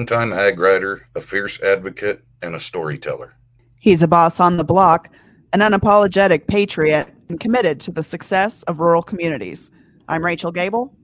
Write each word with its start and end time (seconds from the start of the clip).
She's 0.00 0.10
a 0.10 0.16
longtime 0.16 0.32
ag 0.32 0.58
writer, 0.58 1.06
a 1.14 1.20
fierce 1.20 1.60
advocate, 1.60 2.24
and 2.40 2.54
a 2.54 2.58
storyteller. 2.58 3.34
He's 3.78 4.02
a 4.02 4.08
boss 4.08 4.40
on 4.40 4.56
the 4.56 4.64
block, 4.64 5.10
an 5.52 5.60
unapologetic 5.60 6.46
patriot, 6.46 7.12
and 7.28 7.38
committed 7.38 7.80
to 7.80 7.90
the 7.90 8.02
success 8.02 8.62
of 8.62 8.80
rural 8.80 9.02
communities. 9.02 9.70
I'm 10.08 10.24
Rachel 10.24 10.52
Gabel. 10.52 10.96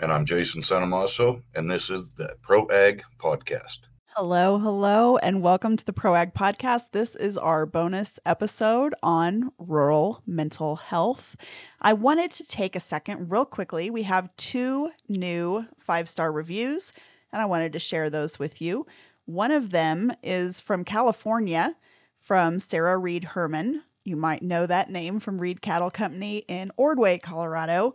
And 0.00 0.10
I'm 0.10 0.24
Jason 0.24 0.62
Sanamaso, 0.62 1.42
and 1.54 1.70
this 1.70 1.90
is 1.90 2.12
the 2.12 2.36
Pro 2.40 2.66
Ag 2.68 3.02
Podcast. 3.18 3.80
Hello, 4.16 4.58
hello, 4.58 5.18
and 5.18 5.42
welcome 5.42 5.76
to 5.76 5.84
the 5.84 5.92
ProAg 5.92 6.32
Podcast. 6.32 6.92
This 6.92 7.14
is 7.16 7.36
our 7.36 7.66
bonus 7.66 8.18
episode 8.24 8.94
on 9.02 9.52
rural 9.58 10.22
mental 10.26 10.74
health. 10.74 11.36
I 11.82 11.92
wanted 11.92 12.30
to 12.30 12.46
take 12.46 12.74
a 12.74 12.80
second, 12.80 13.30
real 13.30 13.44
quickly. 13.44 13.90
We 13.90 14.04
have 14.04 14.34
two 14.36 14.90
new 15.06 15.66
five 15.76 16.08
star 16.08 16.32
reviews, 16.32 16.92
and 17.32 17.42
I 17.42 17.46
wanted 17.46 17.72
to 17.72 17.78
share 17.78 18.10
those 18.10 18.38
with 18.38 18.60
you. 18.60 18.86
One 19.26 19.50
of 19.50 19.70
them 19.70 20.12
is 20.22 20.60
from 20.60 20.84
California, 20.84 21.76
from 22.18 22.58
Sarah 22.58 22.96
Reed 22.96 23.24
Herman. 23.24 23.82
You 24.04 24.16
might 24.16 24.42
know 24.42 24.66
that 24.66 24.90
name 24.90 25.20
from 25.20 25.38
Reed 25.38 25.60
Cattle 25.60 25.90
Company 25.90 26.44
in 26.48 26.70
Ordway, 26.76 27.18
Colorado. 27.18 27.94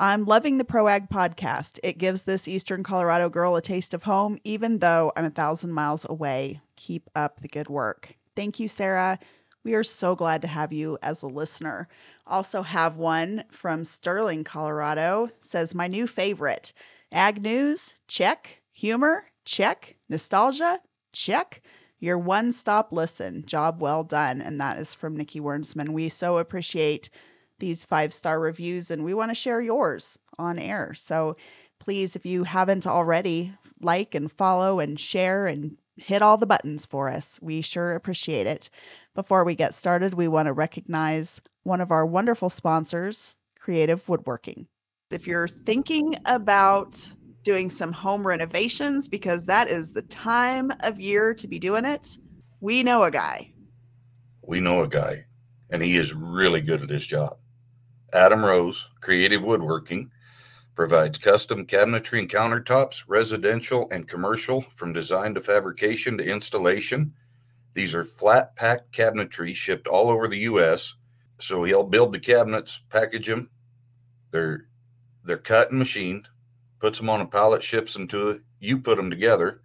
I'm 0.00 0.24
loving 0.24 0.58
the 0.58 0.64
ProAg 0.64 1.08
podcast. 1.08 1.78
It 1.84 1.98
gives 1.98 2.24
this 2.24 2.48
Eastern 2.48 2.82
Colorado 2.82 3.28
girl 3.28 3.54
a 3.54 3.62
taste 3.62 3.94
of 3.94 4.02
home, 4.02 4.38
even 4.42 4.80
though 4.80 5.12
I'm 5.14 5.24
a 5.24 5.30
thousand 5.30 5.72
miles 5.72 6.04
away. 6.08 6.60
Keep 6.74 7.08
up 7.14 7.40
the 7.40 7.48
good 7.48 7.68
work. 7.68 8.16
Thank 8.34 8.58
you, 8.58 8.66
Sarah. 8.66 9.18
We 9.62 9.74
are 9.74 9.84
so 9.84 10.16
glad 10.16 10.42
to 10.42 10.48
have 10.48 10.72
you 10.72 10.98
as 11.00 11.22
a 11.22 11.28
listener. 11.28 11.88
Also 12.26 12.62
have 12.62 12.96
one 12.96 13.44
from 13.50 13.84
Sterling, 13.84 14.42
Colorado. 14.42 15.30
Says 15.38 15.74
my 15.74 15.86
new 15.86 16.08
favorite. 16.08 16.72
Ag 17.12 17.40
news, 17.40 17.94
check. 18.08 18.60
Humor, 18.74 19.24
check. 19.44 19.96
Nostalgia, 20.08 20.80
check. 21.12 21.62
Your 22.00 22.18
one-stop 22.18 22.92
listen. 22.92 23.46
Job 23.46 23.80
well 23.80 24.02
done. 24.02 24.42
And 24.42 24.60
that 24.60 24.78
is 24.78 24.94
from 24.94 25.16
Nikki 25.16 25.40
Wernsman. 25.40 25.90
We 25.90 26.08
so 26.08 26.38
appreciate 26.38 27.08
these 27.60 27.84
five 27.84 28.12
star 28.12 28.40
reviews 28.40 28.90
and 28.90 29.04
we 29.04 29.14
want 29.14 29.30
to 29.30 29.34
share 29.34 29.60
yours 29.60 30.18
on 30.38 30.58
air. 30.58 30.92
So 30.94 31.36
please, 31.78 32.16
if 32.16 32.26
you 32.26 32.42
haven't 32.42 32.86
already, 32.86 33.54
like 33.80 34.14
and 34.14 34.30
follow 34.30 34.80
and 34.80 34.98
share 34.98 35.46
and 35.46 35.76
hit 35.96 36.20
all 36.20 36.36
the 36.36 36.46
buttons 36.46 36.84
for 36.84 37.08
us. 37.08 37.38
We 37.40 37.60
sure 37.60 37.94
appreciate 37.94 38.48
it. 38.48 38.70
Before 39.14 39.44
we 39.44 39.54
get 39.54 39.74
started, 39.74 40.14
we 40.14 40.26
want 40.26 40.46
to 40.46 40.52
recognize 40.52 41.40
one 41.62 41.80
of 41.80 41.92
our 41.92 42.04
wonderful 42.04 42.48
sponsors, 42.48 43.36
Creative 43.58 44.06
Woodworking. 44.08 44.66
If 45.12 45.28
you're 45.28 45.46
thinking 45.46 46.16
about 46.26 47.12
doing 47.44 47.70
some 47.70 47.92
home 47.92 48.26
renovations, 48.26 49.06
because 49.06 49.46
that 49.46 49.68
is 49.68 49.92
the 49.92 50.02
time 50.02 50.72
of 50.80 50.98
year 50.98 51.34
to 51.34 51.46
be 51.46 51.58
doing 51.58 51.84
it, 51.84 52.16
we 52.60 52.82
know 52.82 53.04
a 53.04 53.10
guy. 53.10 53.52
We 54.42 54.60
know 54.60 54.80
a 54.80 54.88
guy, 54.88 55.26
and 55.70 55.82
he 55.82 55.96
is 55.96 56.14
really 56.14 56.60
good 56.60 56.82
at 56.82 56.90
his 56.90 57.06
job. 57.06 57.36
Adam 58.12 58.44
Rose, 58.44 58.90
Creative 59.00 59.42
Woodworking, 59.42 60.10
provides 60.74 61.18
custom 61.18 61.66
cabinetry 61.66 62.18
and 62.18 62.28
countertops, 62.28 63.04
residential 63.06 63.88
and 63.90 64.08
commercial, 64.08 64.60
from 64.60 64.92
design 64.92 65.34
to 65.34 65.40
fabrication 65.40 66.18
to 66.18 66.24
installation. 66.24 67.12
These 67.74 67.94
are 67.94 68.04
flat 68.04 68.56
packed 68.56 68.92
cabinetry 68.92 69.54
shipped 69.54 69.86
all 69.86 70.08
over 70.08 70.26
the 70.28 70.38
U.S. 70.38 70.94
So 71.38 71.64
he'll 71.64 71.84
build 71.84 72.12
the 72.12 72.20
cabinets, 72.20 72.80
package 72.88 73.26
them. 73.26 73.50
They're 74.30 74.66
they're 75.24 75.38
cut 75.38 75.70
and 75.70 75.78
machined, 75.78 76.26
puts 76.84 76.98
them 76.98 77.08
on 77.08 77.22
a 77.22 77.26
pallet, 77.26 77.62
ships 77.62 77.94
them 77.94 78.06
to 78.08 78.28
it. 78.28 78.42
You 78.60 78.78
put 78.78 78.96
them 78.96 79.08
together 79.08 79.62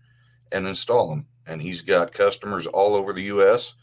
and 0.54 0.66
install 0.66 1.10
them. 1.10 1.26
And 1.46 1.62
he's 1.62 1.82
got 1.82 2.14
customers 2.14 2.66
all 2.66 2.96
over 2.96 3.12
the 3.12 3.24
U.S 3.24 3.74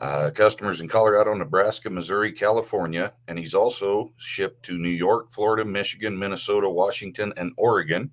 uh, 0.00 0.30
customers 0.30 0.80
in 0.80 0.88
Colorado, 0.88 1.34
Nebraska, 1.34 1.90
Missouri, 1.90 2.32
California, 2.32 3.12
and 3.28 3.38
he's 3.38 3.54
also 3.54 4.12
shipped 4.16 4.64
to 4.64 4.78
New 4.78 4.90
York, 4.90 5.30
Florida, 5.30 5.64
Michigan, 5.64 6.18
Minnesota, 6.18 6.68
Washington, 6.68 7.32
and 7.36 7.52
Oregon. 7.56 8.10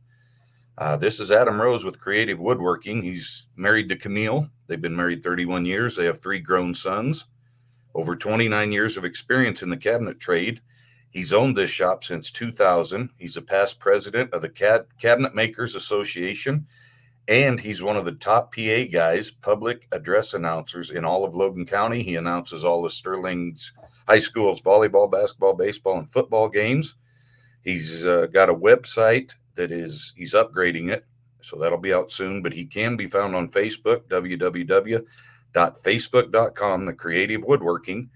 Uh, 0.78 0.98
this 0.98 1.20
is 1.20 1.32
Adam 1.32 1.62
Rose 1.62 1.84
with 1.84 2.00
Creative 2.00 2.40
Woodworking. 2.40 3.02
He's 3.02 3.48
married 3.56 3.90
to 3.90 3.96
Camille. 3.96 4.50
They've 4.68 4.82
been 4.82 4.96
married 4.96 5.24
31 5.24 5.66
years. 5.66 5.96
They 5.96 6.06
have 6.06 6.22
three 6.22 6.40
grown 6.40 6.74
sons, 6.74 7.26
over 7.94 8.16
29 8.16 8.72
years 8.72 8.98
of 8.98 9.06
experience 9.06 9.62
in 9.62 9.70
the 9.70 9.78
cabinet 9.78 10.20
trade. 10.20 10.62
He's 11.10 11.34
owned 11.34 11.58
this 11.58 11.72
shop 11.72 12.04
since 12.04 12.32
2000. 12.32 13.10
He's 13.18 13.36
a 13.36 13.42
past 13.42 13.80
president 13.80 14.34
of 14.34 14.42
the 14.42 14.86
Cabinet 15.00 15.36
Makers 15.36 15.76
Association 15.76 16.68
and 17.30 17.62
he's 17.62 17.82
one 17.84 17.96
of 17.96 18.06
the 18.06 18.12
top 18.12 18.56
PA 18.56 18.86
guys, 18.92 19.30
public 19.30 19.88
address 19.92 20.34
announcers 20.34 20.90
in 20.90 21.06
all 21.06 21.24
of 21.24 21.36
Logan 21.36 21.68
County. 21.68 22.02
He 22.02 22.16
announces 22.16 22.66
all 22.66 22.82
the 22.82 22.90
Sterling's 22.90 23.72
high 24.08 24.18
schools 24.18 24.64
volleyball, 24.64 25.12
basketball, 25.12 25.54
baseball, 25.54 26.00
and 26.00 26.10
football 26.10 26.50
games. 26.50 26.96
He's 27.62 28.04
uh, 28.04 28.26
got 28.34 28.50
a 28.50 28.56
website 28.56 29.36
that 29.54 29.72
is 29.72 30.12
he's 30.18 30.34
upgrading 30.34 30.92
it, 30.92 31.06
so 31.40 31.60
that'll 31.60 31.78
be 31.78 31.94
out 31.94 32.12
soon. 32.12 32.42
But 32.42 32.54
he 32.54 32.66
can 32.66 32.98
be 32.98 33.06
found 33.06 33.36
on 33.36 33.48
Facebook, 33.48 34.08
www.facebook.com, 34.08 36.86
the 36.86 36.94
Creative 36.94 37.44
Woodworking. 37.44 38.10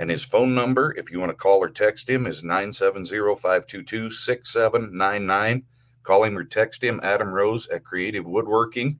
And 0.00 0.08
his 0.08 0.24
phone 0.24 0.54
number, 0.54 0.94
if 0.96 1.12
you 1.12 1.20
want 1.20 1.28
to 1.28 1.36
call 1.36 1.58
or 1.58 1.68
text 1.68 2.08
him, 2.08 2.26
is 2.26 2.42
970 2.42 3.36
522 3.36 4.10
6799. 4.10 5.64
Call 6.02 6.24
him 6.24 6.38
or 6.38 6.44
text 6.44 6.82
him, 6.82 7.00
Adam 7.02 7.28
Rose 7.28 7.68
at 7.68 7.84
Creative 7.84 8.24
Woodworking, 8.24 8.98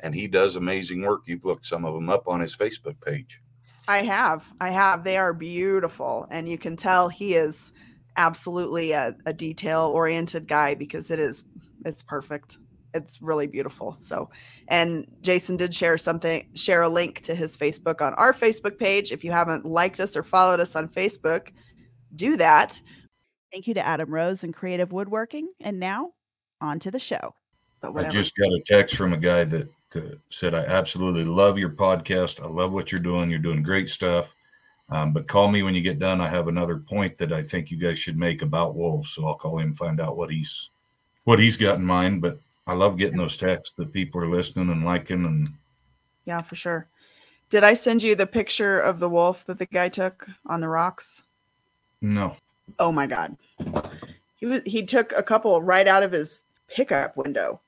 and 0.00 0.12
he 0.12 0.26
does 0.26 0.56
amazing 0.56 1.02
work. 1.02 1.22
You've 1.26 1.44
looked 1.44 1.66
some 1.66 1.84
of 1.84 1.94
them 1.94 2.10
up 2.10 2.26
on 2.26 2.40
his 2.40 2.56
Facebook 2.56 3.00
page. 3.00 3.40
I 3.86 3.98
have. 3.98 4.52
I 4.60 4.70
have. 4.70 5.04
They 5.04 5.18
are 5.18 5.32
beautiful. 5.32 6.26
And 6.32 6.48
you 6.48 6.58
can 6.58 6.74
tell 6.74 7.08
he 7.08 7.36
is 7.36 7.72
absolutely 8.16 8.90
a, 8.90 9.14
a 9.26 9.32
detail 9.32 9.82
oriented 9.94 10.48
guy 10.48 10.74
because 10.74 11.12
it 11.12 11.20
is 11.20 11.44
it's 11.84 12.02
perfect. 12.02 12.58
It's 12.94 13.22
really 13.22 13.46
beautiful. 13.46 13.92
So 13.94 14.30
and 14.68 15.06
Jason 15.20 15.56
did 15.56 15.74
share 15.74 15.98
something, 15.98 16.48
share 16.54 16.82
a 16.82 16.88
link 16.88 17.20
to 17.22 17.34
his 17.34 17.56
Facebook 17.56 18.00
on 18.00 18.14
our 18.14 18.32
Facebook 18.32 18.78
page. 18.78 19.12
If 19.12 19.24
you 19.24 19.32
haven't 19.32 19.64
liked 19.64 20.00
us 20.00 20.16
or 20.16 20.22
followed 20.22 20.60
us 20.60 20.76
on 20.76 20.88
Facebook, 20.88 21.48
do 22.16 22.36
that. 22.36 22.80
Thank 23.52 23.66
you 23.66 23.74
to 23.74 23.86
Adam 23.86 24.12
Rose 24.12 24.44
and 24.44 24.54
Creative 24.54 24.90
Woodworking. 24.92 25.52
And 25.60 25.80
now 25.80 26.12
on 26.60 26.78
to 26.80 26.90
the 26.90 26.98
show. 26.98 27.34
I 27.82 28.08
just 28.08 28.36
got 28.36 28.48
a 28.48 28.60
text 28.66 28.96
from 28.96 29.12
a 29.12 29.16
guy 29.16 29.44
that 29.44 29.68
uh, 29.94 30.00
said, 30.28 30.54
I 30.54 30.64
absolutely 30.66 31.24
love 31.24 31.58
your 31.58 31.70
podcast. 31.70 32.42
I 32.42 32.46
love 32.46 32.72
what 32.72 32.92
you're 32.92 33.00
doing. 33.00 33.30
You're 33.30 33.38
doing 33.38 33.62
great 33.62 33.88
stuff. 33.88 34.34
Um, 34.90 35.12
but 35.12 35.28
call 35.28 35.48
me 35.48 35.62
when 35.62 35.74
you 35.74 35.80
get 35.80 35.98
done. 35.98 36.20
I 36.20 36.28
have 36.28 36.48
another 36.48 36.76
point 36.76 37.16
that 37.18 37.32
I 37.32 37.42
think 37.42 37.70
you 37.70 37.78
guys 37.78 37.98
should 37.98 38.18
make 38.18 38.42
about 38.42 38.74
wolves. 38.74 39.10
So 39.10 39.26
I'll 39.26 39.34
call 39.34 39.58
him 39.58 39.68
and 39.68 39.76
find 39.76 40.00
out 40.00 40.16
what 40.16 40.30
he's 40.30 40.70
what 41.24 41.38
he's 41.38 41.56
got 41.56 41.78
in 41.78 41.86
mind. 41.86 42.20
But 42.22 42.38
I 42.66 42.74
love 42.74 42.96
getting 42.96 43.18
those 43.18 43.36
texts 43.36 43.74
that 43.76 43.92
people 43.92 44.22
are 44.22 44.28
listening 44.28 44.70
and 44.70 44.84
liking 44.84 45.26
and 45.26 45.48
yeah, 46.24 46.40
for 46.42 46.56
sure. 46.56 46.86
Did 47.48 47.64
I 47.64 47.74
send 47.74 48.02
you 48.02 48.14
the 48.14 48.26
picture 48.26 48.78
of 48.78 49.00
the 49.00 49.08
wolf 49.08 49.44
that 49.46 49.58
the 49.58 49.66
guy 49.66 49.88
took 49.88 50.28
on 50.46 50.60
the 50.60 50.68
rocks? 50.68 51.24
No. 52.00 52.36
Oh 52.78 52.92
my 52.92 53.06
god. 53.06 53.36
He 54.36 54.46
was 54.46 54.62
he 54.64 54.84
took 54.84 55.12
a 55.12 55.22
couple 55.22 55.60
right 55.60 55.88
out 55.88 56.02
of 56.02 56.12
his 56.12 56.44
pickup 56.68 57.16
window. 57.16 57.60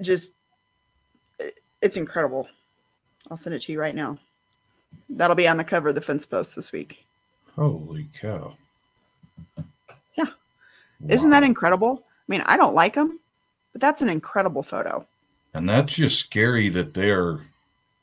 Just, 0.00 0.34
it's 1.80 1.96
incredible. 1.96 2.46
I'll 3.30 3.36
send 3.36 3.54
it 3.54 3.62
to 3.62 3.72
you 3.72 3.80
right 3.80 3.94
now. 3.94 4.18
That'll 5.08 5.34
be 5.36 5.48
on 5.48 5.56
the 5.56 5.64
cover 5.64 5.88
of 5.88 5.94
the 5.94 6.00
fence 6.00 6.26
post 6.26 6.54
this 6.54 6.70
week. 6.70 7.04
Holy 7.56 8.08
cow. 8.20 8.56
Yeah. 10.16 10.24
Wow. 10.24 11.08
Isn't 11.08 11.30
that 11.30 11.42
incredible? 11.42 12.04
I 12.06 12.24
mean, 12.28 12.42
I 12.42 12.56
don't 12.56 12.74
like 12.74 12.94
them, 12.94 13.18
but 13.72 13.80
that's 13.80 14.02
an 14.02 14.08
incredible 14.08 14.62
photo. 14.62 15.06
And 15.54 15.68
that's 15.68 15.94
just 15.94 16.18
scary 16.18 16.68
that 16.70 16.94
they're 16.94 17.40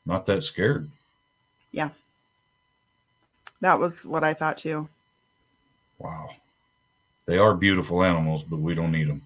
not 0.06 0.25
that 0.27 0.44
scared. 0.44 0.89
Yeah. 1.71 1.89
That 3.62 3.80
was 3.80 4.06
what 4.06 4.24
I 4.24 4.33
thought 4.33 4.57
too. 4.57 4.88
Wow. 5.98 6.30
They 7.25 7.38
are 7.38 7.54
beautiful 7.54 8.04
animals, 8.04 8.44
but 8.44 8.60
we 8.60 8.74
don't 8.74 8.92
need 8.92 9.07
them. 9.07 9.21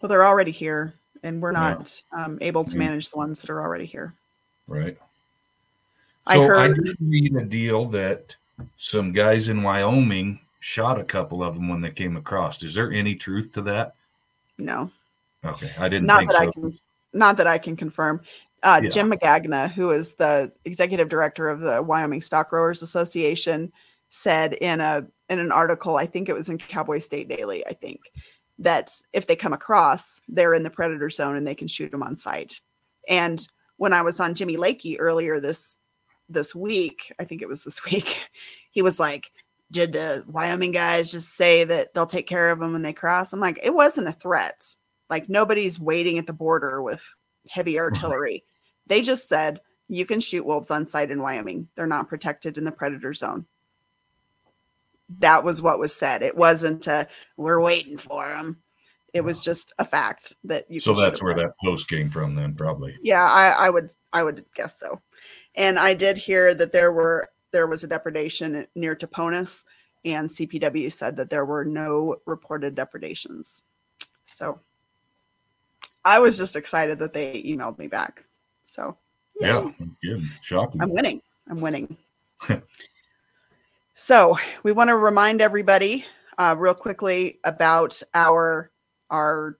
Well, 0.00 0.08
they're 0.08 0.26
already 0.26 0.50
here, 0.50 0.92
and 1.22 1.40
we're 1.40 1.52
not 1.52 2.02
yeah. 2.12 2.24
um, 2.24 2.38
able 2.42 2.64
to 2.64 2.76
manage 2.76 3.08
the 3.08 3.16
ones 3.16 3.40
that 3.40 3.50
are 3.50 3.62
already 3.62 3.86
here. 3.86 4.12
Right. 4.66 4.98
So 6.32 6.42
I, 6.42 6.46
heard, 6.46 6.58
I 6.58 6.68
did 6.68 6.96
read 7.00 7.36
a 7.36 7.44
deal 7.44 7.86
that 7.86 8.36
some 8.76 9.12
guys 9.12 9.48
in 9.48 9.62
Wyoming 9.62 10.40
shot 10.60 11.00
a 11.00 11.04
couple 11.04 11.42
of 11.42 11.54
them 11.54 11.68
when 11.68 11.80
they 11.80 11.90
came 11.90 12.16
across. 12.16 12.62
Is 12.62 12.74
there 12.74 12.92
any 12.92 13.14
truth 13.14 13.52
to 13.52 13.62
that? 13.62 13.94
No. 14.58 14.90
Okay, 15.44 15.72
I 15.78 15.88
didn't 15.88 16.06
not 16.06 16.20
think 16.20 16.30
that 16.32 16.38
so. 16.38 16.48
I 16.48 16.52
can, 16.52 16.72
not 17.12 17.36
that 17.36 17.46
I 17.46 17.58
can 17.58 17.76
confirm. 17.76 18.20
Uh, 18.62 18.80
yeah. 18.82 18.90
Jim 18.90 19.10
Magagna, 19.10 19.70
who 19.70 19.90
is 19.90 20.14
the 20.14 20.50
executive 20.64 21.08
director 21.08 21.48
of 21.48 21.60
the 21.60 21.82
Wyoming 21.82 22.20
Stock 22.20 22.50
Growers 22.50 22.82
Association, 22.82 23.72
said 24.08 24.54
in 24.54 24.80
a 24.80 25.06
in 25.28 25.38
an 25.38 25.52
article, 25.52 25.96
I 25.96 26.06
think 26.06 26.28
it 26.28 26.34
was 26.34 26.48
in 26.48 26.58
Cowboy 26.58 26.98
State 27.00 27.28
Daily, 27.28 27.66
I 27.66 27.72
think, 27.72 28.00
that 28.58 28.90
if 29.12 29.26
they 29.26 29.36
come 29.36 29.52
across, 29.52 30.20
they're 30.28 30.54
in 30.54 30.62
the 30.62 30.70
predator 30.70 31.10
zone 31.10 31.36
and 31.36 31.46
they 31.46 31.54
can 31.54 31.68
shoot 31.68 31.90
them 31.90 32.02
on 32.02 32.16
sight. 32.16 32.60
And 33.08 33.46
when 33.76 33.92
I 33.92 34.02
was 34.02 34.20
on 34.20 34.34
Jimmy 34.34 34.56
Lakey 34.56 34.96
earlier 34.98 35.40
this 35.40 35.78
this 36.28 36.54
week, 36.54 37.12
I 37.18 37.24
think 37.24 37.42
it 37.42 37.48
was 37.48 37.62
this 37.62 37.84
week, 37.90 38.26
he 38.70 38.82
was 38.82 38.98
like, 38.98 39.30
"Did 39.70 39.92
the 39.92 40.24
Wyoming 40.26 40.72
guys 40.72 41.12
just 41.12 41.34
say 41.34 41.64
that 41.64 41.94
they'll 41.94 42.06
take 42.06 42.26
care 42.26 42.50
of 42.50 42.58
them 42.58 42.72
when 42.72 42.82
they 42.82 42.92
cross?" 42.92 43.32
I'm 43.32 43.40
like, 43.40 43.60
"It 43.62 43.74
wasn't 43.74 44.08
a 44.08 44.12
threat. 44.12 44.64
Like 45.08 45.28
nobody's 45.28 45.78
waiting 45.78 46.18
at 46.18 46.26
the 46.26 46.32
border 46.32 46.82
with 46.82 47.02
heavy 47.48 47.78
artillery. 47.78 48.44
They 48.86 49.02
just 49.02 49.28
said 49.28 49.60
you 49.88 50.06
can 50.06 50.20
shoot 50.20 50.46
wolves 50.46 50.70
on 50.70 50.84
sight 50.84 51.10
in 51.10 51.22
Wyoming. 51.22 51.68
They're 51.74 51.86
not 51.86 52.08
protected 52.08 52.58
in 52.58 52.64
the 52.64 52.72
predator 52.72 53.12
zone." 53.12 53.46
That 55.08 55.44
was 55.44 55.62
what 55.62 55.78
was 55.78 55.94
said. 55.94 56.22
It 56.22 56.36
wasn't 56.36 56.86
a 56.86 57.06
we're 57.36 57.60
waiting 57.60 57.96
for 57.96 58.28
them 58.28 58.58
it 59.16 59.24
was 59.24 59.42
just 59.42 59.72
a 59.78 59.84
fact 59.84 60.34
that 60.44 60.70
you 60.70 60.78
so 60.78 60.92
that's 60.92 61.22
where 61.22 61.34
that 61.34 61.52
post 61.64 61.88
came 61.88 62.10
from 62.10 62.34
then 62.34 62.54
probably 62.54 62.94
yeah 63.02 63.24
I, 63.24 63.66
I 63.66 63.70
would 63.70 63.90
i 64.12 64.22
would 64.22 64.44
guess 64.54 64.78
so 64.78 65.00
and 65.56 65.78
i 65.78 65.94
did 65.94 66.18
hear 66.18 66.54
that 66.54 66.72
there 66.72 66.92
were 66.92 67.30
there 67.50 67.66
was 67.66 67.82
a 67.82 67.86
depredation 67.86 68.66
near 68.74 68.94
Toponas, 68.94 69.64
and 70.04 70.28
cpw 70.28 70.92
said 70.92 71.16
that 71.16 71.30
there 71.30 71.46
were 71.46 71.64
no 71.64 72.16
reported 72.26 72.74
depredations 72.74 73.64
so 74.24 74.60
i 76.06 76.18
was 76.18 76.38
just 76.38 76.56
excited 76.56 76.96
that 76.98 77.12
they 77.12 77.42
emailed 77.42 77.78
me 77.78 77.86
back. 77.88 78.24
So 78.64 78.96
yeah, 79.40 79.70
yeah 80.02 80.16
shocking. 80.40 80.80
I'm 80.80 80.92
winning. 80.92 81.20
I'm 81.50 81.60
winning. 81.60 81.96
So 83.98 84.36
we 84.62 84.72
want 84.72 84.88
to 84.88 84.96
remind 84.96 85.40
everybody 85.40 86.04
uh, 86.36 86.54
real 86.58 86.74
quickly 86.74 87.38
about 87.44 88.02
our 88.12 88.70
our 89.08 89.58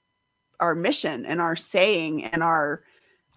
our 0.61 0.75
mission 0.75 1.25
and 1.25 1.41
our 1.41 1.57
saying 1.57 2.27
and 2.27 2.43
our 2.43 2.83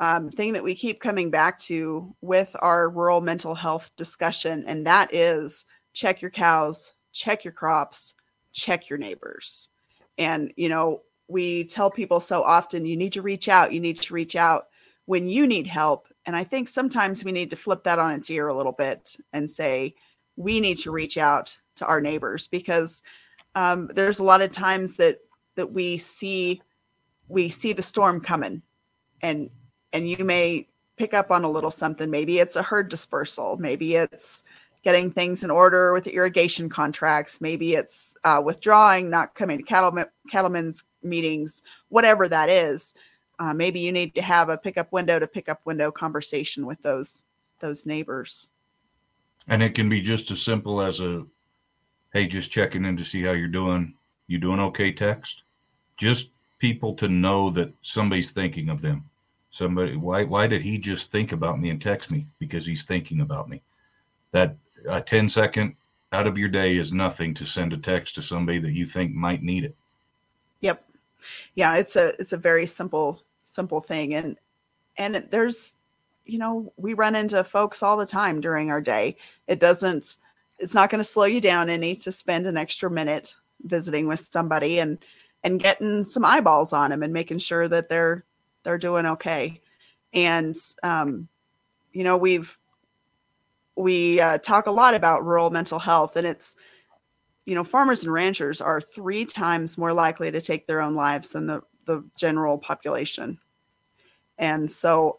um, 0.01 0.29
thing 0.29 0.51
that 0.51 0.63
we 0.63 0.75
keep 0.75 0.99
coming 0.99 1.31
back 1.31 1.57
to 1.59 2.13
with 2.19 2.53
our 2.59 2.89
rural 2.89 3.21
mental 3.21 3.55
health 3.55 3.91
discussion, 3.95 4.65
and 4.67 4.85
that 4.87 5.13
is 5.15 5.63
check 5.93 6.21
your 6.21 6.31
cows, 6.31 6.91
check 7.13 7.45
your 7.45 7.53
crops, 7.53 8.15
check 8.51 8.89
your 8.89 8.99
neighbors. 8.99 9.69
And, 10.17 10.51
you 10.57 10.67
know, 10.67 11.03
we 11.29 11.63
tell 11.65 11.91
people 11.91 12.19
so 12.19 12.43
often 12.43 12.85
you 12.85 12.97
need 12.97 13.13
to 13.13 13.21
reach 13.21 13.47
out, 13.47 13.71
you 13.71 13.79
need 13.79 14.01
to 14.01 14.13
reach 14.13 14.35
out 14.35 14.67
when 15.05 15.29
you 15.29 15.47
need 15.47 15.67
help. 15.67 16.07
And 16.25 16.35
I 16.35 16.43
think 16.43 16.67
sometimes 16.67 17.23
we 17.23 17.31
need 17.31 17.49
to 17.51 17.55
flip 17.55 17.83
that 17.83 17.99
on 17.99 18.11
its 18.11 18.29
ear 18.29 18.47
a 18.47 18.57
little 18.57 18.71
bit 18.71 19.15
and 19.31 19.49
say, 19.49 19.95
we 20.35 20.59
need 20.59 20.77
to 20.79 20.91
reach 20.91 21.17
out 21.17 21.55
to 21.75 21.85
our 21.85 22.01
neighbors 22.01 22.47
because 22.47 23.03
um, 23.55 23.89
there's 23.93 24.19
a 24.19 24.23
lot 24.23 24.41
of 24.41 24.51
times 24.51 24.97
that 24.97 25.19
that 25.55 25.71
we 25.71 25.97
see 25.97 26.61
we 27.27 27.49
see 27.49 27.73
the 27.73 27.81
storm 27.81 28.21
coming 28.21 28.61
and 29.21 29.49
and 29.91 30.09
you 30.09 30.23
may 30.23 30.67
pick 30.97 31.13
up 31.13 31.31
on 31.31 31.43
a 31.43 31.49
little 31.49 31.71
something 31.71 32.09
maybe 32.09 32.39
it's 32.39 32.55
a 32.55 32.63
herd 32.63 32.89
dispersal 32.89 33.57
maybe 33.57 33.95
it's 33.95 34.43
getting 34.83 35.11
things 35.11 35.43
in 35.43 35.51
order 35.51 35.91
with 35.91 36.05
the 36.05 36.13
irrigation 36.13 36.69
contracts 36.69 37.41
maybe 37.41 37.73
it's 37.73 38.15
uh, 38.23 38.41
withdrawing 38.43 39.09
not 39.09 39.35
coming 39.35 39.57
to 39.57 39.63
cattle, 39.63 40.05
cattlemen's 40.29 40.83
meetings 41.03 41.63
whatever 41.89 42.27
that 42.27 42.49
is 42.49 42.93
uh, 43.39 43.53
maybe 43.53 43.79
you 43.79 43.91
need 43.91 44.13
to 44.15 44.21
have 44.21 44.49
a 44.49 44.57
pickup 44.57 44.91
window 44.91 45.19
to 45.19 45.27
pickup 45.27 45.61
window 45.65 45.91
conversation 45.91 46.65
with 46.65 46.81
those 46.81 47.25
those 47.59 47.85
neighbors 47.85 48.49
and 49.47 49.63
it 49.63 49.73
can 49.73 49.89
be 49.89 50.01
just 50.01 50.29
as 50.31 50.41
simple 50.41 50.81
as 50.81 50.99
a 50.99 51.25
hey 52.13 52.27
just 52.27 52.51
checking 52.51 52.85
in 52.85 52.97
to 52.97 53.05
see 53.05 53.23
how 53.23 53.31
you're 53.31 53.47
doing 53.47 53.93
you 54.27 54.37
doing 54.37 54.59
okay 54.59 54.91
text 54.91 55.43
just 55.97 56.31
people 56.59 56.93
to 56.93 57.07
know 57.07 57.49
that 57.49 57.73
somebody's 57.81 58.31
thinking 58.31 58.69
of 58.69 58.81
them. 58.81 59.09
Somebody, 59.49 59.95
why, 59.95 60.25
why 60.25 60.45
did 60.45 60.61
he 60.61 60.77
just 60.77 61.11
think 61.11 61.31
about 61.31 61.59
me 61.59 61.69
and 61.69 61.81
text 61.81 62.11
me? 62.11 62.27
Because 62.37 62.65
he's 62.65 62.83
thinking 62.83 63.21
about 63.21 63.49
me. 63.49 63.63
That 64.31 64.55
a 64.87 65.01
10 65.01 65.27
second 65.27 65.75
out 66.11 66.27
of 66.27 66.37
your 66.37 66.49
day 66.49 66.77
is 66.77 66.93
nothing 66.93 67.33
to 67.35 67.45
send 67.45 67.73
a 67.73 67.77
text 67.77 68.15
to 68.15 68.21
somebody 68.21 68.59
that 68.59 68.73
you 68.73 68.85
think 68.85 69.13
might 69.13 69.41
need 69.41 69.63
it. 69.63 69.75
Yep. 70.61 70.83
Yeah, 71.55 71.77
it's 71.77 71.95
a 71.95 72.19
it's 72.19 72.33
a 72.33 72.37
very 72.37 72.65
simple 72.65 73.23
simple 73.43 73.81
thing 73.81 74.13
and 74.13 74.37
and 74.97 75.15
there's 75.31 75.77
you 76.29 76.37
know, 76.37 76.71
we 76.77 76.93
run 76.93 77.15
into 77.15 77.43
folks 77.43 77.81
all 77.81 77.97
the 77.97 78.05
time 78.05 78.39
during 78.39 78.69
our 78.69 78.81
day. 78.81 79.17
It 79.47 79.59
doesn't 79.59 80.17
it's 80.59 80.75
not 80.75 80.89
going 80.89 80.99
to 80.99 81.05
slow 81.05 81.25
you 81.25 81.41
down 81.41 81.69
any 81.69 81.95
to 81.95 82.11
spend 82.11 82.45
an 82.45 82.57
extra 82.57 82.89
minute 82.91 83.35
visiting 83.63 84.07
with 84.07 84.19
somebody 84.19 84.79
and 84.79 84.99
and 85.43 85.59
getting 85.59 86.03
some 86.03 86.25
eyeballs 86.25 86.73
on 86.73 86.89
them 86.89 87.01
and 87.01 87.13
making 87.13 87.39
sure 87.39 87.67
that 87.67 87.89
they're 87.89 88.23
they're 88.63 88.77
doing 88.77 89.05
okay. 89.05 89.59
And 90.13 90.55
um, 90.83 91.27
you 91.93 92.03
know, 92.03 92.17
we've 92.17 92.57
we 93.75 94.19
uh, 94.19 94.37
talk 94.39 94.67
a 94.67 94.71
lot 94.71 94.93
about 94.93 95.25
rural 95.25 95.49
mental 95.49 95.79
health, 95.79 96.15
and 96.15 96.27
it's 96.27 96.55
you 97.49 97.55
know, 97.55 97.63
farmers 97.63 98.03
and 98.03 98.13
ranchers 98.13 98.61
are 98.61 98.79
three 98.79 99.25
times 99.25 99.75
more 99.75 99.91
likely 99.91 100.29
to 100.29 100.39
take 100.39 100.67
their 100.67 100.81
own 100.81 100.93
lives 100.93 101.31
than 101.31 101.47
the 101.47 101.63
the 101.85 102.03
general 102.15 102.59
population. 102.59 103.39
And 104.37 104.69
so 104.69 105.17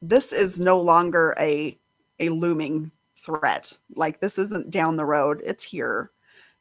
this 0.00 0.32
is 0.32 0.60
no 0.60 0.80
longer 0.80 1.34
a 1.40 1.76
a 2.20 2.28
looming 2.28 2.92
threat. 3.16 3.76
Like 3.96 4.20
this 4.20 4.38
isn't 4.38 4.70
down 4.70 4.94
the 4.94 5.04
road, 5.04 5.42
it's 5.44 5.64
here. 5.64 6.12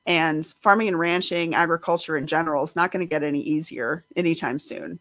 And 0.07 0.43
farming 0.59 0.87
and 0.87 0.97
ranching, 0.97 1.53
agriculture 1.53 2.17
in 2.17 2.25
general, 2.25 2.63
is 2.63 2.75
not 2.75 2.91
going 2.91 3.05
to 3.05 3.09
get 3.09 3.21
any 3.21 3.41
easier 3.41 4.03
anytime 4.15 4.57
soon. 4.57 4.97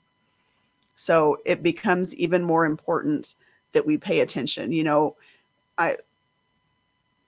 So 0.96 1.38
it 1.46 1.62
becomes 1.62 2.14
even 2.16 2.42
more 2.44 2.66
important 2.66 3.36
that 3.72 3.86
we 3.86 3.96
pay 3.96 4.20
attention. 4.20 4.70
You 4.70 4.84
know, 4.84 5.16
I 5.78 5.96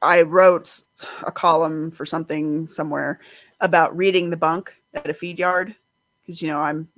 I 0.03 0.23
wrote 0.23 0.83
a 1.23 1.33
column 1.33 1.91
for 1.91 2.07
something 2.07 2.67
somewhere 2.69 3.21
about 3.61 3.97
reading 3.97 4.31
the 4.31 4.37
bunk 4.37 4.75
at 4.95 5.09
a 5.09 5.15
feed 5.15 5.39
yard 5.39 5.75
because 6.23 6.41
you 6.41 6.49
know 6.49 6.61
I'm 6.61 6.89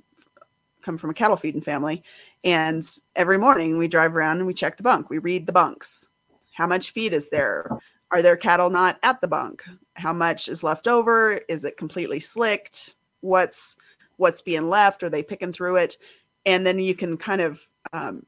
come 0.81 0.97
from 0.97 1.09
a 1.09 1.13
cattle 1.13 1.37
feeding 1.37 1.61
family 1.61 2.03
and 2.43 2.85
every 3.15 3.37
morning 3.37 3.77
we 3.77 3.87
drive 3.87 4.15
around 4.15 4.37
and 4.37 4.47
we 4.47 4.53
check 4.53 4.75
the 4.75 4.83
bunk 4.83 5.09
we 5.09 5.17
read 5.17 5.45
the 5.45 5.53
bunks 5.53 6.09
how 6.53 6.67
much 6.67 6.91
feed 6.91 7.13
is 7.13 7.29
there 7.29 7.79
are 8.13 8.21
there 8.21 8.37
cattle 8.37 8.69
not 8.69 8.99
at 9.01 9.21
the 9.21 9.27
bunk? 9.27 9.63
How 9.95 10.13
much 10.13 10.47
is 10.47 10.63
left 10.63 10.87
over? 10.87 11.41
Is 11.49 11.65
it 11.65 11.77
completely 11.77 12.19
slicked? 12.19 12.93
What's 13.21 13.75
what's 14.17 14.43
being 14.43 14.69
left? 14.69 15.01
Are 15.01 15.09
they 15.09 15.23
picking 15.23 15.51
through 15.51 15.77
it? 15.77 15.97
And 16.45 16.63
then 16.63 16.77
you 16.77 16.93
can 16.93 17.17
kind 17.17 17.41
of 17.41 17.67
um, 17.91 18.23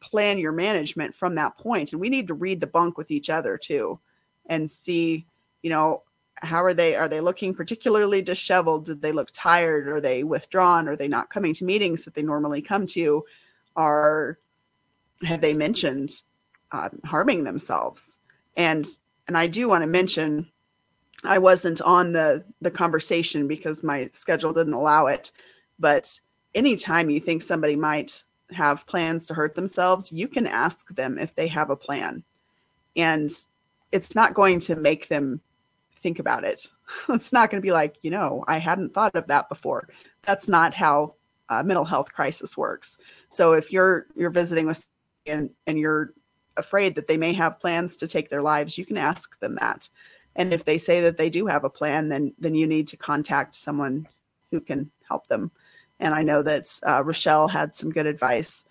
plan 0.00 0.36
your 0.36 0.52
management 0.52 1.14
from 1.14 1.36
that 1.36 1.56
point. 1.56 1.92
And 1.92 2.00
we 2.02 2.10
need 2.10 2.26
to 2.28 2.34
read 2.34 2.60
the 2.60 2.66
bunk 2.66 2.98
with 2.98 3.10
each 3.10 3.30
other 3.30 3.56
too, 3.56 3.98
and 4.50 4.68
see, 4.68 5.24
you 5.62 5.70
know, 5.70 6.02
how 6.34 6.62
are 6.62 6.74
they? 6.74 6.96
Are 6.96 7.08
they 7.08 7.20
looking 7.20 7.54
particularly 7.54 8.20
disheveled? 8.20 8.86
Did 8.86 9.00
they 9.00 9.12
look 9.12 9.30
tired? 9.32 9.88
Are 9.88 10.00
they 10.00 10.24
withdrawn? 10.24 10.88
Are 10.88 10.96
they 10.96 11.08
not 11.08 11.30
coming 11.30 11.54
to 11.54 11.64
meetings 11.64 12.04
that 12.04 12.14
they 12.14 12.22
normally 12.22 12.60
come 12.60 12.86
to? 12.88 13.24
Are 13.76 14.38
have 15.22 15.40
they 15.40 15.54
mentioned 15.54 16.10
uh, 16.72 16.88
harming 17.04 17.44
themselves? 17.44 18.18
And 18.56 18.86
and 19.28 19.38
I 19.38 19.46
do 19.46 19.68
want 19.68 19.82
to 19.82 19.86
mention 19.86 20.48
I 21.24 21.38
wasn't 21.38 21.80
on 21.82 22.12
the 22.12 22.44
the 22.60 22.70
conversation 22.70 23.46
because 23.46 23.84
my 23.84 24.06
schedule 24.06 24.52
didn't 24.52 24.72
allow 24.72 25.06
it. 25.06 25.30
But 25.78 26.20
anytime 26.54 27.10
you 27.10 27.20
think 27.20 27.42
somebody 27.42 27.76
might 27.76 28.24
have 28.52 28.86
plans 28.86 29.26
to 29.26 29.34
hurt 29.34 29.54
themselves, 29.54 30.10
you 30.10 30.26
can 30.26 30.46
ask 30.46 30.88
them 30.94 31.18
if 31.18 31.34
they 31.34 31.48
have 31.48 31.70
a 31.70 31.76
plan. 31.76 32.24
And 32.96 33.30
it's 33.92 34.14
not 34.14 34.34
going 34.34 34.60
to 34.60 34.76
make 34.76 35.08
them 35.08 35.40
think 35.98 36.18
about 36.18 36.44
it. 36.44 36.66
It's 37.08 37.32
not 37.32 37.50
going 37.50 37.60
to 37.60 37.66
be 37.66 37.72
like, 37.72 37.96
you 38.02 38.10
know, 38.10 38.44
I 38.48 38.58
hadn't 38.58 38.92
thought 38.92 39.14
of 39.14 39.28
that 39.28 39.48
before. 39.48 39.88
That's 40.26 40.48
not 40.48 40.74
how 40.74 41.14
a 41.48 41.62
mental 41.62 41.84
health 41.84 42.12
crisis 42.12 42.56
works. 42.56 42.98
So 43.28 43.52
if 43.52 43.70
you're 43.70 44.06
you're 44.16 44.30
visiting 44.30 44.66
with 44.66 44.86
and 45.24 45.50
and 45.68 45.78
you're 45.78 46.12
afraid 46.56 46.96
that 46.96 47.06
they 47.06 47.16
may 47.16 47.32
have 47.34 47.60
plans 47.60 47.96
to 47.98 48.08
take 48.08 48.28
their 48.28 48.42
lives, 48.42 48.76
you 48.76 48.84
can 48.84 48.96
ask 48.96 49.38
them 49.38 49.54
that. 49.60 49.88
And 50.34 50.52
if 50.52 50.64
they 50.64 50.78
say 50.78 51.00
that 51.02 51.16
they 51.16 51.30
do 51.30 51.46
have 51.46 51.64
a 51.64 51.70
plan, 51.70 52.08
then 52.08 52.34
then 52.38 52.56
you 52.56 52.66
need 52.66 52.88
to 52.88 52.96
contact 52.96 53.54
someone 53.54 54.08
who 54.50 54.60
can 54.60 54.90
help 55.08 55.28
them. 55.28 55.50
And 56.00 56.14
I 56.14 56.22
know 56.22 56.42
that 56.42 56.64
uh, 56.84 57.02
Rachelle 57.02 57.50
had 57.50 57.74
some 57.74 57.90
good 57.90 58.06
advice 58.06 58.64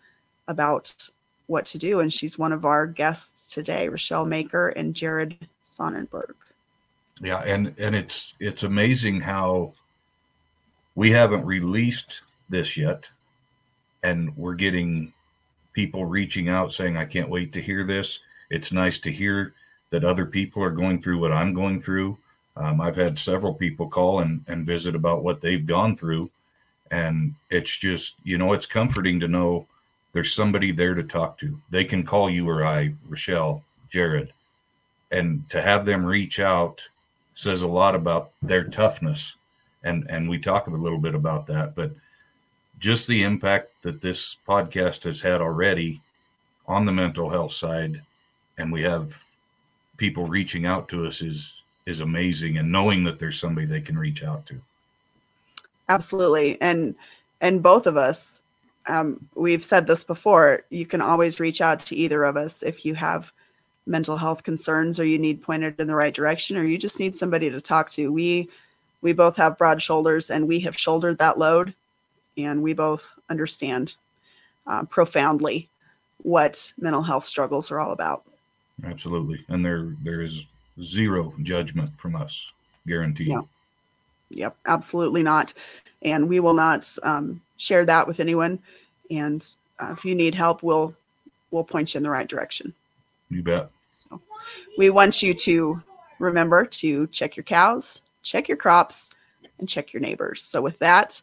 about 0.48 1.10
what 1.50 1.66
to 1.66 1.78
do, 1.78 2.00
and 2.00 2.14
she's 2.14 2.38
one 2.38 2.52
of 2.52 2.66
our 2.66 2.86
guests 2.86 3.54
today, 3.54 3.88
Rachelle 3.88 4.28
Maker 4.28 4.70
and 4.70 4.94
Jared 4.94 5.36
Sonnenberg. 5.62 6.36
Yeah, 7.22 7.40
and 7.40 7.74
and 7.78 7.96
it's 7.96 8.36
it's 8.40 8.64
amazing 8.64 9.22
how 9.22 9.74
we 10.96 11.12
haven't 11.12 11.46
released 11.46 12.24
this 12.50 12.78
yet, 12.78 13.10
and 14.04 14.36
we're 14.38 14.56
getting 14.56 15.14
people 15.74 16.06
reaching 16.06 16.50
out 16.50 16.74
saying, 16.74 16.98
I 16.98 17.06
can't 17.06 17.30
wait 17.30 17.54
to 17.54 17.62
hear 17.62 17.84
this. 17.84 18.20
It's 18.50 18.74
nice 18.74 19.00
to 19.00 19.12
hear 19.12 19.54
that 19.92 20.04
other 20.04 20.26
people 20.26 20.64
are 20.64 20.72
going 20.72 21.00
through 21.00 21.20
what 21.20 21.32
I'm 21.32 21.54
going 21.54 21.80
through. 21.80 22.18
Um, 22.58 22.82
I've 22.82 22.96
had 22.96 23.18
several 23.18 23.54
people 23.54 23.88
call 23.88 24.20
and, 24.20 24.44
and 24.48 24.66
visit 24.66 24.96
about 24.96 25.24
what 25.24 25.42
they've 25.42 25.66
gone 25.66 25.96
through. 25.96 26.30
And 26.92 27.36
it's 27.50 27.78
just, 27.78 28.16
you 28.24 28.38
know, 28.38 28.54
it's 28.54 28.66
comforting 28.66 29.20
to 29.20 29.28
know 29.28 29.68
there's 30.14 30.34
somebody 30.34 30.72
there 30.72 30.96
to 30.96 31.04
talk 31.04 31.38
to. 31.40 31.60
They 31.70 31.86
can 31.86 32.04
call 32.04 32.30
you 32.30 32.48
or 32.50 32.66
I, 32.66 32.94
Rachelle, 33.10 33.62
Jared, 33.90 34.34
and 35.12 35.48
to 35.50 35.62
have 35.62 35.86
them 35.86 36.06
reach 36.06 36.40
out 36.40 36.88
says 37.34 37.62
a 37.62 37.68
lot 37.68 37.96
about 37.96 38.32
their 38.42 38.66
toughness. 38.66 39.36
And 39.84 40.06
and 40.10 40.30
we 40.30 40.40
talk 40.40 40.68
a 40.68 40.72
little 40.72 40.98
bit 40.98 41.16
about 41.16 41.46
that, 41.48 41.74
but 41.74 41.92
just 42.80 43.08
the 43.08 43.24
impact 43.24 43.82
that 43.82 44.02
this 44.02 44.38
podcast 44.48 45.04
has 45.06 45.22
had 45.22 45.42
already 45.42 46.02
on 46.68 46.86
the 46.86 46.92
mental 46.92 47.30
health 47.30 47.54
side, 47.54 48.02
and 48.58 48.72
we 48.72 48.82
have 48.84 49.24
people 49.98 50.26
reaching 50.26 50.66
out 50.66 50.90
to 50.90 51.06
us 51.06 51.22
is 51.22 51.64
is 51.86 52.02
amazing 52.02 52.58
and 52.58 52.72
knowing 52.72 53.04
that 53.04 53.20
there's 53.20 53.40
somebody 53.40 53.66
they 53.66 53.82
can 53.82 53.98
reach 53.98 54.24
out 54.24 54.46
to 54.46 54.60
absolutely 55.90 56.60
and 56.62 56.96
and 57.42 57.62
both 57.64 57.88
of 57.88 57.98
us 57.98 58.42
um, 58.88 59.28
we've 59.36 59.64
said 59.64 59.88
this 59.88 60.04
before 60.04 60.64
you 60.70 60.86
can 60.86 61.02
always 61.02 61.40
reach 61.40 61.62
out 61.62 61.80
to 61.80 61.96
either 61.96 62.24
of 62.24 62.38
us 62.38 62.64
if 62.64 62.86
you 62.86 62.96
have 62.96 63.32
mental 63.86 64.18
health 64.18 64.44
concerns 64.44 65.00
or 65.00 65.06
you 65.06 65.18
need 65.18 65.42
pointed 65.42 65.80
in 65.80 65.88
the 65.88 65.96
right 65.96 66.14
direction 66.14 66.58
or 66.58 66.64
you 66.64 66.78
just 66.78 67.00
need 67.00 67.16
somebody 67.16 67.50
to 67.50 67.62
talk 67.62 67.90
to 67.90 68.12
we 68.12 68.50
we 69.02 69.14
both 69.14 69.38
have 69.38 69.58
broad 69.58 69.82
shoulders 69.82 70.30
and 70.30 70.48
we 70.48 70.60
have 70.60 70.78
shouldered 70.78 71.18
that 71.18 71.38
load 71.38 71.74
and 72.38 72.62
we 72.62 72.74
both 72.74 73.16
understand 73.30 73.96
uh, 74.68 74.84
profoundly 74.84 75.68
what 76.22 76.72
mental 76.78 77.02
health 77.02 77.26
struggles 77.26 77.72
are 77.72 77.80
all 77.80 77.92
about 77.92 78.24
absolutely 78.86 79.44
and 79.50 79.66
there 79.66 79.96
there 80.04 80.22
is 80.22 80.48
zero 80.82 81.34
judgment 81.42 81.98
from 81.98 82.16
us, 82.16 82.52
guaranteed. 82.88 83.30
Yeah. 83.30 83.42
Yep, 84.30 84.56
absolutely 84.66 85.24
not. 85.24 85.54
And 86.02 86.30
we 86.30 86.40
will 86.40 86.54
not 86.54 86.88
um, 87.04 87.42
share 87.58 87.86
that 87.86 88.08
with 88.08 88.20
anyone. 88.20 88.60
And 89.12 89.46
uh, 89.80 89.92
if 89.92 90.06
you 90.06 90.16
need 90.16 90.36
help, 90.36 90.64
we'll 90.64 90.96
we'll 91.52 91.64
point 91.64 91.94
you 91.94 91.98
in 91.98 92.04
the 92.04 92.10
right 92.10 92.28
direction. 92.28 92.74
You 93.30 93.44
bet. 93.44 93.70
So 93.92 94.22
we 94.78 94.90
want 94.90 95.22
you 95.22 95.34
to 95.34 95.82
remember 96.20 96.66
to 96.66 97.08
check 97.08 97.36
your 97.36 97.44
cows, 97.44 98.02
check 98.24 98.48
your 98.48 98.58
crops, 98.58 99.12
and 99.58 99.68
check 99.68 99.94
your 99.94 100.02
neighbors. 100.02 100.42
So 100.42 100.62
with 100.62 100.80
that, 100.80 101.22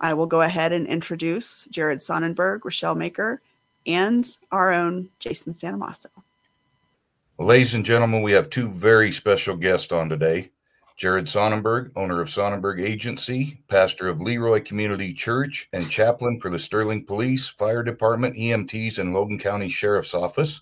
I 0.00 0.14
will 0.14 0.26
go 0.26 0.42
ahead 0.42 0.72
and 0.72 0.86
introduce 0.86 1.66
Jared 1.70 2.00
Sonnenberg, 2.00 2.60
Rachelle 2.60 2.96
Maker, 2.96 3.40
and 3.86 4.26
our 4.52 4.72
own 4.72 5.08
Jason 5.18 5.52
Santamasso. 5.52 6.06
Well, 7.36 7.48
ladies 7.48 7.74
and 7.74 7.84
gentlemen, 7.84 8.22
we 8.22 8.32
have 8.32 8.50
two 8.50 8.68
very 8.68 9.12
special 9.12 9.56
guests 9.56 9.92
on 9.92 10.08
today. 10.08 10.50
Jared 10.98 11.28
Sonnenberg, 11.28 11.92
owner 11.94 12.20
of 12.20 12.28
Sonnenberg 12.28 12.80
Agency, 12.80 13.62
pastor 13.68 14.08
of 14.08 14.20
Leroy 14.20 14.60
Community 14.60 15.14
Church, 15.14 15.68
and 15.72 15.88
chaplain 15.88 16.40
for 16.40 16.50
the 16.50 16.58
Sterling 16.58 17.04
Police, 17.06 17.46
Fire 17.46 17.84
Department, 17.84 18.34
EMTs, 18.34 18.98
and 18.98 19.14
Logan 19.14 19.38
County 19.38 19.68
Sheriff's 19.68 20.12
Office. 20.12 20.60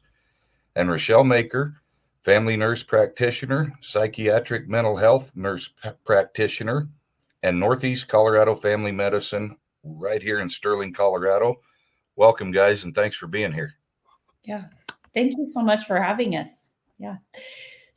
And 0.74 0.90
Rachelle 0.90 1.26
Maker, 1.26 1.80
family 2.20 2.54
nurse 2.54 2.82
practitioner, 2.82 3.72
psychiatric 3.80 4.68
mental 4.68 4.98
health 4.98 5.34
nurse 5.34 5.68
p- 5.68 5.88
practitioner, 6.04 6.90
and 7.42 7.58
Northeast 7.58 8.06
Colorado 8.06 8.54
Family 8.54 8.92
Medicine 8.92 9.56
right 9.82 10.22
here 10.22 10.38
in 10.38 10.50
Sterling, 10.50 10.92
Colorado. 10.92 11.56
Welcome, 12.14 12.50
guys, 12.50 12.84
and 12.84 12.94
thanks 12.94 13.16
for 13.16 13.26
being 13.26 13.52
here. 13.52 13.72
Yeah, 14.44 14.64
Thank 15.16 15.38
you 15.38 15.46
so 15.46 15.62
much 15.62 15.86
for 15.86 15.98
having 15.98 16.36
us. 16.36 16.72
Yeah. 16.98 17.16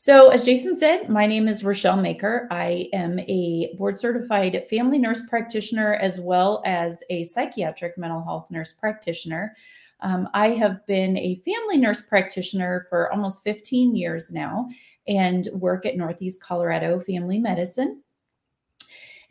So, 0.01 0.29
as 0.29 0.45
Jason 0.45 0.77
said, 0.77 1.09
my 1.09 1.27
name 1.27 1.49
is 1.49 1.63
Rachelle 1.63 2.01
Maker. 2.01 2.47
I 2.49 2.87
am 2.93 3.19
a 3.19 3.73
board 3.77 3.97
certified 3.97 4.65
family 4.69 4.97
nurse 4.97 5.21
practitioner 5.27 5.95
as 5.95 6.21
well 6.21 6.63
as 6.65 7.03
a 7.09 7.25
psychiatric 7.25 7.97
mental 7.97 8.23
health 8.23 8.49
nurse 8.49 8.71
practitioner. 8.71 9.57
Um, 9.99 10.29
I 10.33 10.51
have 10.51 10.85
been 10.85 11.17
a 11.17 11.41
family 11.43 11.75
nurse 11.75 11.99
practitioner 11.99 12.85
for 12.89 13.11
almost 13.11 13.43
15 13.43 13.93
years 13.93 14.31
now 14.31 14.69
and 15.05 15.49
work 15.51 15.85
at 15.85 15.97
Northeast 15.97 16.41
Colorado 16.41 16.97
Family 16.97 17.37
Medicine. 17.37 18.01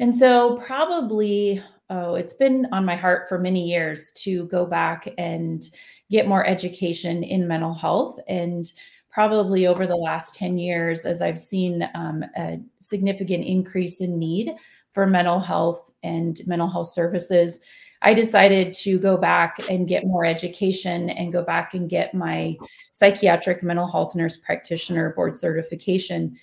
And 0.00 0.14
so, 0.14 0.58
probably, 0.58 1.62
oh, 1.88 2.14
it's 2.14 2.34
been 2.34 2.66
on 2.72 2.84
my 2.84 2.94
heart 2.94 3.26
for 3.26 3.38
many 3.38 3.66
years 3.66 4.12
to 4.18 4.44
go 4.48 4.66
back 4.66 5.08
and 5.16 5.64
get 6.10 6.28
more 6.28 6.46
education 6.46 7.22
in 7.22 7.48
mental 7.48 7.72
health. 7.72 8.18
And 8.28 8.70
probably 9.18 9.66
over 9.66 9.84
the 9.84 9.96
last 9.96 10.32
10 10.36 10.58
years, 10.58 11.04
as 11.04 11.20
I've 11.20 11.40
seen 11.40 11.90
um, 11.96 12.24
a 12.36 12.60
significant 12.78 13.44
increase 13.44 14.00
in 14.00 14.16
need 14.16 14.54
for 14.92 15.08
mental 15.08 15.40
health 15.40 15.90
and 16.04 16.40
mental 16.46 16.68
health 16.68 16.86
services, 16.86 17.58
I 18.00 18.14
decided 18.14 18.72
to 18.74 18.96
go 18.96 19.16
back 19.16 19.56
and 19.68 19.88
get 19.88 20.06
more 20.06 20.24
education 20.24 21.10
and 21.10 21.32
go 21.32 21.42
back 21.42 21.74
and 21.74 21.90
get 21.90 22.14
my 22.14 22.56
psychiatric 22.92 23.64
mental 23.64 23.88
health 23.88 24.14
nurse 24.14 24.36
practitioner 24.36 25.12
board 25.14 25.36
certification. 25.36 26.36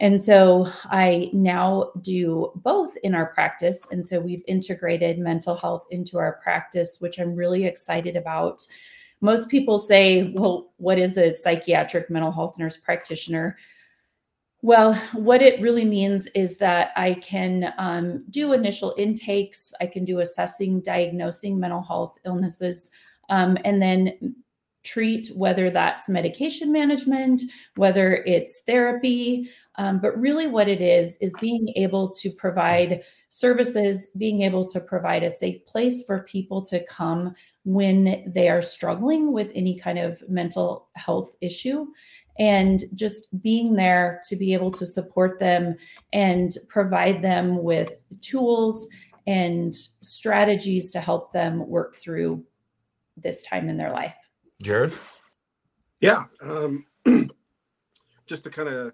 And 0.00 0.20
so 0.20 0.68
I 0.86 1.30
now 1.32 1.92
do 2.00 2.50
both 2.56 2.96
in 3.04 3.14
our 3.14 3.26
practice. 3.26 3.86
And 3.92 4.04
so 4.04 4.18
we've 4.18 4.42
integrated 4.48 5.20
mental 5.20 5.54
health 5.54 5.86
into 5.92 6.18
our 6.18 6.40
practice, 6.42 6.96
which 6.98 7.20
I'm 7.20 7.36
really 7.36 7.66
excited 7.66 8.16
about 8.16 8.66
most 9.20 9.48
people 9.48 9.78
say, 9.78 10.32
well, 10.34 10.72
what 10.76 10.98
is 10.98 11.16
a 11.16 11.32
psychiatric 11.32 12.10
mental 12.10 12.32
health 12.32 12.58
nurse 12.58 12.76
practitioner? 12.76 13.56
Well, 14.62 14.94
what 15.12 15.42
it 15.42 15.60
really 15.60 15.84
means 15.84 16.26
is 16.28 16.56
that 16.58 16.90
I 16.96 17.14
can 17.14 17.72
um, 17.78 18.24
do 18.30 18.52
initial 18.52 18.94
intakes, 18.98 19.72
I 19.80 19.86
can 19.86 20.04
do 20.04 20.20
assessing, 20.20 20.80
diagnosing 20.80 21.60
mental 21.60 21.82
health 21.82 22.18
illnesses, 22.24 22.90
um, 23.28 23.58
and 23.64 23.80
then 23.80 24.36
treat 24.82 25.28
whether 25.34 25.70
that's 25.70 26.08
medication 26.08 26.72
management, 26.72 27.42
whether 27.76 28.16
it's 28.24 28.62
therapy. 28.66 29.50
Um, 29.76 30.00
but 30.00 30.18
really, 30.18 30.46
what 30.46 30.68
it 30.68 30.80
is, 30.80 31.16
is 31.20 31.34
being 31.40 31.68
able 31.76 32.08
to 32.10 32.30
provide 32.30 33.02
services, 33.28 34.10
being 34.16 34.42
able 34.42 34.66
to 34.68 34.80
provide 34.80 35.22
a 35.22 35.30
safe 35.30 35.64
place 35.66 36.02
for 36.04 36.20
people 36.20 36.62
to 36.62 36.82
come 36.84 37.34
when 37.66 38.22
they 38.32 38.48
are 38.48 38.62
struggling 38.62 39.32
with 39.32 39.50
any 39.56 39.76
kind 39.76 39.98
of 39.98 40.22
mental 40.28 40.88
health 40.94 41.34
issue 41.40 41.84
and 42.38 42.84
just 42.94 43.26
being 43.42 43.74
there 43.74 44.20
to 44.28 44.36
be 44.36 44.54
able 44.54 44.70
to 44.70 44.86
support 44.86 45.40
them 45.40 45.74
and 46.12 46.52
provide 46.68 47.20
them 47.22 47.60
with 47.64 48.04
tools 48.20 48.88
and 49.26 49.74
strategies 49.74 50.90
to 50.90 51.00
help 51.00 51.32
them 51.32 51.66
work 51.66 51.96
through 51.96 52.44
this 53.16 53.42
time 53.42 53.68
in 53.68 53.76
their 53.76 53.90
life. 53.90 54.14
Jared? 54.62 54.92
Yeah. 56.00 56.22
Um, 56.40 56.86
just 58.28 58.44
to 58.44 58.50
kind 58.50 58.68
of, 58.68 58.92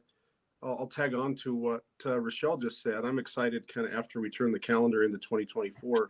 I'll, 0.62 0.78
I'll, 0.80 0.86
tag 0.86 1.12
on 1.12 1.34
to 1.42 1.54
what 1.54 1.82
uh, 2.06 2.10
Rachelle 2.10 2.58
just 2.58 2.80
said. 2.80 3.04
I'm 3.04 3.18
excited 3.18 3.68
kind 3.68 3.86
of 3.86 3.92
after 3.92 4.18
we 4.22 4.30
turn 4.30 4.50
the 4.50 4.58
calendar 4.58 5.04
into 5.04 5.18
2024 5.18 6.08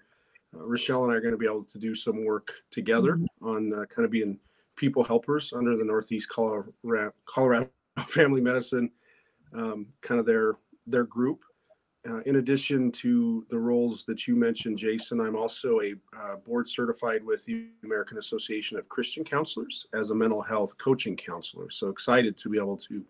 uh, 0.54 0.62
Rachelle 0.62 1.04
and 1.04 1.12
I 1.12 1.16
are 1.16 1.20
going 1.20 1.32
to 1.32 1.38
be 1.38 1.46
able 1.46 1.64
to 1.64 1.78
do 1.78 1.94
some 1.94 2.24
work 2.24 2.52
together 2.70 3.16
mm-hmm. 3.16 3.46
on 3.46 3.72
uh, 3.72 3.84
kind 3.86 4.04
of 4.04 4.10
being 4.10 4.38
people 4.76 5.04
helpers 5.04 5.52
under 5.52 5.76
the 5.76 5.84
Northeast 5.84 6.28
Colorado, 6.28 7.12
Colorado 7.26 7.70
Family 8.06 8.40
Medicine, 8.40 8.90
um, 9.54 9.86
kind 10.00 10.20
of 10.20 10.26
their 10.26 10.54
their 10.86 11.04
group. 11.04 11.44
Uh, 12.08 12.20
in 12.22 12.36
addition 12.36 12.90
to 12.90 13.46
the 13.48 13.58
roles 13.58 14.04
that 14.04 14.26
you 14.26 14.34
mentioned, 14.34 14.76
Jason, 14.76 15.20
I'm 15.20 15.36
also 15.36 15.80
a 15.82 15.94
uh, 16.18 16.36
board 16.36 16.68
certified 16.68 17.24
with 17.24 17.44
the 17.44 17.68
American 17.84 18.18
Association 18.18 18.76
of 18.76 18.88
Christian 18.88 19.22
Counselors 19.22 19.86
as 19.94 20.10
a 20.10 20.14
mental 20.14 20.42
health 20.42 20.76
coaching 20.78 21.14
counselor. 21.16 21.70
So 21.70 21.90
excited 21.90 22.36
to 22.38 22.48
be 22.48 22.58
able 22.58 22.76
to 22.78 23.04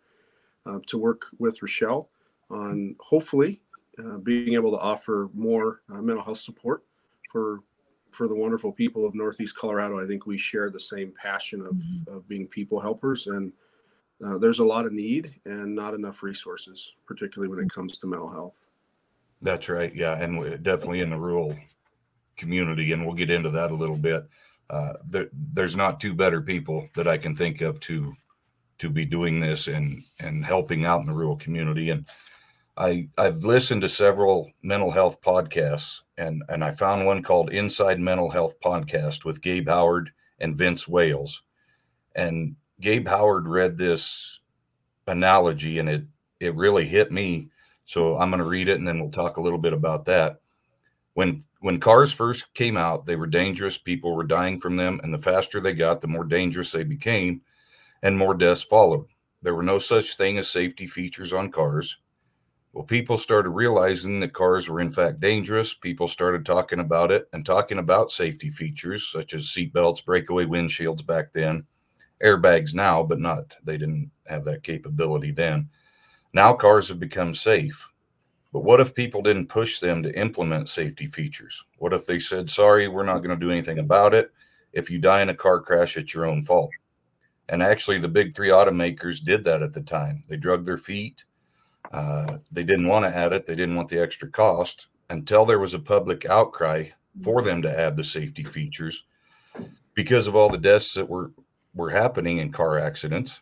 uh, 0.66 0.78
to 0.86 0.98
work 0.98 1.26
with 1.38 1.58
Rachelle 1.60 2.08
on 2.50 2.94
hopefully 3.00 3.62
uh, 3.98 4.18
being 4.18 4.54
able 4.54 4.70
to 4.72 4.78
offer 4.78 5.30
more 5.32 5.80
mental 5.88 6.22
health 6.22 6.38
support 6.38 6.84
for 7.32 7.60
for 8.10 8.28
the 8.28 8.34
wonderful 8.34 8.70
people 8.70 9.06
of 9.06 9.14
Northeast 9.14 9.56
Colorado. 9.56 9.98
I 9.98 10.06
think 10.06 10.26
we 10.26 10.36
share 10.36 10.68
the 10.68 10.78
same 10.78 11.14
passion 11.16 11.62
of, 11.62 11.72
mm-hmm. 11.72 12.14
of 12.14 12.28
being 12.28 12.46
people 12.46 12.78
helpers, 12.78 13.26
and 13.26 13.52
uh, 14.24 14.36
there's 14.36 14.58
a 14.58 14.64
lot 14.64 14.84
of 14.84 14.92
need 14.92 15.34
and 15.46 15.74
not 15.74 15.94
enough 15.94 16.22
resources, 16.22 16.92
particularly 17.06 17.48
when 17.48 17.58
it 17.58 17.62
mm-hmm. 17.62 17.80
comes 17.80 17.96
to 17.98 18.06
mental 18.06 18.30
health. 18.30 18.66
That's 19.40 19.68
right. 19.68 19.92
Yeah, 19.94 20.22
and 20.22 20.62
definitely 20.62 21.00
in 21.00 21.10
the 21.10 21.18
rural 21.18 21.56
community, 22.36 22.92
and 22.92 23.04
we'll 23.04 23.14
get 23.14 23.30
into 23.30 23.50
that 23.50 23.70
a 23.70 23.74
little 23.74 23.96
bit. 23.96 24.28
Uh, 24.70 24.94
there, 25.08 25.28
there's 25.32 25.76
not 25.76 25.98
two 25.98 26.14
better 26.14 26.40
people 26.40 26.88
that 26.94 27.08
I 27.08 27.18
can 27.18 27.34
think 27.34 27.60
of 27.60 27.80
to 27.80 28.14
to 28.78 28.90
be 28.90 29.04
doing 29.04 29.40
this 29.40 29.68
and 29.68 30.02
and 30.20 30.44
helping 30.44 30.84
out 30.84 31.00
in 31.00 31.06
the 31.06 31.12
rural 31.12 31.36
community. 31.36 31.90
And 31.90 32.06
I 32.76 33.08
I've 33.18 33.44
listened 33.44 33.82
to 33.82 33.88
several 33.88 34.50
mental 34.62 34.92
health 34.92 35.20
podcasts 35.20 36.00
and 36.16 36.42
and 36.48 36.64
I 36.64 36.70
found 36.70 37.04
one 37.04 37.22
called 37.22 37.50
Inside 37.50 38.00
Mental 38.00 38.30
Health 38.30 38.60
Podcast 38.60 39.24
with 39.24 39.42
Gabe 39.42 39.68
Howard 39.68 40.10
and 40.38 40.56
Vince 40.56 40.88
Wales. 40.88 41.42
And 42.14 42.56
Gabe 42.80 43.08
Howard 43.08 43.46
read 43.46 43.76
this 43.76 44.40
analogy 45.06 45.78
and 45.78 45.88
it 45.88 46.04
it 46.40 46.54
really 46.54 46.86
hit 46.86 47.12
me. 47.12 47.50
So 47.84 48.16
I'm 48.16 48.30
going 48.30 48.42
to 48.42 48.48
read 48.48 48.68
it 48.68 48.78
and 48.78 48.88
then 48.88 49.00
we'll 49.00 49.10
talk 49.10 49.36
a 49.36 49.42
little 49.42 49.58
bit 49.58 49.72
about 49.74 50.06
that. 50.06 50.40
When 51.14 51.44
when 51.60 51.78
cars 51.78 52.12
first 52.12 52.52
came 52.54 52.76
out, 52.76 53.06
they 53.06 53.16
were 53.16 53.26
dangerous. 53.26 53.78
People 53.78 54.16
were 54.16 54.24
dying 54.24 54.58
from 54.58 54.76
them, 54.76 55.00
and 55.02 55.14
the 55.14 55.18
faster 55.18 55.60
they 55.60 55.74
got, 55.74 56.00
the 56.00 56.08
more 56.08 56.24
dangerous 56.24 56.72
they 56.72 56.82
became, 56.82 57.42
and 58.02 58.18
more 58.18 58.34
deaths 58.34 58.64
followed. 58.64 59.06
There 59.42 59.54
were 59.54 59.62
no 59.62 59.78
such 59.78 60.16
thing 60.16 60.38
as 60.38 60.48
safety 60.48 60.88
features 60.88 61.32
on 61.32 61.52
cars. 61.52 61.98
Well, 62.72 62.84
people 62.84 63.18
started 63.18 63.50
realizing 63.50 64.20
that 64.20 64.32
cars 64.32 64.68
were 64.68 64.80
in 64.80 64.90
fact 64.90 65.20
dangerous. 65.20 65.74
People 65.74 66.08
started 66.08 66.46
talking 66.46 66.80
about 66.80 67.10
it 67.10 67.28
and 67.32 67.44
talking 67.44 67.78
about 67.78 68.10
safety 68.10 68.48
features 68.48 69.06
such 69.06 69.34
as 69.34 69.44
seatbelts, 69.44 70.04
breakaway 70.04 70.46
windshields 70.46 71.04
back 71.04 71.32
then, 71.32 71.66
airbags 72.24 72.72
now, 72.72 73.02
but 73.02 73.20
not, 73.20 73.56
they 73.62 73.76
didn't 73.76 74.10
have 74.26 74.44
that 74.44 74.62
capability 74.62 75.32
then. 75.32 75.68
Now 76.32 76.54
cars 76.54 76.88
have 76.88 76.98
become 76.98 77.34
safe. 77.34 77.92
But 78.54 78.64
what 78.64 78.80
if 78.80 78.94
people 78.94 79.20
didn't 79.20 79.48
push 79.48 79.78
them 79.78 80.02
to 80.02 80.18
implement 80.18 80.70
safety 80.70 81.08
features? 81.08 81.62
What 81.76 81.92
if 81.92 82.06
they 82.06 82.18
said, 82.18 82.48
sorry, 82.48 82.88
we're 82.88 83.02
not 83.02 83.18
going 83.18 83.38
to 83.38 83.46
do 83.46 83.50
anything 83.50 83.78
about 83.78 84.14
it? 84.14 84.30
If 84.72 84.90
you 84.90 84.98
die 84.98 85.20
in 85.20 85.28
a 85.28 85.34
car 85.34 85.60
crash, 85.60 85.98
it's 85.98 86.14
your 86.14 86.24
own 86.24 86.42
fault. 86.42 86.70
And 87.48 87.62
actually, 87.62 87.98
the 87.98 88.08
big 88.08 88.34
three 88.34 88.48
automakers 88.48 89.22
did 89.22 89.44
that 89.44 89.62
at 89.62 89.74
the 89.74 89.82
time. 89.82 90.24
They 90.28 90.36
drug 90.36 90.64
their 90.64 90.78
feet 90.78 91.24
uh, 91.92 92.38
they 92.50 92.64
didn't 92.64 92.88
want 92.88 93.04
to 93.04 93.16
add 93.16 93.32
it. 93.32 93.46
They 93.46 93.54
didn't 93.54 93.76
want 93.76 93.88
the 93.88 94.00
extra 94.00 94.28
cost 94.28 94.88
until 95.10 95.44
there 95.44 95.58
was 95.58 95.74
a 95.74 95.78
public 95.78 96.24
outcry 96.24 96.88
for 97.22 97.42
them 97.42 97.60
to 97.62 97.80
add 97.80 97.96
the 97.96 98.04
safety 98.04 98.44
features 98.44 99.04
because 99.94 100.26
of 100.26 100.34
all 100.34 100.48
the 100.48 100.58
deaths 100.58 100.94
that 100.94 101.08
were 101.08 101.32
were 101.74 101.90
happening 101.90 102.38
in 102.38 102.52
car 102.52 102.78
accidents. 102.78 103.40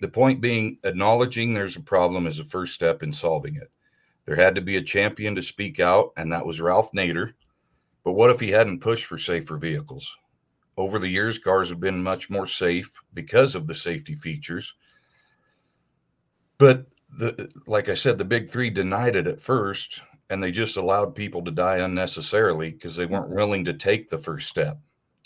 The 0.00 0.08
point 0.08 0.40
being, 0.40 0.78
acknowledging 0.84 1.52
there's 1.52 1.76
a 1.76 1.80
problem 1.80 2.26
is 2.26 2.38
the 2.38 2.44
first 2.44 2.74
step 2.74 3.02
in 3.02 3.12
solving 3.12 3.56
it. 3.56 3.70
There 4.24 4.36
had 4.36 4.54
to 4.54 4.60
be 4.60 4.76
a 4.76 4.82
champion 4.82 5.34
to 5.34 5.42
speak 5.42 5.80
out, 5.80 6.12
and 6.16 6.32
that 6.32 6.46
was 6.46 6.60
Ralph 6.60 6.92
Nader. 6.92 7.34
But 8.04 8.12
what 8.12 8.30
if 8.30 8.40
he 8.40 8.50
hadn't 8.50 8.80
pushed 8.80 9.04
for 9.04 9.18
safer 9.18 9.56
vehicles? 9.56 10.16
Over 10.76 10.98
the 10.98 11.08
years, 11.08 11.38
cars 11.38 11.68
have 11.68 11.80
been 11.80 12.02
much 12.02 12.30
more 12.30 12.46
safe 12.46 12.92
because 13.12 13.54
of 13.54 13.66
the 13.66 13.74
safety 13.74 14.14
features. 14.14 14.74
But 16.56 16.86
the 17.16 17.50
like 17.66 17.88
I 17.88 17.94
said, 17.94 18.18
the 18.18 18.24
big 18.24 18.48
three 18.48 18.70
denied 18.70 19.16
it 19.16 19.26
at 19.26 19.40
first, 19.40 20.02
and 20.28 20.42
they 20.42 20.50
just 20.50 20.76
allowed 20.76 21.14
people 21.14 21.44
to 21.44 21.50
die 21.50 21.78
unnecessarily 21.78 22.70
because 22.70 22.96
they 22.96 23.06
weren't 23.06 23.30
willing 23.30 23.64
to 23.64 23.74
take 23.74 24.08
the 24.08 24.18
first 24.18 24.48
step. 24.48 24.78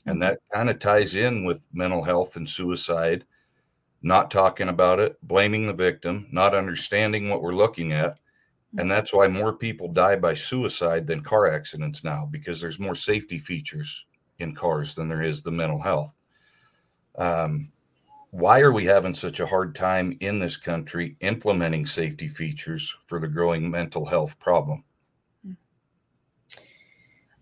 And 0.06 0.20
that 0.22 0.38
kind 0.52 0.68
of 0.68 0.78
ties 0.78 1.14
in 1.14 1.44
with 1.44 1.66
mental 1.72 2.04
health 2.04 2.36
and 2.36 2.48
suicide, 2.48 3.24
not 4.02 4.30
talking 4.30 4.68
about 4.68 5.00
it, 5.00 5.16
blaming 5.22 5.66
the 5.66 5.72
victim, 5.72 6.26
not 6.30 6.54
understanding 6.54 7.28
what 7.28 7.42
we're 7.42 7.54
looking 7.54 7.92
at. 7.92 8.18
And 8.76 8.90
that's 8.90 9.12
why 9.12 9.28
more 9.28 9.52
people 9.52 9.88
die 9.92 10.16
by 10.16 10.34
suicide 10.34 11.06
than 11.06 11.22
car 11.22 11.46
accidents 11.46 12.02
now, 12.02 12.28
because 12.30 12.60
there's 12.60 12.80
more 12.80 12.96
safety 12.96 13.38
features 13.38 14.04
in 14.38 14.54
cars 14.54 14.94
than 14.94 15.08
there 15.08 15.22
is 15.22 15.42
the 15.42 15.52
mental 15.52 15.80
health. 15.80 16.14
Um, 17.16 17.70
why 18.34 18.58
are 18.58 18.72
we 18.72 18.84
having 18.84 19.14
such 19.14 19.38
a 19.38 19.46
hard 19.46 19.76
time 19.76 20.16
in 20.18 20.40
this 20.40 20.56
country 20.56 21.16
implementing 21.20 21.86
safety 21.86 22.26
features 22.26 22.92
for 23.06 23.20
the 23.20 23.28
growing 23.28 23.70
mental 23.70 24.04
health 24.04 24.40
problem? 24.40 24.82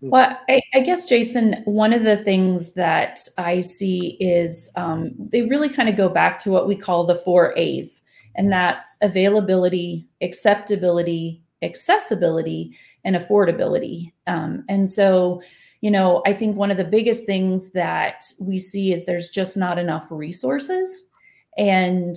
Well, 0.01 0.37
I, 0.47 0.61
I, 0.75 0.81
guess, 0.81 1.09
Jason, 1.09 1.63
one 1.65 1.93
of 1.93 2.03
the 2.03 2.17
things 2.17 2.73
that 2.73 3.17
I 3.39 3.61
see 3.61 4.17
is 4.19 4.71
um, 4.75 5.13
they 5.17 5.41
really 5.41 5.69
kind 5.69 5.89
of 5.89 5.95
go 5.95 6.09
back 6.09 6.37
to 6.39 6.51
what 6.51 6.67
we 6.67 6.75
call 6.75 7.05
the 7.05 7.15
four 7.15 7.57
A's, 7.57 8.03
and 8.35 8.51
that's 8.51 8.99
availability, 9.01 10.07
acceptability, 10.21 11.41
accessibility, 11.63 12.77
and 13.03 13.15
affordability. 13.15 14.11
Um, 14.27 14.63
and 14.69 14.87
so, 14.87 15.41
you 15.83 15.91
know, 15.91 16.21
I 16.25 16.31
think 16.31 16.55
one 16.55 16.71
of 16.71 16.77
the 16.77 16.85
biggest 16.85 17.25
things 17.25 17.71
that 17.71 18.23
we 18.39 18.57
see 18.57 18.93
is 18.93 19.03
there's 19.03 19.27
just 19.27 19.57
not 19.57 19.77
enough 19.77 20.07
resources. 20.09 21.09
And 21.57 22.15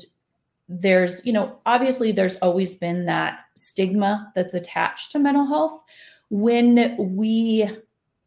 there's, 0.68 1.26
you 1.26 1.33
know, 1.33 1.59
obviously 1.66 2.12
there's 2.12 2.37
always 2.37 2.76
been 2.76 3.07
that 3.07 3.40
stigma 3.57 4.31
that's 4.37 4.55
attached 4.55 5.11
to 5.11 5.18
mental 5.18 5.44
health. 5.44 5.83
When 6.31 6.96
we 6.96 7.68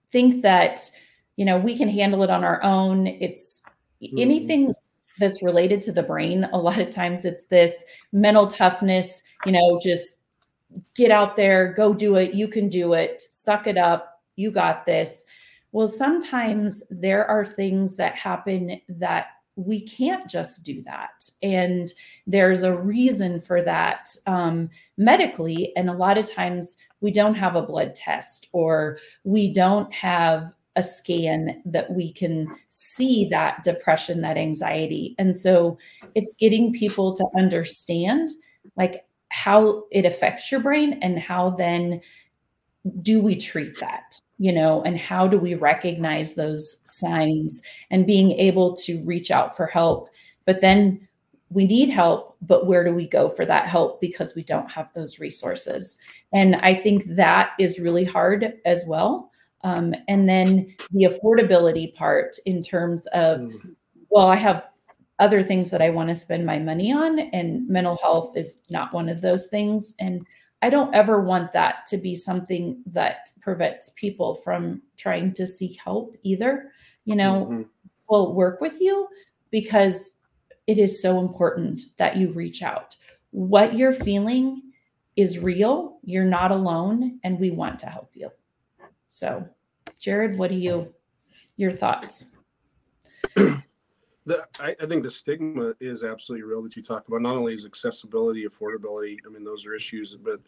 think 0.10 0.42
that, 0.42 0.92
you 1.38 1.46
know, 1.46 1.58
we 1.58 1.78
can 1.78 1.88
handle 1.88 2.22
it 2.24 2.30
on 2.30 2.44
our 2.44 2.62
own, 2.62 3.08
it's 3.08 3.62
mm-hmm. 4.04 4.20
anything 4.20 4.74
that's 5.20 5.42
related 5.42 5.80
to 5.84 5.94
the 5.94 6.04
brain. 6.04 6.50
A 6.52 6.58
lot 6.58 6.80
of 6.80 6.90
times 6.90 7.24
it's 7.24 7.46
this 7.46 7.86
mental 8.12 8.48
toughness, 8.48 9.24
you 9.46 9.54
know, 9.54 9.80
just 9.82 10.16
get 10.96 11.12
out 11.12 11.38
there, 11.38 11.72
go 11.72 11.94
do 11.94 12.18
it. 12.18 12.34
You 12.34 12.50
can 12.50 12.68
do 12.68 12.92
it, 12.92 13.22
suck 13.22 13.68
it 13.68 13.78
up, 13.78 14.09
you 14.40 14.52
got 14.52 14.86
this. 14.86 15.26
Well, 15.72 15.88
sometimes 15.88 16.82
there 16.90 17.26
are 17.30 17.46
things 17.46 17.98
that 17.98 18.16
happen 18.16 18.80
that 18.88 19.28
we 19.56 19.82
can't 19.82 20.30
just 20.30 20.64
do 20.64 20.82
that. 20.84 21.30
And 21.44 21.90
there's 22.26 22.64
a 22.64 22.76
reason 22.76 23.40
for 23.42 23.62
that 23.62 24.08
um, 24.26 24.70
medically. 24.98 25.74
And 25.76 25.90
a 25.90 25.94
lot 25.94 26.18
of 26.18 26.32
times 26.32 26.78
we 27.02 27.12
don't 27.12 27.36
have 27.36 27.56
a 27.56 27.62
blood 27.62 27.94
test 27.94 28.48
or 28.54 28.98
we 29.26 29.52
don't 29.52 29.94
have 29.94 30.54
a 30.76 30.84
scan 30.84 31.62
that 31.66 31.92
we 31.92 32.14
can 32.14 32.48
see 32.70 33.28
that 33.30 33.64
depression, 33.64 34.22
that 34.22 34.38
anxiety. 34.38 35.14
And 35.20 35.36
so 35.36 35.78
it's 36.16 36.36
getting 36.36 36.72
people 36.72 37.14
to 37.16 37.26
understand 37.36 38.30
like 38.78 39.06
how 39.30 39.84
it 39.92 40.06
affects 40.06 40.52
your 40.52 40.62
brain 40.62 40.98
and 41.02 41.20
how 41.20 41.50
then 41.52 42.02
do 43.02 43.22
we 43.22 43.36
treat 43.36 43.78
that 43.80 44.14
you 44.40 44.52
know 44.52 44.82
and 44.84 44.98
how 44.98 45.28
do 45.28 45.38
we 45.38 45.54
recognize 45.54 46.34
those 46.34 46.78
signs 46.86 47.62
and 47.92 48.08
being 48.08 48.32
able 48.32 48.76
to 48.78 49.04
reach 49.04 49.30
out 49.30 49.56
for 49.56 49.68
help? 49.68 50.10
But 50.46 50.62
then 50.62 51.08
we 51.52 51.66
need 51.66 51.90
help 51.90 52.30
but 52.42 52.66
where 52.66 52.84
do 52.84 52.94
we 52.94 53.08
go 53.08 53.30
for 53.30 53.46
that 53.46 53.68
help? 53.68 54.00
Because 54.00 54.36
we 54.36 54.44
don't 54.44 54.72
have 54.72 54.92
those 54.94 55.20
resources. 55.20 55.98
And 56.32 56.56
i 56.58 56.74
think 56.74 57.04
that 57.16 57.52
is 57.60 57.80
really 57.80 58.06
hard 58.06 58.54
as 58.66 58.86
well. 58.88 59.32
Um, 59.64 59.94
and 60.08 60.30
then 60.30 60.74
the 60.92 61.04
affordability 61.04 61.94
part 61.94 62.38
in 62.46 62.62
terms 62.64 63.08
of 63.08 63.42
mm. 63.42 63.76
well 64.10 64.28
i 64.30 64.36
have 64.36 64.70
other 65.20 65.44
things 65.44 65.70
that 65.72 65.82
i 65.82 65.90
want 65.90 66.08
to 66.08 66.16
spend 66.16 66.46
my 66.46 66.58
money 66.60 66.94
on 66.94 67.20
and 67.20 67.68
mental 67.68 67.98
health 68.02 68.38
is 68.38 68.58
not 68.70 68.94
one 68.94 69.10
of 69.10 69.20
those 69.22 69.48
things. 69.48 69.96
And 70.00 70.26
I 70.62 70.70
don't 70.70 70.94
ever 70.94 71.22
want 71.22 71.54
that 71.54 71.88
to 71.88 71.98
be 71.98 72.16
something 72.16 72.82
that 72.88 73.30
prevents 73.40 73.92
people 73.96 74.36
from 74.36 74.82
trying 74.98 75.32
to 75.34 75.48
seek 75.48 75.80
help 75.82 76.16
either. 76.24 76.72
You 77.06 77.16
know, 77.16 77.46
mm-hmm. 77.46 77.62
we'll 78.10 78.34
work 78.34 78.60
with 78.60 78.80
you 78.82 79.08
because 79.52 80.20
it 80.68 80.78
is 80.78 81.02
so 81.02 81.20
important 81.20 81.82
that 81.98 82.18
you 82.18 82.32
reach 82.32 82.62
out. 82.62 82.96
What 83.32 83.76
you're 83.76 83.94
feeling 83.94 84.62
is 85.16 85.40
real. 85.40 86.00
You're 86.04 86.26
not 86.26 86.52
alone, 86.52 87.20
and 87.24 87.40
we 87.40 87.52
want 87.52 87.80
to 87.80 87.88
help 87.88 88.12
you. 88.14 88.32
So, 89.08 89.48
Jared, 90.00 90.38
what 90.38 90.52
do 90.52 90.58
you, 90.58 90.94
your 91.58 91.72
thoughts? 91.72 92.28
The, 94.26 94.46
I, 94.60 94.76
I, 94.82 94.86
think 94.86 95.02
the 95.02 95.10
stigma 95.10 95.74
is 95.80 96.04
absolutely 96.04 96.44
real 96.44 96.62
that 96.64 96.76
you 96.76 96.84
talk 96.84 97.08
about. 97.08 97.22
Not 97.22 97.36
only 97.36 97.54
is 97.54 97.66
accessibility, 97.66 98.46
affordability, 98.46 99.18
I 99.26 99.30
mean, 99.30 99.44
those 99.44 99.66
are 99.66 99.74
issues, 99.74 100.16
but 100.16 100.40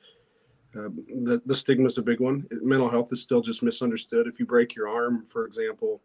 uh, 0.77 0.89
the, 1.23 1.41
the 1.45 1.55
stigma 1.55 1.88
is 1.88 1.97
a 1.97 2.01
big 2.01 2.19
one. 2.19 2.47
Mental 2.51 2.89
health 2.89 3.12
is 3.12 3.21
still 3.21 3.41
just 3.41 3.63
misunderstood. 3.63 4.27
If 4.27 4.39
you 4.39 4.45
break 4.45 4.75
your 4.75 4.88
arm, 4.88 5.25
for 5.25 5.45
example, 5.45 6.01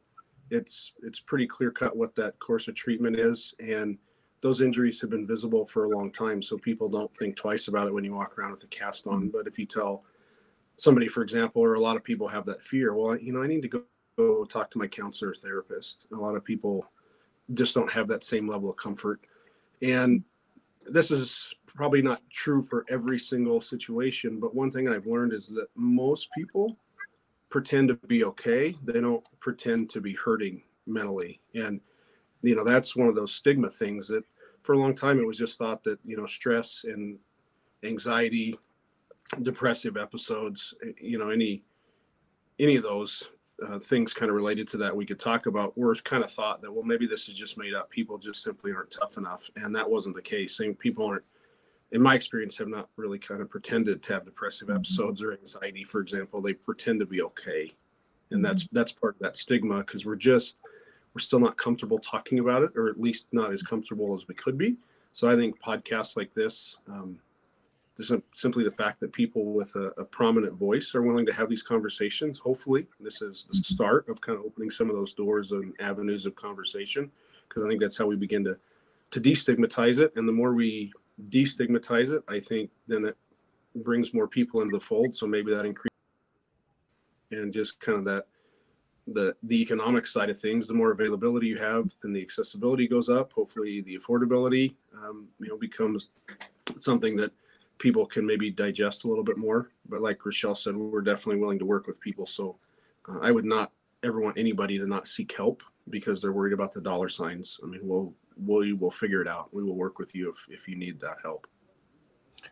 it's 0.51 0.93
it's 1.03 1.21
pretty 1.21 1.47
clear 1.47 1.71
cut 1.71 1.97
what 1.97 2.15
that 2.15 2.39
course 2.39 2.69
of 2.69 2.75
treatment 2.75 3.19
is, 3.19 3.55
and 3.59 3.99
those 4.43 4.61
injuries 4.61 5.01
have 5.01 5.11
been 5.11 5.27
visible 5.27 5.67
for 5.67 5.85
a 5.85 5.89
long 5.89 6.13
time. 6.13 6.43
So 6.43 6.57
people 6.57 6.89
don't 6.89 7.15
think 7.17 7.37
twice 7.37 7.69
about 7.69 7.89
it 7.89 7.95
when 7.95 8.05
you 8.05 8.15
walk 8.15 8.39
around 8.39 8.53
with 8.53 8.63
a 8.65 8.69
cast 8.69 9.07
on. 9.07 9.29
But 9.29 9.47
if 9.47 9.59
you 9.59 9.67
tell 9.67 10.03
somebody, 10.77 11.09
for 11.09 11.23
example, 11.23 11.63
or 11.63 11.75
a 11.75 11.81
lot 11.81 11.97
of 11.97 12.05
people 12.05 12.29
have 12.29 12.47
that 12.47 12.63
fear, 12.63 12.95
well, 12.95 13.17
you 13.17 13.33
know, 13.33 13.43
I 13.43 13.47
need 13.47 13.63
to 13.63 13.69
go, 13.69 13.83
go 14.17 14.45
talk 14.45 14.71
to 14.73 14.79
my 14.79 14.87
counselor 14.87 15.31
or 15.31 15.35
therapist. 15.35 16.07
A 16.13 16.17
lot 16.17 16.37
of 16.37 16.45
people 16.45 16.87
just 17.55 17.75
don't 17.75 17.91
have 17.91 18.09
that 18.09 18.25
same 18.25 18.49
level 18.49 18.71
of 18.71 18.77
comfort. 18.77 19.21
And 19.83 20.25
this 20.87 21.11
is 21.11 21.55
probably 21.67 22.03
not 22.03 22.23
true 22.31 22.63
for 22.63 22.85
every 22.89 23.19
single 23.19 23.61
situation, 23.61 24.41
but 24.41 24.55
one 24.55 24.71
thing 24.71 24.89
I've 24.89 25.07
learned 25.07 25.33
is 25.33 25.49
that 25.49 25.69
most 25.75 26.29
people 26.37 26.77
pretend 27.49 27.89
to 27.89 27.95
be 27.95 28.25
okay. 28.25 28.77
They 28.85 29.01
don't 29.01 29.25
pretend 29.41 29.91
to 29.91 30.01
be 30.01 30.15
hurting 30.15 30.63
mentally. 30.87 31.41
And, 31.55 31.81
you 32.43 32.57
know, 32.57 32.65
that's 32.65 32.97
one 32.97 33.09
of 33.09 33.15
those 33.15 33.35
stigma 33.35 33.71
things 33.71 34.09
that 34.09 34.25
for 34.63 34.73
a 34.73 34.79
long 34.79 34.95
time 34.95 35.21
it 35.21 35.27
was 35.27 35.39
just 35.39 35.59
thought 35.59 35.85
that, 35.85 35.99
you 36.05 36.17
know, 36.17 36.27
stress 36.27 36.85
and 36.85 37.19
anxiety, 37.85 38.59
depressive 39.43 39.97
episodes, 39.97 40.75
you 41.01 41.19
know, 41.19 41.31
any 41.31 41.63
any 42.59 42.77
of 42.77 42.83
those 42.83 43.29
uh, 43.63 43.79
things 43.79 44.13
kind 44.13 44.29
of 44.29 44.37
related 44.37 44.69
to 44.69 44.77
that 44.77 44.95
we 44.95 45.07
could 45.07 45.19
talk 45.19 45.47
about 45.47 45.77
were 45.79 45.95
kind 45.95 46.23
of 46.23 46.31
thought 46.31 46.61
that 46.61 46.71
well 46.73 46.85
maybe 46.85 47.07
this 47.07 47.29
is 47.29 47.37
just 47.37 47.57
made 47.57 47.73
up 47.75 47.89
people 47.89 48.19
just 48.19 48.43
simply 48.43 48.73
aren't 48.73 48.91
tough 48.91 49.17
enough 49.17 49.49
and 49.57 49.75
that 49.75 49.89
wasn't 49.89 50.15
the 50.15 50.21
case 50.23 50.57
same 50.57 50.75
people 50.75 51.07
aren't 51.07 51.25
in 51.93 52.03
my 52.03 52.15
experience, 52.15 52.57
have 52.59 52.69
not 52.69 52.89
really 52.97 53.19
kind 53.19 53.41
of 53.41 53.49
pretended 53.49 54.03
to 54.03 54.13
have 54.13 54.25
depressive 54.25 54.69
Mm-hmm. 54.69 54.77
episodes 54.79 55.23
or 55.23 55.33
anxiety, 55.33 55.85
for 55.85 56.01
example. 56.01 56.41
They 56.41 56.53
pretend 56.53 57.01
to 57.01 57.07
be 57.07 57.23
okay, 57.23 57.73
and 58.31 58.45
that's 58.45 58.65
Mm-hmm. 58.65 58.77
that's 58.77 58.93
part 58.93 59.15
of 59.15 59.21
that 59.21 59.37
stigma 59.37 59.79
because 59.79 60.05
we're 60.05 60.17
just 60.17 60.57
we're 61.15 61.21
still 61.21 61.39
not 61.39 61.57
comfortable 61.57 61.99
talking 61.99 62.41
about 62.41 62.63
it, 62.63 62.73
or 62.75 62.89
at 62.89 63.01
least 63.01 63.29
not 63.33 63.53
as 63.53 63.63
comfortable 63.63 64.15
as 64.17 64.27
we 64.29 64.35
could 64.35 64.59
be. 64.59 64.77
So 65.13 65.31
I 65.31 65.37
think 65.37 65.61
podcasts 65.63 66.17
like 66.17 66.35
this, 66.35 66.77
um, 66.89 67.19
sim- 68.05 68.23
simply 68.35 68.65
the 68.65 68.71
fact 68.71 69.01
that 69.01 69.13
people 69.13 69.53
with 69.53 69.75
a, 69.77 69.93
a 69.99 70.05
prominent 70.05 70.55
voice 70.55 70.95
are 70.95 71.03
willing 71.03 71.27
to 71.27 71.33
have 71.33 71.49
these 71.49 71.63
conversations. 71.63 72.39
Hopefully, 72.39 72.87
this 73.01 73.23
is 73.23 73.47
the 73.51 73.57
start 73.57 74.09
of 74.09 74.21
kind 74.21 74.39
of 74.39 74.45
opening 74.45 74.71
some 74.71 74.91
of 74.91 74.97
those 74.97 75.13
doors 75.13 75.53
and 75.53 75.75
avenues 75.81 76.27
of 76.27 76.35
conversation, 76.37 77.11
because 77.49 77.65
I 77.65 77.69
think 77.69 77.81
that's 77.81 77.97
how 77.97 78.07
we 78.07 78.17
begin 78.17 78.45
to 78.45 78.57
to 79.13 79.21
destigmatize 79.21 79.99
it. 79.99 80.13
And 80.17 80.29
the 80.29 80.33
more 80.33 80.53
we 80.53 80.93
destigmatize 81.31 82.13
it, 82.13 82.23
I 82.29 82.41
think 82.41 82.71
then 82.87 83.05
it 83.05 83.17
brings 83.77 84.13
more 84.13 84.27
people 84.27 84.63
into 84.63 84.77
the 84.77 84.81
fold. 84.81 85.15
So 85.15 85.27
maybe 85.27 85.55
that 85.55 85.65
increase 85.65 85.91
and 87.31 87.53
just 87.53 87.81
kind 87.81 87.99
of 87.99 88.05
that 88.05 88.27
the 89.09 89.37
the 89.45 89.61
economic 89.61 90.07
side 90.07 90.31
of 90.31 90.39
things. 90.39 90.67
The 90.67 90.75
more 90.75 90.91
availability 90.91 91.47
you 91.47 91.59
have, 91.59 91.93
then 92.03 92.13
the 92.13 92.23
accessibility 92.23 92.89
goes 92.89 93.09
up. 93.09 93.33
Hopefully, 93.33 93.81
the 93.83 93.99
affordability 93.99 94.75
um, 94.95 95.29
you 95.41 95.49
know 95.49 95.57
becomes 95.57 96.09
something 96.77 97.17
that 97.17 97.31
people 97.79 98.07
can 98.07 98.27
maybe 98.27 98.51
digest 98.51 99.05
a 99.05 99.09
little 99.09 99.25
bit 99.25 99.37
more. 99.37 99.71
But 99.89 100.01
like 100.01 100.19
Rachelle 100.21 100.57
said, 100.57 100.77
we're 100.77 101.03
definitely 101.03 101.41
willing 101.41 101.59
to 101.59 101.67
work 101.67 101.87
with 101.87 102.01
people. 102.01 102.27
So 102.27 102.57
uh, 103.09 103.19
I 103.21 103.31
would 103.31 103.45
not 103.45 103.73
ever 104.03 104.21
want 104.21 104.39
anybody 104.39 104.79
to 104.79 104.87
not 104.87 105.09
seek 105.09 105.35
help 105.35 105.63
because 105.91 106.21
they're 106.21 106.33
worried 106.33 106.53
about 106.53 106.73
the 106.73 106.81
dollar 106.81 107.09
signs. 107.09 107.61
I 107.63 107.67
mean, 107.67 107.81
we'll 107.83 108.13
we 108.45 108.73
will 108.73 108.79
we'll 108.79 108.91
figure 108.91 109.21
it 109.21 109.29
out. 109.29 109.53
We 109.53 109.63
will 109.63 109.77
work 109.77 109.99
with 109.99 110.15
you 110.15 110.31
if 110.31 110.47
if 110.49 110.69
you 110.69 110.77
need 110.77 111.01
that 111.01 111.17
help. 111.23 111.47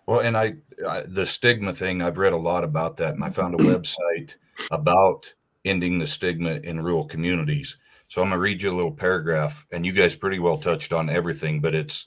Well, 0.07 0.21
and 0.21 0.37
I, 0.37 0.57
I 0.87 1.03
the 1.03 1.27
stigma 1.27 1.73
thing, 1.73 2.03
I've 2.03 2.19
read 2.19 2.33
a 2.33 2.39
lot 2.39 2.65
about 2.65 2.97
that, 2.99 3.15
and 3.15 3.25
I 3.25 3.31
found 3.31 3.55
a 3.55 3.65
website 3.65 4.37
about 4.71 5.35
ending 5.65 5.99
the 5.99 6.07
stigma 6.07 6.53
in 6.55 6.83
rural 6.83 7.05
communities. 7.05 7.77
So 8.09 8.23
I'm 8.23 8.29
gonna 8.29 8.41
read 8.41 8.63
you 8.63 8.71
a 8.73 8.77
little 8.77 8.93
paragraph, 8.93 9.67
and 9.73 9.85
you 9.85 9.93
guys 9.93 10.15
pretty 10.15 10.39
well 10.39 10.59
touched 10.59 10.93
on 10.93 11.09
everything, 11.09 11.61
but 11.61 11.75
it's 11.75 12.07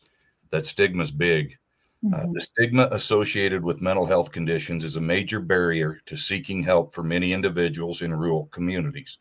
that 0.51 0.65
stigma's 0.65 1.11
big. 1.11 1.57
Uh, 2.11 2.25
Mhm. 2.25 2.33
the 2.33 2.41
stigma 2.41 2.87
associated 2.91 3.63
with 3.63 3.81
mental 3.81 4.05
health 4.05 4.31
conditions 4.31 4.83
is 4.83 4.95
a 4.95 5.01
major 5.01 5.39
barrier 5.39 5.99
to 6.05 6.15
seeking 6.17 6.63
help 6.63 6.93
for 6.93 7.03
many 7.03 7.33
individuals 7.33 8.01
in 8.01 8.13
rural 8.13 8.45
communities. 8.47 9.17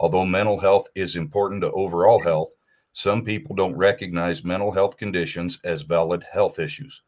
Although 0.00 0.26
mental 0.26 0.60
health 0.60 0.88
is 0.94 1.16
important 1.16 1.62
to 1.62 1.72
overall 1.72 2.20
health, 2.22 2.54
some 2.92 3.24
people 3.24 3.56
don't 3.56 3.76
recognize 3.76 4.44
mental 4.44 4.72
health 4.72 4.96
conditions 4.98 5.60
as 5.64 5.82
valid 5.82 6.24
health 6.32 6.58
issues. 6.58 7.02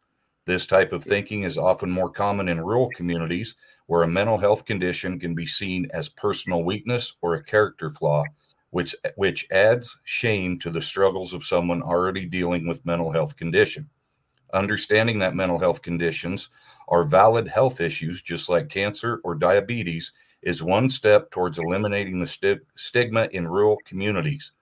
This 0.46 0.66
type 0.66 0.92
of 0.92 1.04
thinking 1.04 1.42
is 1.42 1.58
often 1.58 1.90
more 1.90 2.10
common 2.10 2.48
in 2.48 2.60
rural 2.62 2.90
communities 2.90 3.54
where 3.86 4.02
a 4.02 4.08
mental 4.08 4.38
health 4.38 4.64
condition 4.64 5.18
can 5.20 5.34
be 5.34 5.46
seen 5.46 5.88
as 5.92 6.08
personal 6.08 6.64
weakness 6.64 7.16
or 7.22 7.34
a 7.34 7.44
character 7.44 7.90
flaw, 7.90 8.30
which, 8.70 8.94
which 9.16 9.46
adds 9.50 9.96
shame 10.04 10.58
to 10.60 10.70
the 10.70 10.82
struggles 10.82 11.34
of 11.34 11.44
someone 11.44 11.82
already 11.82 12.26
dealing 12.26 12.66
with 12.68 12.86
mental 12.86 13.12
health 13.12 13.36
condition. 13.36 13.90
Understanding 14.54 15.18
that 15.18 15.34
mental 15.34 15.58
health 15.58 15.82
conditions 15.82 16.48
are 16.88 17.04
valid 17.04 17.48
health 17.48 17.80
issues, 17.80 18.22
just 18.22 18.48
like 18.48 18.68
cancer 18.68 19.20
or 19.24 19.34
diabetes, 19.34 20.12
is 20.42 20.62
one 20.62 20.88
step 20.88 21.30
towards 21.30 21.58
eliminating 21.58 22.20
the 22.20 22.26
sti- 22.26 22.60
stigma 22.76 23.28
in 23.32 23.48
rural 23.48 23.78
communities. 23.84 24.52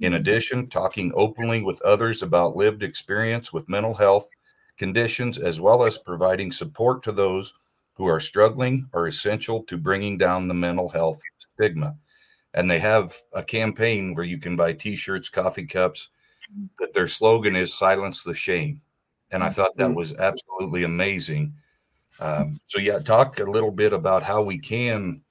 In 0.00 0.14
addition, 0.14 0.68
talking 0.68 1.12
openly 1.14 1.62
with 1.62 1.82
others 1.82 2.22
about 2.22 2.56
lived 2.56 2.82
experience 2.82 3.52
with 3.52 3.68
mental 3.68 3.94
health 3.94 4.28
conditions, 4.76 5.38
as 5.38 5.60
well 5.60 5.84
as 5.84 5.98
providing 5.98 6.52
support 6.52 7.02
to 7.02 7.12
those 7.12 7.52
who 7.94 8.06
are 8.06 8.20
struggling, 8.20 8.88
are 8.94 9.06
essential 9.06 9.62
to 9.64 9.76
bringing 9.76 10.18
down 10.18 10.48
the 10.48 10.54
mental 10.54 10.88
health 10.88 11.20
stigma. 11.54 11.96
And 12.54 12.70
they 12.70 12.78
have 12.78 13.14
a 13.32 13.42
campaign 13.42 14.14
where 14.14 14.24
you 14.24 14.38
can 14.38 14.56
buy 14.56 14.72
t 14.72 14.94
shirts, 14.94 15.28
coffee 15.28 15.66
cups, 15.66 16.10
that 16.78 16.94
their 16.94 17.08
slogan 17.08 17.56
is 17.56 17.76
silence 17.76 18.22
the 18.22 18.34
shame. 18.34 18.82
And 19.32 19.42
I 19.42 19.48
thought 19.50 19.76
that 19.78 19.94
was 19.94 20.14
absolutely 20.14 20.84
amazing. 20.84 21.54
Um, 22.20 22.60
so, 22.66 22.78
yeah, 22.78 22.98
talk 22.98 23.38
a 23.40 23.44
little 23.44 23.70
bit 23.70 23.92
about 23.92 24.22
how 24.22 24.42
we 24.42 24.58
can 24.58 25.22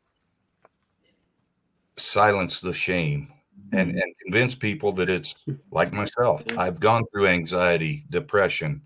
silence 1.98 2.62
the 2.62 2.74
shame 2.74 3.32
and, 3.74 3.92
and 3.92 4.14
convince 4.26 4.56
people 4.56 4.92
that 4.94 5.10
it's 5.10 5.46
like 5.72 5.94
myself. 5.94 6.44
I've 6.58 6.80
gone 6.80 7.04
through 7.12 7.28
anxiety, 7.28 8.06
depression. 8.10 8.82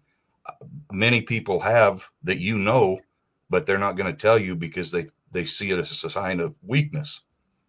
Many 0.92 1.22
people 1.22 1.60
have 1.62 2.08
that 2.24 2.40
you 2.40 2.58
know, 2.58 3.00
but 3.50 3.66
they're 3.66 3.78
not 3.78 3.96
going 3.96 4.14
to 4.14 4.20
tell 4.20 4.38
you 4.38 4.56
because 4.56 4.92
they, 4.92 5.06
they 5.32 5.44
see 5.46 5.72
it 5.72 5.80
as 5.80 6.04
a 6.04 6.10
sign 6.10 6.40
of 6.40 6.56
weakness. 6.62 7.22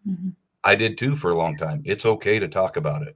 Mhm. 0.07 0.33
I 0.63 0.75
did 0.75 0.97
too 0.97 1.15
for 1.15 1.31
a 1.31 1.37
long 1.37 1.55
time. 1.57 1.81
It's 1.85 2.05
okay 2.05 2.39
to 2.39 2.47
talk 2.47 2.75
about 2.77 3.03
it. 3.07 3.15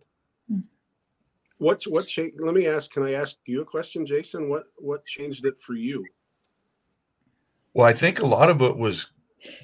What 1.62 1.84
what 1.84 2.08
changed? 2.08 2.40
Let 2.40 2.56
me 2.56 2.66
ask. 2.66 2.90
Can 2.90 3.04
I 3.04 3.14
ask 3.14 3.36
you 3.46 3.62
a 3.62 3.66
question, 3.66 4.04
Jason? 4.04 4.50
What 4.50 4.64
what 4.78 5.06
changed 5.06 5.46
it 5.46 5.62
for 5.62 5.76
you? 5.76 6.04
Well, 7.76 7.86
I 7.86 7.94
think 7.94 8.20
a 8.20 8.26
lot 8.26 8.50
of 8.50 8.64
it 8.64 8.76
was 8.76 9.12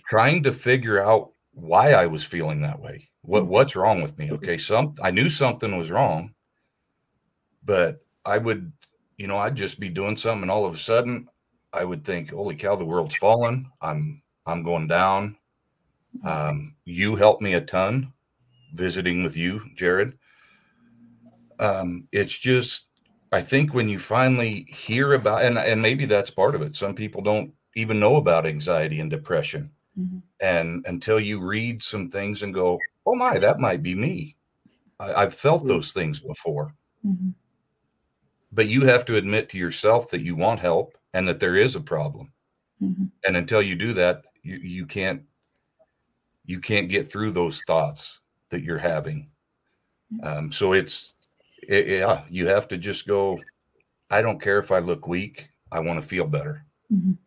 trying 0.08 0.44
to 0.44 0.54
figure 0.54 1.04
out 1.04 1.32
why 1.54 1.94
I 1.94 2.06
was 2.06 2.24
feeling 2.24 2.62
that 2.62 2.80
way. 2.80 3.10
What 3.24 3.42
mm-hmm. 3.42 3.52
what's 3.52 3.76
wrong 3.76 4.04
with 4.04 4.16
me? 4.20 4.26
Mm-hmm. 4.26 4.36
Okay, 4.36 4.60
some 4.60 4.94
I 5.02 5.10
knew 5.10 5.28
something 5.28 5.76
was 5.76 5.90
wrong, 5.90 6.36
but 7.64 8.06
I 8.24 8.38
would, 8.38 8.72
you 9.18 9.26
know, 9.26 9.40
I'd 9.40 9.56
just 9.56 9.80
be 9.80 9.90
doing 9.90 10.18
something, 10.18 10.44
and 10.44 10.52
all 10.52 10.66
of 10.66 10.76
a 10.76 10.78
sudden, 10.78 11.28
I 11.74 11.84
would 11.84 12.04
think, 12.04 12.30
"Holy 12.30 12.56
cow, 12.56 12.76
the 12.76 12.86
world's 12.86 13.16
fallen. 13.16 13.72
I'm 13.82 14.22
I'm 14.46 14.62
going 14.62 14.88
down." 14.88 15.36
Mm-hmm. 16.16 16.28
Um, 16.28 16.76
you 16.86 17.16
helped 17.16 17.42
me 17.42 17.56
a 17.56 17.62
ton 17.62 18.14
visiting 18.76 19.24
with 19.24 19.36
you, 19.36 19.62
Jared. 19.74 20.14
Um, 21.60 22.08
it's 22.12 22.38
just, 22.38 22.86
I 23.32 23.42
think 23.42 23.74
when 23.74 23.90
you 23.90 24.00
finally 24.00 24.66
hear 24.70 25.14
about, 25.14 25.44
and 25.44 25.58
and 25.58 25.82
maybe 25.82 26.06
that's 26.06 26.32
part 26.32 26.56
of 26.56 26.62
it. 26.62 26.76
Some 26.76 26.96
people 26.96 27.22
don't 27.22 27.54
even 27.76 28.00
know 28.00 28.16
about 28.18 28.46
anxiety 28.46 29.00
and 29.00 29.10
depression 29.12 29.72
Mhm. 30.00 30.22
and 30.42 30.86
until 30.88 31.20
you 31.20 31.40
read 31.42 31.84
some 31.84 32.10
things 32.10 32.44
and 32.44 32.54
go 32.54 32.80
oh 33.06 33.16
my 33.16 33.38
that 33.40 33.60
might 33.60 33.84
be 33.84 33.96
me 33.96 34.36
I, 35.00 35.14
i've 35.24 35.34
felt 35.36 35.68
those 35.68 35.92
things 35.94 36.20
before 36.22 36.76
Mhm. 37.06 37.34
but 38.52 38.68
you 38.68 38.82
have 38.86 39.06
to 39.06 39.16
admit 39.16 39.50
to 39.50 39.58
yourself 39.58 40.10
that 40.12 40.22
you 40.22 40.36
want 40.36 40.60
help 40.60 40.98
and 41.14 41.28
that 41.28 41.40
there 41.40 41.56
is 41.56 41.76
a 41.76 41.82
problem 41.82 42.32
Mhm. 42.82 43.12
and 43.26 43.38
until 43.38 43.62
you 43.62 43.76
do 43.76 43.94
that 43.94 44.24
you, 44.44 44.58
you 44.58 44.86
can't 44.86 45.24
you 46.46 46.60
can't 46.60 46.90
get 46.90 47.12
through 47.12 47.32
those 47.32 47.62
thoughts 47.68 48.20
that 48.50 48.62
you're 48.64 48.78
having 48.78 49.30
um, 50.24 50.52
so 50.52 50.74
it's 50.74 51.14
it, 51.68 51.88
yeah 51.88 52.24
you 52.30 52.48
have 52.48 52.68
to 52.68 52.78
just 52.78 53.08
go 53.08 53.40
i 54.10 54.22
don't 54.22 54.42
care 54.42 54.60
if 54.60 54.72
i 54.72 54.80
look 54.80 55.08
weak 55.08 55.50
i 55.72 55.80
want 55.80 56.02
to 56.02 56.08
feel 56.08 56.26
better 56.26 56.66
Mhm. 56.94 57.18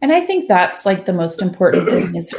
And 0.00 0.12
I 0.12 0.20
think 0.20 0.48
that's 0.48 0.84
like 0.84 1.06
the 1.06 1.12
most 1.12 1.40
important 1.40 1.88
thing 1.88 2.14
is 2.14 2.30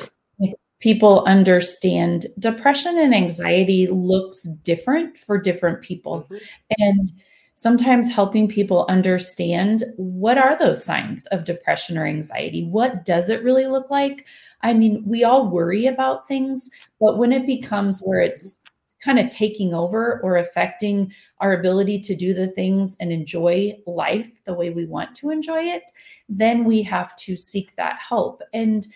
people 0.79 1.23
understand 1.25 2.27
depression 2.37 2.97
and 2.97 3.13
anxiety 3.13 3.87
looks 3.87 4.43
different 4.63 5.17
for 5.17 5.39
different 5.39 5.81
people. 5.81 6.27
And 6.77 7.11
sometimes 7.55 8.11
helping 8.11 8.47
people 8.47 8.85
understand 8.89 9.83
what 9.95 10.37
are 10.37 10.57
those 10.59 10.83
signs 10.83 11.25
of 11.27 11.45
depression 11.45 11.97
or 11.97 12.05
anxiety? 12.05 12.65
What 12.65 13.05
does 13.05 13.29
it 13.29 13.43
really 13.43 13.65
look 13.65 13.89
like? 13.89 14.27
I 14.61 14.73
mean, 14.73 15.01
we 15.05 15.23
all 15.23 15.49
worry 15.49 15.85
about 15.85 16.27
things, 16.27 16.69
but 16.99 17.17
when 17.17 17.31
it 17.31 17.47
becomes 17.47 18.01
where 18.01 18.19
it's 18.19 18.59
kind 19.03 19.19
of 19.19 19.29
taking 19.29 19.73
over 19.73 20.19
or 20.23 20.37
affecting 20.37 21.11
our 21.39 21.53
ability 21.53 21.99
to 21.99 22.15
do 22.15 22.33
the 22.33 22.47
things 22.47 22.97
and 22.99 23.11
enjoy 23.11 23.73
life 23.85 24.43
the 24.45 24.53
way 24.53 24.69
we 24.69 24.85
want 24.85 25.13
to 25.15 25.29
enjoy 25.29 25.61
it, 25.61 25.83
then 26.29 26.63
we 26.63 26.81
have 26.81 27.15
to 27.17 27.35
seek 27.35 27.75
that 27.75 27.99
help. 27.99 28.41
And 28.53 28.87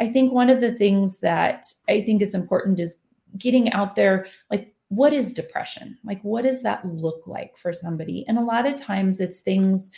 I 0.00 0.08
think 0.08 0.32
one 0.32 0.48
of 0.48 0.60
the 0.60 0.72
things 0.72 1.18
that 1.20 1.64
I 1.88 2.00
think 2.00 2.22
is 2.22 2.34
important 2.34 2.80
is 2.80 2.96
getting 3.36 3.72
out 3.72 3.96
there 3.96 4.26
like, 4.50 4.72
what 4.88 5.12
is 5.12 5.34
depression? 5.34 5.98
Like, 6.02 6.22
what 6.22 6.44
does 6.44 6.62
that 6.62 6.84
look 6.86 7.26
like 7.26 7.56
for 7.56 7.72
somebody? 7.72 8.24
And 8.26 8.38
a 8.38 8.44
lot 8.44 8.66
of 8.66 8.76
times 8.76 9.20
it's 9.20 9.40
things 9.40 9.92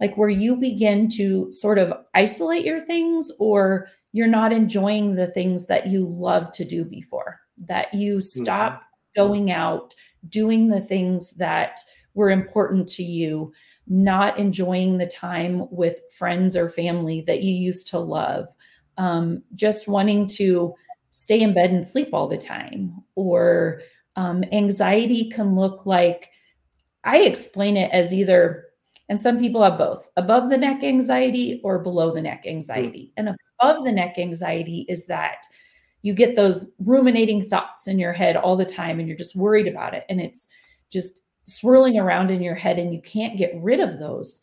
like 0.00 0.16
where 0.16 0.30
you 0.30 0.56
begin 0.56 1.08
to 1.10 1.52
sort 1.52 1.78
of 1.78 1.92
isolate 2.14 2.64
your 2.64 2.80
things 2.80 3.30
or 3.38 3.88
you're 4.12 4.26
not 4.26 4.52
enjoying 4.52 5.14
the 5.14 5.26
things 5.26 5.66
that 5.66 5.86
you 5.88 6.06
love 6.08 6.50
to 6.52 6.64
do 6.64 6.84
before, 6.84 7.40
that 7.58 7.92
you 7.92 8.16
mm-hmm. 8.16 8.42
stop 8.42 8.82
going 9.14 9.50
out, 9.50 9.94
doing 10.28 10.68
the 10.68 10.80
things 10.80 11.30
that 11.32 11.78
were 12.14 12.30
important 12.30 12.88
to 12.88 13.02
you, 13.02 13.52
not 13.88 14.38
enjoying 14.38 14.98
the 14.98 15.06
time 15.06 15.66
with 15.70 16.00
friends 16.16 16.56
or 16.56 16.68
family 16.68 17.20
that 17.22 17.42
you 17.42 17.52
used 17.52 17.88
to 17.88 17.98
love, 17.98 18.48
um, 18.98 19.42
just 19.54 19.88
wanting 19.88 20.26
to 20.28 20.74
stay 21.10 21.40
in 21.40 21.52
bed 21.54 21.70
and 21.70 21.86
sleep 21.86 22.10
all 22.12 22.28
the 22.28 22.38
time, 22.38 22.94
or 23.16 23.82
um, 24.16 24.44
anxiety 24.52 25.28
can 25.30 25.54
look 25.54 25.86
like 25.86 26.28
I 27.04 27.18
explain 27.20 27.76
it 27.76 27.90
as 27.92 28.12
either 28.14 28.66
And 29.08 29.20
some 29.20 29.38
people 29.38 29.62
have 29.62 29.76
both 29.78 30.08
above 30.16 30.48
the 30.48 30.56
neck 30.56 30.82
anxiety 30.82 31.60
or 31.64 31.78
below 31.78 32.12
the 32.12 32.22
neck 32.22 32.44
anxiety. 32.46 33.12
And 33.16 33.28
above 33.60 33.84
the 33.84 33.92
neck 33.92 34.18
anxiety 34.18 34.86
is 34.88 35.06
that 35.06 35.42
you 36.02 36.12
get 36.12 36.36
those 36.36 36.70
ruminating 36.80 37.42
thoughts 37.42 37.86
in 37.86 37.98
your 37.98 38.12
head 38.12 38.36
all 38.36 38.56
the 38.56 38.64
time 38.64 38.98
and 38.98 39.08
you're 39.08 39.16
just 39.16 39.36
worried 39.36 39.68
about 39.68 39.94
it. 39.94 40.04
And 40.08 40.20
it's 40.20 40.48
just 40.90 41.22
swirling 41.44 41.98
around 41.98 42.30
in 42.30 42.42
your 42.42 42.54
head 42.54 42.78
and 42.78 42.92
you 42.92 43.00
can't 43.00 43.38
get 43.38 43.52
rid 43.56 43.80
of 43.80 43.98
those. 43.98 44.42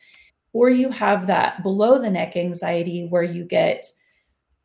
Or 0.53 0.69
you 0.69 0.89
have 0.89 1.27
that 1.27 1.61
below 1.61 2.01
the 2.01 2.09
neck 2.09 2.35
anxiety 2.35 3.05
where 3.07 3.23
you 3.23 3.43
get 3.43 3.85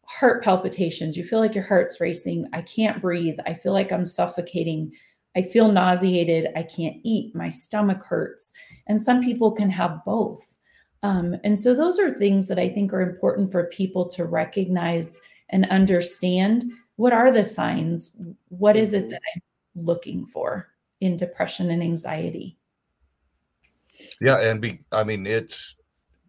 heart 0.06 0.42
palpitations. 0.42 1.16
You 1.16 1.24
feel 1.24 1.40
like 1.40 1.54
your 1.54 1.64
heart's 1.64 2.00
racing. 2.00 2.46
I 2.52 2.62
can't 2.62 3.02
breathe. 3.02 3.38
I 3.46 3.54
feel 3.54 3.72
like 3.72 3.92
I'm 3.92 4.06
suffocating. 4.06 4.92
I 5.36 5.42
feel 5.42 5.70
nauseated. 5.70 6.48
I 6.56 6.62
can't 6.62 6.96
eat. 7.02 7.34
My 7.34 7.48
stomach 7.48 8.02
hurts. 8.04 8.52
And 8.86 9.00
some 9.00 9.22
people 9.22 9.52
can 9.52 9.70
have 9.70 10.04
both. 10.04 10.56
Um, 11.02 11.36
and 11.44 11.58
so 11.58 11.74
those 11.74 11.98
are 11.98 12.10
things 12.10 12.48
that 12.48 12.58
I 12.58 12.68
think 12.68 12.92
are 12.92 13.02
important 13.02 13.52
for 13.52 13.64
people 13.64 14.06
to 14.08 14.24
recognize 14.24 15.20
and 15.50 15.68
understand. 15.70 16.64
What 16.96 17.12
are 17.12 17.32
the 17.32 17.44
signs? 17.44 18.16
What 18.48 18.76
is 18.76 18.94
it 18.94 19.08
that 19.10 19.20
I'm 19.34 19.42
looking 19.74 20.26
for 20.26 20.68
in 21.00 21.16
depression 21.16 21.70
and 21.70 21.82
anxiety? 21.82 22.56
Yeah, 24.20 24.40
and 24.40 24.60
be 24.60 24.80
I 24.92 25.04
mean 25.04 25.26
it's 25.26 25.76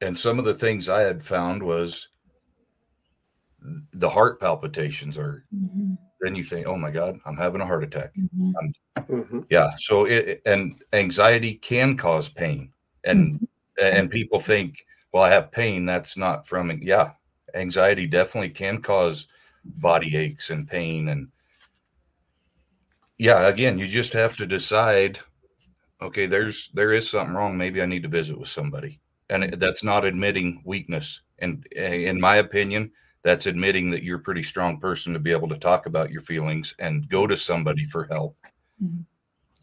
and 0.01 0.17
some 0.17 0.39
of 0.39 0.45
the 0.45 0.53
things 0.53 0.89
I 0.89 1.01
had 1.01 1.23
found 1.23 1.63
was 1.63 2.09
the 3.93 4.09
heart 4.09 4.39
palpitations 4.39 5.17
are 5.17 5.45
mm-hmm. 5.55 5.93
then 6.21 6.35
you 6.35 6.43
think, 6.43 6.67
oh 6.67 6.77
my 6.77 6.91
God, 6.91 7.17
I'm 7.25 7.37
having 7.37 7.61
a 7.61 7.65
heart 7.65 7.83
attack. 7.83 8.13
Mm-hmm. 8.15 8.51
Mm-hmm. 9.13 9.39
Yeah. 9.49 9.71
So 9.77 10.05
it 10.05 10.41
and 10.45 10.81
anxiety 10.93 11.55
can 11.55 11.97
cause 11.97 12.29
pain. 12.29 12.71
And 13.03 13.35
mm-hmm. 13.35 13.95
and 13.97 14.09
people 14.09 14.39
think, 14.39 14.85
well, 15.11 15.23
I 15.23 15.29
have 15.29 15.51
pain. 15.51 15.85
That's 15.85 16.17
not 16.17 16.47
from 16.47 16.71
yeah. 16.81 17.11
Anxiety 17.53 18.05
definitely 18.05 18.49
can 18.49 18.81
cause 18.81 19.27
body 19.65 20.15
aches 20.15 20.49
and 20.49 20.67
pain. 20.67 21.09
And 21.09 21.29
yeah, 23.17 23.47
again, 23.47 23.77
you 23.77 23.87
just 23.87 24.13
have 24.13 24.37
to 24.37 24.45
decide, 24.45 25.19
okay, 26.01 26.25
there's 26.25 26.69
there 26.73 26.91
is 26.91 27.09
something 27.09 27.35
wrong. 27.35 27.57
Maybe 27.57 27.81
I 27.81 27.85
need 27.85 28.03
to 28.03 28.09
visit 28.09 28.39
with 28.39 28.49
somebody. 28.49 28.99
And 29.29 29.53
that's 29.53 29.83
not 29.83 30.05
admitting 30.05 30.61
weakness. 30.65 31.21
And 31.39 31.65
in 31.73 32.19
my 32.21 32.35
opinion, 32.35 32.91
that's 33.23 33.47
admitting 33.47 33.89
that 33.89 34.03
you're 34.03 34.19
a 34.19 34.23
pretty 34.23 34.43
strong 34.43 34.79
person 34.79 35.13
to 35.13 35.19
be 35.19 35.31
able 35.31 35.49
to 35.49 35.57
talk 35.57 35.87
about 35.87 36.11
your 36.11 36.21
feelings 36.21 36.75
and 36.77 37.09
go 37.09 37.25
to 37.25 37.35
somebody 37.35 37.87
for 37.87 38.05
help. 38.05 38.37
Mm-hmm. 38.83 39.01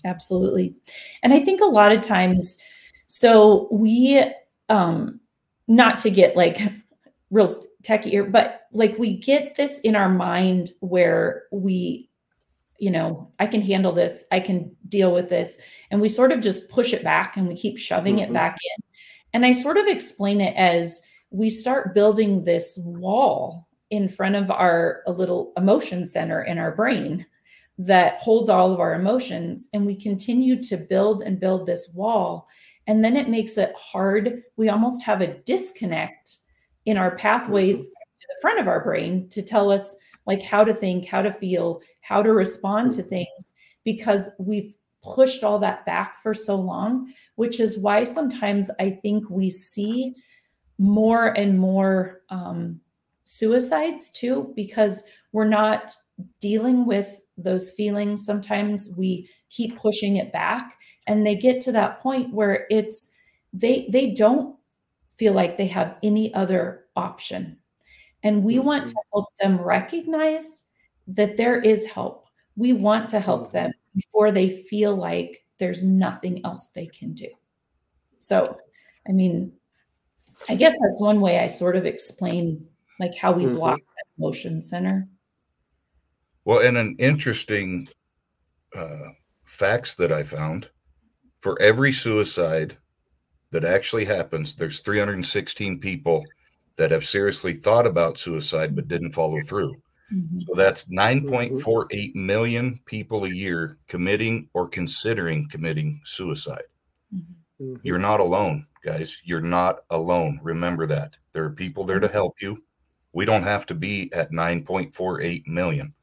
Absolutely. 0.05 0.75
And 1.23 1.33
I 1.33 1.39
think 1.45 1.61
a 1.61 1.67
lot 1.67 1.93
of 1.93 2.01
times, 2.01 2.59
so 3.07 3.69
we, 3.71 4.21
um, 4.69 5.21
not 5.69 5.99
to 5.99 6.11
get 6.11 6.37
like 6.37 6.59
real 7.31 7.63
techy 7.85 8.11
here, 8.11 8.25
but 8.25 8.62
like 8.73 8.99
we 8.99 9.17
get 9.17 9.55
this 9.57 9.81
in 9.81 9.97
our 9.97 10.09
mind 10.09 10.71
where 10.81 11.45
we, 11.53 12.09
you 12.79 12.91
know, 12.91 13.31
I 13.39 13.47
can 13.47 13.63
handle 13.63 13.93
this, 13.93 14.25
I 14.33 14.41
can 14.41 14.75
deal 14.89 15.13
with 15.13 15.29
this. 15.29 15.59
And 15.91 16.01
we 16.01 16.09
sort 16.09 16.33
of 16.33 16.41
just 16.41 16.69
push 16.69 16.93
it 16.93 17.05
back 17.05 17.37
and 17.37 17.47
we 17.47 17.55
keep 17.55 17.79
shoving 17.79 18.17
mm-hmm. 18.17 18.31
it 18.31 18.33
back 18.33 18.59
in. 18.77 18.85
And 19.35 19.47
I 19.47 19.53
sort 19.53 19.77
of 19.77 19.87
explain 19.87 20.41
it 20.41 20.55
as, 20.57 21.03
we 21.33 21.49
start 21.49 21.95
building 21.95 22.45
this 22.45 22.79
wall 22.85 23.67
in 23.91 24.09
front 24.09 24.37
of 24.37 24.51
our 24.51 25.03
a 25.07 25.13
little 25.13 25.53
emotion 25.57 26.07
center 26.07 26.43
in 26.43 26.59
our 26.59 26.75
brain 26.75 27.27
that 27.79 28.21
holds 28.21 28.49
all 28.49 28.73
of 28.73 28.81
our 28.81 28.95
emotions 28.95 29.69
and 29.73 29.87
we 29.87 29.97
continue 29.97 30.63
to 30.63 30.77
build 30.77 31.23
and 31.23 31.41
build 31.41 31.67
this 31.67 31.91
wall 31.95 32.47
and 32.87 33.03
then 33.03 33.17
it 33.17 33.29
makes 33.29 33.57
it 33.57 33.75
hard 33.77 34.43
we 34.57 34.69
almost 34.69 35.03
have 35.03 35.21
a 35.21 35.35
disconnect 35.45 36.39
in 36.85 36.97
our 36.97 37.17
pathways 37.17 37.87
mm-hmm. 37.87 38.02
To 38.23 38.29
the 38.29 38.41
front 38.41 38.61
of 38.61 38.69
our 38.69 38.83
brain 38.83 39.29
to 39.29 39.43
tell 39.43 39.71
us 39.71 39.97
like 40.27 40.43
how 40.43 40.65
to 40.65 40.73
think 40.73 41.07
how 41.07 41.21
to 41.21 41.33
feel 41.33 41.81
how 42.01 42.23
to 42.23 42.33
respond 42.33 42.93
to 42.93 43.01
mm-hmm. 43.01 43.11
things 43.11 43.55
because 43.85 44.31
we've 44.39 44.75
pushed 45.03 45.43
all 45.43 45.59
that 45.59 45.85
back 45.85 46.23
for 46.23 46.33
so 46.33 46.55
long 46.55 47.13
which 47.35 47.61
is 47.61 47.79
why 47.79 48.03
sometimes 48.03 48.71
i 48.79 48.89
think 48.89 49.29
we 49.29 49.51
see 49.51 50.15
more 50.79 51.27
and 51.39 51.59
more 51.59 52.23
um, 52.31 52.81
suicides 53.25 54.11
too, 54.11 54.53
because 54.57 55.05
we're 55.33 55.49
not 55.49 55.93
dealing 56.41 56.87
with 56.87 57.21
those 57.37 57.71
feelings. 57.71 58.25
Sometimes 58.25 58.93
we 58.97 59.29
keep 59.49 59.77
pushing 59.77 60.17
it 60.17 60.33
back, 60.33 60.77
and 61.07 61.27
they 61.27 61.35
get 61.35 61.61
to 61.63 61.73
that 61.73 62.01
point 62.01 62.35
where 62.35 62.67
it's 62.71 63.11
they 63.53 63.89
they 63.91 64.11
don't 64.11 64.57
feel 65.15 65.35
like 65.35 65.57
they 65.57 65.67
have 65.67 65.97
any 66.03 66.33
other 66.35 66.85
option. 66.97 67.57
And 68.23 68.45
we 68.45 68.59
want 68.59 68.89
to 68.89 68.97
help 69.13 69.29
them 69.41 69.61
recognize 69.61 70.65
that 71.09 71.37
there 71.37 71.61
is 71.61 71.87
help. 71.87 72.27
We 72.57 72.73
want 72.73 73.09
to 73.11 73.21
help 73.21 73.53
them 73.53 73.73
before 73.95 74.31
they 74.31 74.49
feel 74.49 74.95
like 74.95 75.45
there's 75.59 75.85
nothing 75.85 76.41
else 76.45 76.69
they 76.69 76.87
can 76.87 77.13
do. 77.13 77.29
So, 78.21 78.59
I 79.09 79.13
mean, 79.13 79.53
I 80.49 80.55
guess 80.55 80.75
that's 80.81 81.01
one 81.01 81.21
way 81.21 81.41
I 81.41 81.47
sort 81.47 81.77
of 81.77 81.87
explain 81.87 82.67
like 83.01 83.17
how 83.17 83.33
we 83.33 83.45
mm-hmm. 83.45 83.57
block 83.57 83.79
that 83.79 84.07
motion 84.23 84.63
center. 84.63 85.09
Well, 86.45 86.59
and 86.59 86.77
an 86.77 86.97
interesting 86.99 87.89
uh, 88.75 89.11
facts 89.45 89.95
that 89.97 90.11
I 90.13 90.23
found 90.23 90.71
for 91.41 91.61
every 91.61 91.93
suicide 91.93 92.79
that 93.51 93.65
actually 93.65 94.07
happens, 94.07 94.55
there's 94.55 94.81
316 94.81 95.79
people 95.79 96.25
that 96.77 96.91
have 96.91 97.05
seriously 97.05 97.55
thought 97.55 97.87
about 97.87 98.19
suicide 98.19 98.75
but 98.75 98.89
didn't 98.89 99.13
follow 99.13 99.41
through. 99.43 99.75
Mm-hmm. 100.13 100.41
So 100.41 100.55
that's 100.55 100.85
9.48 100.85 102.15
million 102.15 102.81
people 102.85 103.25
a 103.25 103.31
year 103.31 103.79
committing 103.89 104.49
or 104.53 104.69
considering 104.69 105.49
committing 105.49 106.01
suicide. 106.05 106.65
Mm-hmm. 107.15 107.77
You're 107.83 107.99
not 107.99 108.21
alone 108.21 108.67
guys. 108.83 109.21
You're 109.25 109.41
not 109.41 109.81
alone. 109.91 110.41
Remember 110.43 110.87
that. 110.87 111.17
There 111.33 111.45
are 111.45 111.51
people 111.51 111.85
there 111.85 112.01
to 112.01 112.07
mm-hmm. 112.07 112.15
help 112.15 112.35
you. 112.41 112.63
We 113.13 113.25
don't 113.25 113.43
have 113.43 113.67
to 113.67 113.75
be 113.75 114.13
at 114.13 114.33
9.48 114.33 115.47
million. 115.47 115.95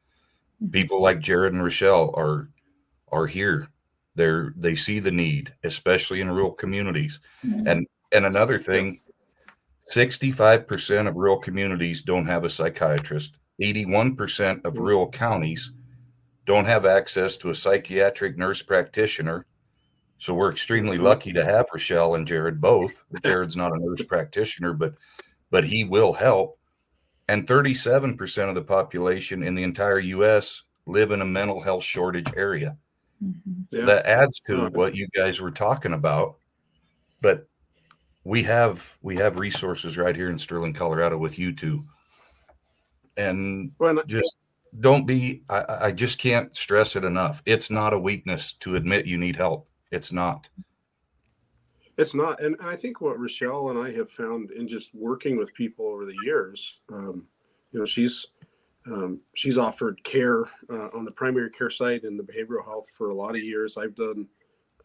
Mm-hmm. 0.61 0.71
People 0.71 1.01
like 1.01 1.19
Jared 1.19 1.53
and 1.53 1.61
Rachelle 1.61 2.17
are 2.17 2.49
are 3.11 3.27
here. 3.27 3.69
They're 4.15 4.53
they 4.55 4.75
see 4.75 4.99
the 4.99 5.11
need, 5.11 5.53
especially 5.63 6.21
in 6.21 6.31
rural 6.31 6.51
communities. 6.51 7.19
Mm-hmm. 7.45 7.67
And 7.67 7.87
and 8.11 8.25
another 8.25 8.57
thing, 8.57 9.01
65% 9.89 11.07
of 11.07 11.15
rural 11.15 11.39
communities 11.39 12.01
don't 12.01 12.27
have 12.27 12.43
a 12.43 12.49
psychiatrist. 12.49 13.37
81% 13.61 14.63
of 14.65 14.77
rural 14.77 15.09
counties 15.09 15.71
don't 16.45 16.65
have 16.65 16.85
access 16.85 17.37
to 17.37 17.49
a 17.49 17.55
psychiatric 17.55 18.37
nurse 18.37 18.61
practitioner 18.61 19.45
so 20.19 20.33
we're 20.33 20.51
extremely 20.51 20.97
mm-hmm. 20.97 21.05
lucky 21.05 21.33
to 21.33 21.43
have 21.43 21.65
Rachelle 21.73 22.15
and 22.15 22.27
Jared 22.27 22.61
both. 22.61 23.03
Jared's 23.23 23.57
not 23.57 23.71
a 23.71 23.79
nurse 23.79 24.03
practitioner, 24.03 24.73
but 24.73 24.93
but 25.49 25.63
he 25.63 25.83
will 25.83 26.13
help. 26.13 26.59
And 27.27 27.47
37% 27.47 28.49
of 28.49 28.55
the 28.55 28.61
population 28.61 29.43
in 29.43 29.55
the 29.55 29.63
entire 29.63 29.99
US 29.99 30.63
live 30.85 31.11
in 31.11 31.21
a 31.21 31.25
mental 31.25 31.61
health 31.61 31.83
shortage 31.83 32.31
area. 32.35 32.77
Mm-hmm. 33.23 33.61
So 33.71 33.79
yeah. 33.79 33.85
that 33.85 34.05
adds 34.05 34.39
to 34.41 34.69
what 34.69 34.95
you 34.95 35.07
guys 35.15 35.39
were 35.39 35.51
talking 35.51 35.93
about. 35.93 36.35
But 37.21 37.47
we 38.29 38.43
have 38.43 38.97
we 39.01 39.15
have 39.17 39.39
resources 39.39 39.97
right 39.97 40.15
here 40.15 40.29
in 40.29 40.37
Sterling, 40.37 40.73
Colorado 40.73 41.17
with 41.17 41.39
you 41.39 41.51
two. 41.51 41.85
And 43.17 43.71
well, 43.79 44.01
just 44.07 44.35
don't 44.79 45.05
be 45.05 45.41
I, 45.49 45.65
I 45.81 45.91
just 45.91 46.19
can't 46.19 46.55
stress 46.55 46.95
it 46.95 47.03
enough. 47.03 47.41
It's 47.45 47.71
not 47.71 47.93
a 47.93 47.99
weakness 47.99 48.53
to 48.53 48.75
admit 48.75 49.05
you 49.05 49.17
need 49.17 49.35
help 49.35 49.69
it's 49.91 50.11
not. 50.11 50.49
It's 51.97 52.15
not, 52.15 52.41
and, 52.41 52.55
I 52.61 52.75
think 52.75 53.01
what 53.01 53.17
Rachelle 53.17 53.71
and 53.71 53.79
I 53.79 53.91
have 53.91 54.09
found 54.09 54.51
in 54.51 54.67
just 54.67 54.93
working 54.93 55.37
with 55.37 55.53
people 55.53 55.87
over 55.87 56.05
the 56.05 56.15
years, 56.23 56.79
um, 56.93 57.25
you 57.71 57.79
know, 57.79 57.85
she's 57.85 58.25
um, 58.87 59.19
she's 59.35 59.57
offered 59.57 60.01
care 60.03 60.45
uh, 60.69 60.87
on 60.95 61.03
the 61.03 61.11
primary 61.11 61.49
care 61.49 61.69
side 61.69 62.03
and 62.03 62.17
the 62.17 62.23
behavioral 62.23 62.63
health 62.63 62.89
for 62.97 63.09
a 63.09 63.13
lot 63.13 63.31
of 63.31 63.43
years. 63.43 63.77
I've 63.77 63.93
done, 63.95 64.27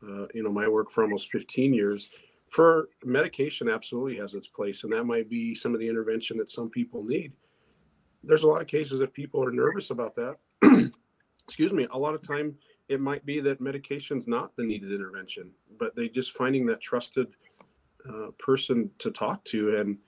uh, 0.02 0.26
you 0.34 0.42
know, 0.42 0.50
my 0.50 0.66
work 0.66 0.90
for 0.90 1.04
almost 1.04 1.30
15 1.30 1.72
years. 1.72 2.10
For 2.54 2.88
medication, 3.02 3.68
absolutely 3.68 4.16
has 4.18 4.34
its 4.34 4.46
place, 4.46 4.84
and 4.84 4.92
that 4.92 5.02
might 5.02 5.28
be 5.28 5.56
some 5.56 5.74
of 5.74 5.80
the 5.80 5.88
intervention 5.88 6.36
that 6.36 6.48
some 6.48 6.70
people 6.70 7.02
need. 7.02 7.32
There's 8.22 8.44
a 8.44 8.46
lot 8.46 8.60
of 8.60 8.68
cases 8.68 9.00
that 9.00 9.12
people 9.12 9.42
are 9.42 9.50
nervous 9.50 9.90
about 9.90 10.14
that. 10.14 10.36
Excuse 11.48 11.72
me. 11.72 11.88
A 11.90 11.98
lot 11.98 12.14
of 12.14 12.22
time 12.22 12.54
it 12.88 13.00
might 13.00 13.26
be 13.26 13.40
that 13.40 13.60
medication's 13.60 14.28
not 14.28 14.54
the 14.54 14.62
needed 14.62 14.92
intervention, 14.92 15.50
but 15.80 15.96
they 15.96 16.08
just 16.08 16.36
finding 16.36 16.64
that 16.66 16.80
trusted 16.80 17.26
uh, 18.08 18.28
person 18.38 18.88
to 19.00 19.10
talk 19.10 19.42
to. 19.46 19.76
And, 19.78 19.98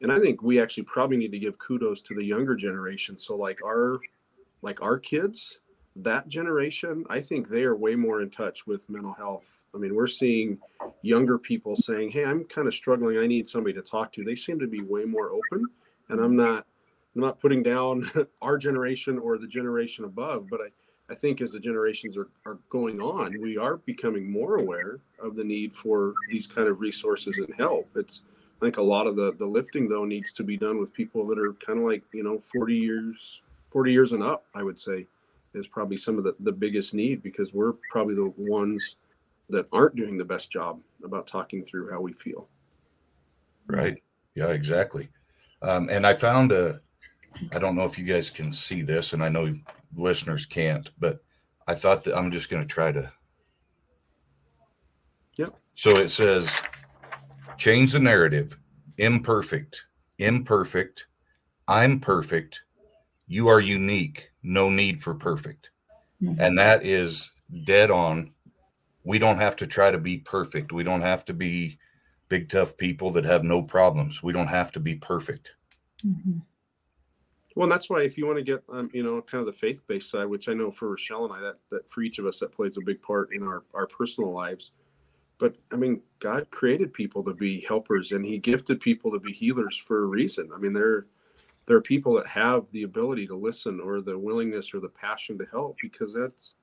and 0.00 0.12
I 0.12 0.20
think 0.20 0.42
we 0.42 0.60
actually 0.60 0.84
probably 0.84 1.16
need 1.16 1.32
to 1.32 1.40
give 1.40 1.58
kudos 1.58 2.02
to 2.02 2.14
the 2.14 2.24
younger 2.24 2.54
generation. 2.54 3.18
So 3.18 3.34
like 3.34 3.58
our, 3.64 3.98
like 4.62 4.80
our 4.80 5.00
kids, 5.00 5.58
that 5.96 6.28
generation, 6.28 7.04
I 7.08 7.20
think 7.20 7.48
they 7.48 7.62
are 7.64 7.74
way 7.74 7.94
more 7.94 8.20
in 8.20 8.30
touch 8.30 8.66
with 8.66 8.88
mental 8.90 9.12
health. 9.12 9.64
I 9.74 9.78
mean, 9.78 9.94
we're 9.94 10.06
seeing 10.06 10.58
younger 11.02 11.38
people 11.38 11.74
saying, 11.74 12.10
"Hey, 12.10 12.24
I'm 12.24 12.44
kind 12.44 12.68
of 12.68 12.74
struggling. 12.74 13.18
I 13.18 13.26
need 13.26 13.48
somebody 13.48 13.72
to 13.74 13.82
talk 13.82 14.12
to." 14.12 14.24
They 14.24 14.34
seem 14.34 14.58
to 14.58 14.66
be 14.66 14.82
way 14.82 15.04
more 15.04 15.30
open, 15.30 15.66
and 16.08 16.20
I'm 16.20 16.36
not 16.36 16.66
I'm 17.14 17.22
not 17.22 17.40
putting 17.40 17.62
down 17.62 18.10
our 18.42 18.58
generation 18.58 19.18
or 19.18 19.38
the 19.38 19.46
generation 19.46 20.04
above, 20.04 20.48
but 20.50 20.60
I 20.60 20.68
I 21.08 21.14
think 21.14 21.40
as 21.40 21.52
the 21.52 21.60
generations 21.60 22.16
are, 22.16 22.28
are 22.44 22.58
going 22.68 23.00
on, 23.00 23.40
we 23.40 23.56
are 23.56 23.76
becoming 23.76 24.30
more 24.30 24.56
aware 24.56 24.98
of 25.20 25.36
the 25.36 25.44
need 25.44 25.74
for 25.74 26.14
these 26.30 26.46
kind 26.46 26.68
of 26.68 26.80
resources 26.80 27.38
and 27.38 27.54
help. 27.56 27.88
It's 27.94 28.22
I 28.60 28.66
think 28.66 28.76
a 28.76 28.82
lot 28.82 29.06
of 29.06 29.16
the 29.16 29.32
the 29.32 29.46
lifting 29.46 29.88
though 29.88 30.04
needs 30.04 30.32
to 30.34 30.42
be 30.42 30.56
done 30.56 30.78
with 30.78 30.92
people 30.92 31.26
that 31.28 31.38
are 31.38 31.54
kind 31.54 31.78
of 31.78 31.84
like 31.84 32.02
you 32.12 32.22
know 32.22 32.38
40 32.38 32.74
years 32.74 33.40
40 33.68 33.92
years 33.92 34.12
and 34.12 34.22
up. 34.22 34.44
I 34.54 34.62
would 34.62 34.78
say 34.78 35.06
is 35.56 35.66
probably 35.66 35.96
some 35.96 36.18
of 36.18 36.24
the, 36.24 36.34
the 36.40 36.52
biggest 36.52 36.94
need 36.94 37.22
because 37.22 37.52
we're 37.52 37.72
probably 37.90 38.14
the 38.14 38.32
ones 38.36 38.96
that 39.48 39.66
aren't 39.72 39.96
doing 39.96 40.18
the 40.18 40.24
best 40.24 40.50
job 40.50 40.80
about 41.04 41.26
talking 41.26 41.64
through 41.64 41.90
how 41.90 42.00
we 42.00 42.12
feel. 42.12 42.48
Right. 43.66 44.02
Yeah, 44.34 44.48
exactly. 44.48 45.08
Um, 45.62 45.88
and 45.88 46.06
I 46.06 46.14
found 46.14 46.52
a, 46.52 46.80
I 47.52 47.58
don't 47.58 47.76
know 47.76 47.84
if 47.84 47.98
you 47.98 48.04
guys 48.04 48.30
can 48.30 48.52
see 48.52 48.82
this, 48.82 49.12
and 49.12 49.22
I 49.22 49.28
know 49.28 49.54
listeners 49.94 50.46
can't, 50.46 50.90
but 50.98 51.22
I 51.66 51.74
thought 51.74 52.04
that 52.04 52.16
I'm 52.16 52.30
just 52.30 52.50
going 52.50 52.62
to 52.62 52.68
try 52.68 52.92
to. 52.92 53.12
Yep. 55.36 55.54
So 55.74 55.96
it 55.96 56.10
says, 56.10 56.60
change 57.56 57.92
the 57.92 58.00
narrative. 58.00 58.58
Imperfect. 58.98 59.84
Imperfect. 60.18 61.06
I'm 61.68 62.00
perfect. 62.00 62.62
You 63.26 63.48
are 63.48 63.60
unique. 63.60 64.30
No 64.46 64.70
need 64.70 65.02
for 65.02 65.14
perfect. 65.14 65.70
Mm-hmm. 66.22 66.40
And 66.40 66.58
that 66.58 66.86
is 66.86 67.32
dead 67.64 67.90
on. 67.90 68.30
We 69.02 69.18
don't 69.18 69.38
have 69.38 69.56
to 69.56 69.66
try 69.66 69.90
to 69.90 69.98
be 69.98 70.18
perfect. 70.18 70.72
We 70.72 70.84
don't 70.84 71.02
have 71.02 71.24
to 71.26 71.34
be 71.34 71.78
big, 72.28 72.48
tough 72.48 72.76
people 72.76 73.10
that 73.10 73.24
have 73.24 73.42
no 73.42 73.62
problems. 73.62 74.22
We 74.22 74.32
don't 74.32 74.46
have 74.46 74.70
to 74.72 74.80
be 74.80 74.94
perfect. 74.94 75.56
Mm-hmm. 76.06 76.38
Well, 77.56 77.64
and 77.64 77.72
that's 77.72 77.90
why 77.90 78.02
if 78.02 78.16
you 78.16 78.26
want 78.26 78.38
to 78.38 78.44
get, 78.44 78.62
um, 78.70 78.88
you 78.92 79.02
know, 79.02 79.20
kind 79.22 79.40
of 79.40 79.46
the 79.46 79.52
faith-based 79.52 80.10
side, 80.10 80.26
which 80.26 80.48
I 80.48 80.52
know 80.52 80.70
for 80.70 80.94
Rachelle 80.94 81.24
and 81.24 81.32
I, 81.32 81.40
that 81.40 81.56
that 81.70 81.90
for 81.90 82.02
each 82.02 82.18
of 82.18 82.26
us 82.26 82.38
that 82.40 82.52
plays 82.52 82.76
a 82.76 82.82
big 82.82 83.02
part 83.02 83.32
in 83.32 83.42
our 83.42 83.64
our 83.74 83.86
personal 83.86 84.32
lives. 84.32 84.72
But 85.38 85.56
I 85.72 85.76
mean, 85.76 86.02
God 86.20 86.50
created 86.50 86.92
people 86.92 87.24
to 87.24 87.34
be 87.34 87.64
helpers, 87.66 88.12
and 88.12 88.24
He 88.24 88.38
gifted 88.38 88.80
people 88.80 89.10
to 89.10 89.18
be 89.18 89.32
healers 89.32 89.76
for 89.76 90.02
a 90.02 90.06
reason. 90.06 90.50
I 90.54 90.58
mean, 90.58 90.72
there 90.74 91.06
there 91.66 91.76
are 91.76 91.82
people 91.82 92.14
that 92.14 92.26
have 92.26 92.70
the 92.70 92.84
ability 92.84 93.26
to 93.26 93.36
listen, 93.36 93.80
or 93.80 94.00
the 94.00 94.18
willingness, 94.18 94.72
or 94.72 94.80
the 94.80 94.88
passion 94.88 95.36
to 95.38 95.46
help, 95.50 95.76
because 95.82 96.14
that's 96.14 96.54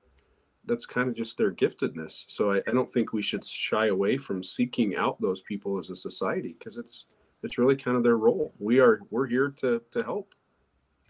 that's 0.66 0.86
kind 0.86 1.08
of 1.08 1.14
just 1.14 1.36
their 1.36 1.52
giftedness. 1.52 2.24
So 2.28 2.52
I, 2.52 2.62
I 2.66 2.72
don't 2.72 2.90
think 2.90 3.12
we 3.12 3.22
should 3.22 3.44
shy 3.44 3.88
away 3.88 4.16
from 4.16 4.42
seeking 4.42 4.96
out 4.96 5.20
those 5.20 5.42
people 5.42 5.78
as 5.78 5.90
a 5.90 5.96
society, 5.96 6.56
because 6.58 6.78
it's 6.78 7.06
it's 7.42 7.58
really 7.58 7.76
kind 7.76 7.96
of 7.96 8.02
their 8.02 8.16
role. 8.16 8.54
We 8.58 8.80
are 8.80 9.00
we're 9.10 9.26
here 9.26 9.50
to 9.58 9.82
to 9.90 10.02
help. 10.02 10.34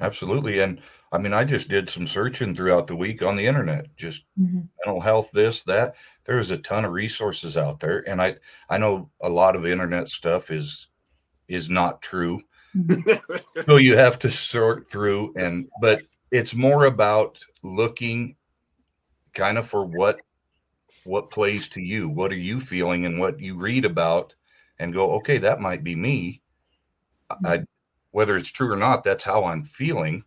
Absolutely. 0.01 0.59
And 0.59 0.81
I 1.13 1.19
mean, 1.19 1.33
I 1.33 1.45
just 1.45 1.69
did 1.69 1.89
some 1.89 2.09
searching 2.09 2.53
throughout 2.53 2.89
the 2.89 2.97
week 2.97 3.23
on 3.23 3.37
the 3.37 3.47
internet, 3.47 3.97
just 3.97 4.25
mm-hmm. 4.37 4.63
mental 4.85 5.01
health, 5.01 5.31
this, 5.33 5.63
that. 5.63 5.95
There's 6.25 6.51
a 6.51 6.59
ton 6.59 6.85
of 6.85 6.91
resources 6.91 7.57
out 7.57 7.79
there. 7.79 8.03
And 8.09 8.21
I, 8.21 8.39
I 8.69 8.79
know 8.79 9.11
a 9.21 9.29
lot 9.29 9.55
of 9.55 9.65
internet 9.65 10.09
stuff 10.09 10.51
is, 10.51 10.89
is 11.47 11.71
not 11.71 12.03
true. 12.03 12.43
Mm-hmm. 12.77 13.63
so 13.67 13.77
you 13.77 13.97
have 13.97 14.19
to 14.21 14.31
sort 14.31 14.91
through 14.91 15.33
and, 15.37 15.69
but 15.81 16.03
it's 16.31 16.55
more 16.55 16.87
about 16.87 17.39
looking 17.63 18.37
kind 19.33 19.59
of 19.59 19.67
for 19.67 19.85
what, 19.85 20.21
what 21.05 21.31
plays 21.31 21.69
to 21.69 21.81
you. 21.81 22.09
What 22.09 22.33
are 22.33 22.37
you 22.37 22.61
feeling 22.61 23.07
and 23.07 23.19
what 23.19 23.41
you 23.41 23.57
read 23.57 23.85
about 23.85 24.35
and 24.79 24.93
go, 24.93 25.13
okay, 25.13 25.39
that 25.39 25.61
might 25.61 25.85
be 25.85 25.95
me. 25.95 26.41
I, 27.45 27.65
whether 28.11 28.37
it's 28.37 28.51
true 28.51 28.73
or 28.73 28.77
not, 28.77 29.05
that's 29.05 29.25
how 29.25 29.45
I'm 29.45 29.65
feeling. 29.65 30.25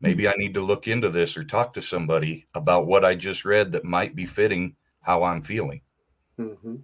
Maybe 0.00 0.28
I 0.28 0.32
need 0.36 0.54
to 0.54 0.60
look 0.60 0.86
into 0.86 1.10
this 1.10 1.36
or 1.36 1.42
talk 1.42 1.74
to 1.74 1.82
somebody 1.82 2.46
about 2.54 2.86
what 2.86 3.04
I 3.04 3.14
just 3.14 3.44
read 3.44 3.72
that 3.72 3.84
might 3.84 4.14
be 4.14 4.26
fitting 4.26 4.76
how 5.00 5.24
I'm 5.24 5.42
feeling. 5.42 5.80
Mm-hmm. 6.38 6.76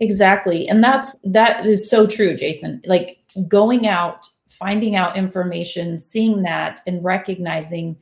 Exactly. 0.00 0.68
And 0.68 0.82
that's 0.82 1.20
that 1.22 1.66
is 1.66 1.88
so 1.90 2.06
true, 2.06 2.36
Jason. 2.36 2.80
Like 2.86 3.18
going 3.48 3.86
out, 3.86 4.26
finding 4.62 4.94
out 4.94 5.16
information, 5.16 5.98
seeing 5.98 6.42
that 6.42 6.80
and 6.86 7.02
recognizing, 7.04 7.96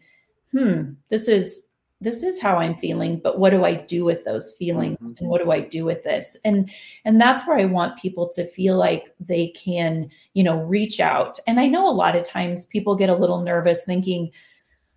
hmm, 0.53 0.93
this 1.09 1.27
is 1.27 1.67
this 2.03 2.23
is 2.23 2.41
how 2.41 2.57
i'm 2.57 2.75
feeling 2.75 3.21
but 3.23 3.39
what 3.39 3.51
do 3.51 3.63
i 3.63 3.75
do 3.75 4.07
with 4.07 4.25
those 4.25 4.55
feelings 4.55 5.13
mm-hmm. 5.13 5.25
and 5.25 5.29
what 5.29 5.43
do 5.43 5.51
i 5.51 5.61
do 5.61 5.85
with 5.85 6.03
this 6.03 6.35
and 6.47 6.71
and 7.05 7.21
that's 7.21 7.47
where 7.47 7.59
i 7.59 7.65
want 7.67 7.99
people 7.99 8.27
to 8.27 8.47
feel 8.47 8.79
like 8.79 9.15
they 9.21 9.49
can 9.49 10.09
you 10.33 10.43
know 10.43 10.63
reach 10.63 10.99
out 10.99 11.39
and 11.47 11.61
i 11.61 11.67
know 11.67 11.87
a 11.87 11.93
lot 11.93 12.17
of 12.17 12.23
times 12.23 12.65
people 12.67 12.97
get 12.97 13.11
a 13.11 13.15
little 13.15 13.43
nervous 13.43 13.85
thinking 13.85 14.31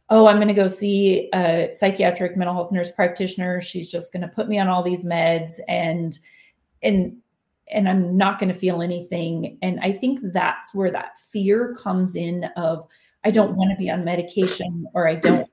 oh 0.10 0.28
i'm 0.28 0.38
going 0.38 0.47
to 0.47 0.54
go 0.54 0.65
see 0.65 1.30
a 1.34 1.67
psychiatric 1.73 2.38
mental 2.38 2.56
health 2.56 2.71
nurse 2.71 2.89
practitioner 2.89 3.60
she's 3.60 3.91
just 3.91 4.13
going 4.13 4.21
to 4.21 4.28
put 4.30 4.47
me 4.47 4.58
on 4.58 4.69
all 4.69 4.82
these 4.82 5.04
meds 5.04 5.60
and 5.67 6.19
and 6.84 7.17
and 7.71 7.88
i'm 7.88 8.15
not 8.17 8.39
going 8.39 8.52
to 8.52 8.58
feel 8.58 8.82
anything 8.82 9.58
and 9.62 9.80
i 9.82 9.91
think 9.91 10.19
that's 10.34 10.73
where 10.73 10.91
that 10.91 11.17
fear 11.17 11.76
comes 11.76 12.15
in 12.15 12.45
of 12.58 12.86
i 13.23 13.32
don't 13.32 13.56
want 13.56 13.71
to 13.71 13.78
be 13.78 13.89
on 13.89 14.04
medication 14.04 14.86
or 14.93 15.08
i 15.08 15.15
don't 15.15 15.49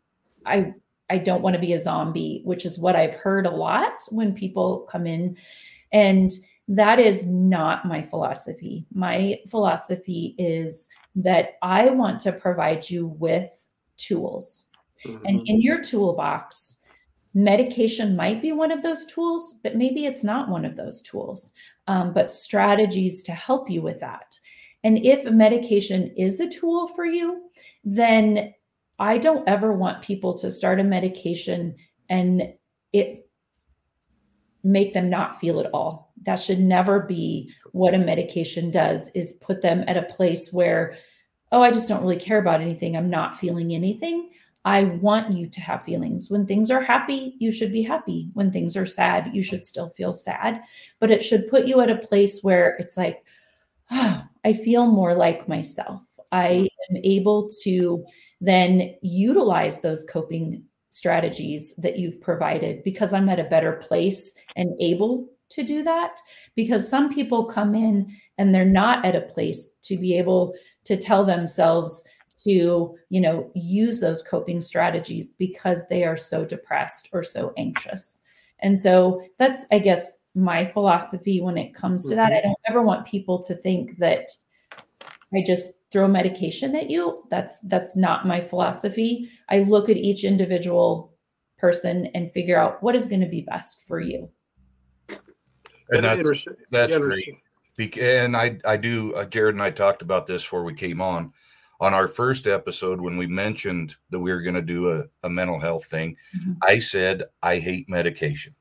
i 0.47 0.75
I 1.11 1.19
don't 1.19 1.43
want 1.43 1.55
to 1.55 1.61
be 1.61 1.73
a 1.73 1.81
zombie, 1.81 2.41
which 2.45 2.65
is 2.65 2.79
what 2.79 2.97
I've 2.97 3.15
heard 3.15 3.45
a 3.45 3.51
lot 3.51 3.95
when 4.11 4.33
people 4.33 4.87
come 4.91 5.07
in. 5.07 5.37
And 5.93 6.31
that 6.69 7.01
is 7.01 7.27
not 7.27 7.85
my 7.85 8.01
philosophy. 8.01 8.87
My 8.95 9.41
philosophy 9.49 10.37
is 10.39 10.89
that 11.17 11.59
I 11.63 11.91
want 11.91 12.21
to 12.21 12.33
provide 12.33 12.89
you 12.89 13.09
with 13.09 13.67
tools. 13.97 14.71
Mm-hmm. 15.05 15.27
And 15.27 15.49
in 15.49 15.61
your 15.61 15.83
toolbox, 15.83 16.77
medication 17.35 18.15
might 18.15 18.41
be 18.41 18.53
one 18.53 18.71
of 18.71 18.83
those 18.83 19.05
tools, 19.07 19.57
but 19.65 19.77
maybe 19.77 20.05
it's 20.05 20.23
not 20.23 20.49
one 20.49 20.65
of 20.65 20.77
those 20.77 21.03
tools, 21.03 21.53
um, 21.91 22.13
but 22.13 22.31
strategies 22.31 23.21
to 23.25 23.33
help 23.33 23.69
you 23.69 23.83
with 23.83 23.99
that. 23.99 24.39
And 24.85 25.05
if 25.05 25.25
medication 25.25 26.15
is 26.17 26.39
a 26.39 26.49
tool 26.49 26.87
for 26.87 27.05
you, 27.05 27.51
then 27.83 28.55
I 29.01 29.19
don't 29.19 29.49
ever 29.49 29.73
want 29.73 30.05
people 30.05 30.39
to 30.39 30.53
start 30.53 30.79
a 30.79 30.85
medication 30.85 31.75
and 32.09 32.45
it 32.93 33.29
make 34.63 34.93
them 34.93 35.11
not 35.11 35.41
feel 35.41 35.59
at 35.59 35.71
all. 35.75 36.13
That 36.27 36.37
should 36.37 36.61
never 36.61 37.01
be 37.01 37.51
what 37.73 37.95
a 37.95 37.99
medication 37.99 38.71
does 38.71 39.11
is 39.17 39.33
put 39.41 39.61
them 39.61 39.83
at 39.89 39.97
a 39.97 40.03
place 40.03 40.53
where 40.53 40.97
oh, 41.51 41.61
I 41.61 41.73
just 41.73 41.89
don't 41.89 42.03
really 42.03 42.15
care 42.15 42.39
about 42.39 42.61
anything. 42.61 42.97
I'm 42.97 43.11
not 43.11 43.37
feeling 43.37 43.75
anything. 43.75 44.31
I 44.65 44.85
want 44.85 45.33
you 45.33 45.49
to 45.49 45.61
have 45.61 45.85
feelings. 45.85 46.31
When 46.31 46.47
things 46.47 46.71
are 46.71 46.83
happy, 46.83 47.35
you 47.39 47.51
should 47.51 47.73
be 47.73 47.83
happy. 47.83 48.29
When 48.35 48.51
things 48.51 48.77
are 48.77 48.87
sad, 48.87 49.31
you 49.33 49.43
should 49.43 49.65
still 49.65 49.89
feel 49.91 50.13
sad. 50.13 50.61
But 50.99 51.11
it 51.11 51.23
should 51.23 51.49
put 51.49 51.67
you 51.67 51.81
at 51.81 51.91
a 51.91 51.97
place 51.97 52.43
where 52.43 52.77
it's 52.79 52.97
like, 52.97 53.25
oh, 53.91 54.23
I 54.45 54.53
feel 54.53 54.87
more 54.87 55.15
like 55.15 55.49
myself. 55.49 56.03
I 56.33 56.69
am 56.91 56.97
able 57.03 57.49
to 57.63 58.05
then 58.41 58.95
utilize 59.03 59.81
those 59.81 60.05
coping 60.05 60.65
strategies 60.91 61.75
that 61.77 61.99
you've 61.99 62.21
provided 62.21 62.83
because 62.85 63.13
I'm 63.13 63.29
at 63.29 63.41
a 63.41 63.45
better 63.45 63.75
place 63.75 64.35
and 64.57 64.79
able 64.81 65.29
to 65.51 65.63
do 65.63 65.83
that. 65.83 66.21
Because 66.55 66.89
some 66.89 67.13
people 67.13 67.45
come 67.45 67.75
in 67.75 68.15
and 68.39 68.55
they're 68.55 68.65
not 68.65 69.05
at 69.05 69.17
a 69.17 69.23
place 69.23 69.71
to 69.83 69.97
be 69.97 70.17
able 70.19 70.55
to 70.85 70.97
tell 70.97 71.25
themselves 71.25 72.05
to, 72.45 72.97
you 73.09 73.21
know, 73.21 73.51
use 73.55 74.01
those 74.01 74.23
coping 74.23 74.61
strategies 74.61 75.31
because 75.31 75.87
they 75.89 76.05
are 76.05 76.17
so 76.17 76.45
depressed 76.45 77.09
or 77.13 77.23
so 77.23 77.53
anxious. 77.57 78.23
And 78.63 78.79
so 78.79 79.23
that's, 79.39 79.67
I 79.73 79.79
guess, 79.79 80.19
my 80.35 80.65
philosophy 80.65 81.41
when 81.41 81.57
it 81.57 81.75
comes 81.75 82.09
to 82.09 82.15
that. 82.15 82.33
I 82.33 82.37
mm-hmm. 82.37 82.49
don't 82.49 82.59
ever 82.69 82.83
want 82.83 83.07
people 83.07 83.43
to 83.45 83.55
think 83.55 83.99
that 83.99 84.29
I 85.35 85.43
just 85.45 85.71
throw 85.91 86.07
medication 86.09 86.77
at 86.77 86.91
you. 86.91 87.25
That's 87.31 87.61
that's 87.61 87.97
not 87.97 88.27
my 88.27 88.41
philosophy. 88.41 89.29
I 89.49 89.61
look 89.61 89.89
at 89.89 89.97
each 89.97 90.25
individual 90.25 91.15
person 91.59 92.09
and 92.15 92.31
figure 92.31 92.59
out 92.59 92.83
what 92.83 92.95
is 92.95 93.07
going 93.07 93.21
to 93.21 93.29
be 93.29 93.43
best 93.43 93.83
for 93.87 94.01
you. 94.01 94.31
And 95.91 96.05
that's, 96.05 96.47
that's 96.71 96.97
great. 96.97 97.35
And 97.99 98.37
I, 98.37 98.59
I 98.65 98.77
do, 98.77 99.15
uh, 99.15 99.25
Jared 99.25 99.55
and 99.55 99.63
I 99.63 99.71
talked 99.71 100.03
about 100.03 100.27
this 100.27 100.43
before 100.43 100.63
we 100.63 100.75
came 100.75 101.01
on. 101.01 101.33
On 101.81 101.95
our 101.95 102.09
first 102.09 102.47
episode, 102.47 103.01
when 103.01 103.17
we 103.17 103.27
mentioned 103.27 103.97
that 104.11 104.21
we 104.21 104.33
were 104.33 104.43
going 104.43 104.55
to 104.55 104.63
do 104.63 104.91
a, 104.91 105.05
a 105.23 105.31
mental 105.31 105.59
health 105.59 105.87
thing, 105.87 106.17
mm-hmm. 106.37 106.53
I 106.63 106.79
said, 106.79 107.25
I 107.43 107.59
hate 107.59 107.89
medication. 107.89 108.55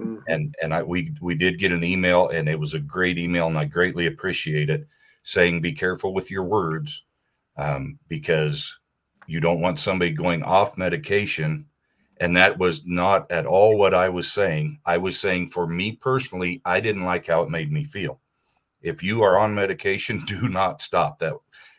Mm-hmm. 0.00 0.16
And 0.26 0.54
and 0.62 0.74
I 0.74 0.82
we 0.82 1.12
we 1.20 1.36
did 1.36 1.58
get 1.58 1.70
an 1.70 1.84
email 1.84 2.28
and 2.28 2.48
it 2.48 2.58
was 2.58 2.74
a 2.74 2.80
great 2.80 3.16
email 3.16 3.46
and 3.46 3.56
I 3.56 3.64
greatly 3.66 4.06
appreciate 4.06 4.68
it 4.68 4.88
saying 5.22 5.60
be 5.60 5.72
careful 5.72 6.12
with 6.12 6.32
your 6.32 6.42
words 6.42 7.04
um, 7.56 7.98
because 8.08 8.76
you 9.26 9.40
don't 9.40 9.60
want 9.60 9.78
somebody 9.78 10.12
going 10.12 10.42
off 10.42 10.76
medication 10.76 11.66
And 12.20 12.36
that 12.36 12.58
was 12.58 12.86
not 12.86 13.30
at 13.30 13.46
all 13.46 13.76
what 13.76 13.94
I 13.94 14.08
was 14.08 14.30
saying. 14.30 14.80
I 14.86 14.98
was 14.98 15.18
saying 15.18 15.48
for 15.48 15.66
me 15.66 15.92
personally, 15.92 16.62
I 16.64 16.80
didn't 16.80 17.04
like 17.04 17.26
how 17.26 17.42
it 17.42 17.50
made 17.50 17.72
me 17.72 17.84
feel. 17.84 18.20
If 18.82 19.02
you 19.02 19.22
are 19.22 19.38
on 19.38 19.54
medication, 19.54 20.24
do 20.26 20.48
not 20.48 20.80
stop. 20.82 21.18
That 21.18 21.34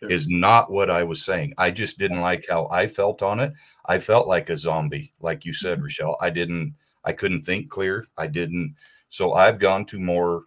is 0.09 0.27
not 0.27 0.71
what 0.71 0.89
I 0.89 1.03
was 1.03 1.23
saying. 1.23 1.53
I 1.57 1.71
just 1.71 1.97
didn't 1.97 2.21
like 2.21 2.45
how 2.49 2.67
I 2.71 2.87
felt 2.87 3.21
on 3.21 3.39
it. 3.39 3.53
I 3.85 3.99
felt 3.99 4.27
like 4.27 4.49
a 4.49 4.57
zombie, 4.57 5.11
like 5.19 5.45
you 5.45 5.53
said, 5.53 5.79
Mm-hmm. 5.79 5.87
Rachelle. 5.87 6.17
I 6.21 6.29
didn't, 6.29 6.75
I 7.03 7.13
couldn't 7.13 7.43
think 7.43 7.69
clear. 7.69 8.07
I 8.17 8.27
didn't. 8.27 8.75
So 9.09 9.33
I've 9.33 9.59
gone 9.59 9.85
to 9.87 9.99
more 9.99 10.43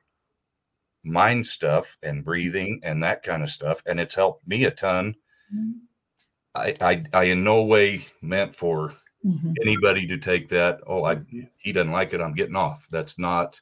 mind 1.04 1.46
stuff 1.46 1.96
and 2.02 2.24
breathing 2.24 2.80
and 2.82 3.02
that 3.02 3.22
kind 3.22 3.42
of 3.42 3.50
stuff. 3.50 3.82
And 3.86 3.98
it's 4.00 4.14
helped 4.14 4.46
me 4.46 4.64
a 4.64 4.70
ton. 4.70 5.14
I, 6.54 6.74
I, 6.80 7.04
I 7.12 7.24
in 7.24 7.44
no 7.44 7.62
way 7.64 8.06
meant 8.22 8.54
for 8.54 8.94
Mhm. 9.26 9.54
anybody 9.62 10.06
to 10.06 10.16
take 10.16 10.48
that. 10.50 10.80
Oh, 10.86 11.04
I, 11.04 11.18
he 11.56 11.72
doesn't 11.72 11.92
like 11.92 12.12
it. 12.12 12.20
I'm 12.20 12.34
getting 12.34 12.54
off. 12.56 12.86
That's 12.90 13.18
not, 13.18 13.61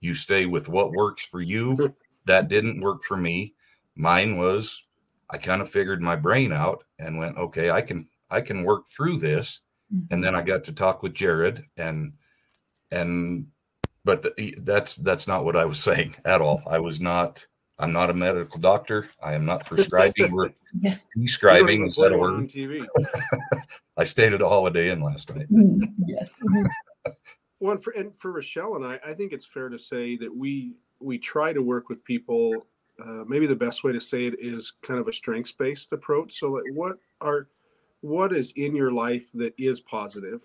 you 0.00 0.14
stay 0.14 0.46
with 0.46 0.68
what 0.68 0.90
works 0.92 1.24
for 1.24 1.40
you. 1.40 1.94
That 2.24 2.48
didn't 2.48 2.80
work 2.80 3.02
for 3.04 3.16
me. 3.16 3.54
Mine 3.94 4.36
was, 4.36 4.82
I 5.30 5.38
kind 5.38 5.60
of 5.60 5.70
figured 5.70 6.00
my 6.00 6.16
brain 6.16 6.52
out 6.52 6.84
and 6.98 7.18
went, 7.18 7.36
okay, 7.36 7.70
I 7.70 7.82
can, 7.82 8.08
I 8.30 8.40
can 8.40 8.62
work 8.64 8.86
through 8.86 9.18
this. 9.18 9.60
And 10.10 10.22
then 10.22 10.34
I 10.34 10.42
got 10.42 10.64
to 10.64 10.72
talk 10.72 11.02
with 11.04 11.14
Jared 11.14 11.62
and, 11.76 12.14
and, 12.90 13.46
but 14.04 14.22
the, 14.22 14.54
that's, 14.58 14.96
that's 14.96 15.28
not 15.28 15.44
what 15.44 15.54
I 15.56 15.64
was 15.64 15.78
saying 15.80 16.16
at 16.24 16.40
all. 16.40 16.62
I 16.66 16.80
was 16.80 17.00
not, 17.00 17.46
I'm 17.78 17.92
not 17.92 18.10
a 18.10 18.14
medical 18.14 18.60
doctor. 18.60 19.08
I 19.22 19.34
am 19.34 19.44
not 19.44 19.64
prescribing. 19.64 20.32
We're 20.32 20.50
Yeah. 20.80 20.96
prescribing 21.12 21.86
is 21.86 21.96
that 21.96 22.02
a 22.02 22.06
even 22.06 22.18
play 22.18 22.20
one 22.20 22.30
on 22.30 22.40
word? 22.40 22.50
TV. 22.50 22.86
I 23.96 24.04
stayed 24.04 24.32
at 24.32 24.42
a 24.42 24.48
Holiday 24.48 24.90
Inn 24.90 25.00
last 25.02 25.32
night. 25.34 25.50
Mhm. 25.52 25.92
Yes. 26.06 26.28
Mhm. 26.42 26.66
Well, 27.60 27.72
and 27.72 27.82
for, 27.84 27.90
and 27.92 28.14
for 28.16 28.32
Rachelle 28.32 28.76
and 28.76 28.84
I, 28.84 28.98
I 29.04 29.14
think 29.14 29.32
it's 29.32 29.46
fair 29.46 29.68
to 29.68 29.78
say 29.78 30.16
that 30.16 30.34
we 30.34 30.74
we 31.00 31.18
try 31.18 31.52
to 31.52 31.62
work 31.62 31.88
with 31.88 32.02
people. 32.04 32.66
Uh, 33.04 33.24
maybe 33.26 33.46
the 33.46 33.54
best 33.54 33.84
way 33.84 33.92
to 33.92 34.00
say 34.00 34.24
it 34.24 34.36
is 34.38 34.72
kind 34.82 34.98
of 34.98 35.08
a 35.08 35.12
strengths 35.12 35.52
based 35.52 35.92
approach. 35.92 36.38
So, 36.38 36.52
like, 36.52 36.64
what 36.72 36.98
are 37.20 37.48
what 38.00 38.32
is 38.32 38.52
in 38.52 38.74
your 38.74 38.92
life 38.92 39.26
that 39.34 39.54
is 39.58 39.80
positive? 39.80 40.42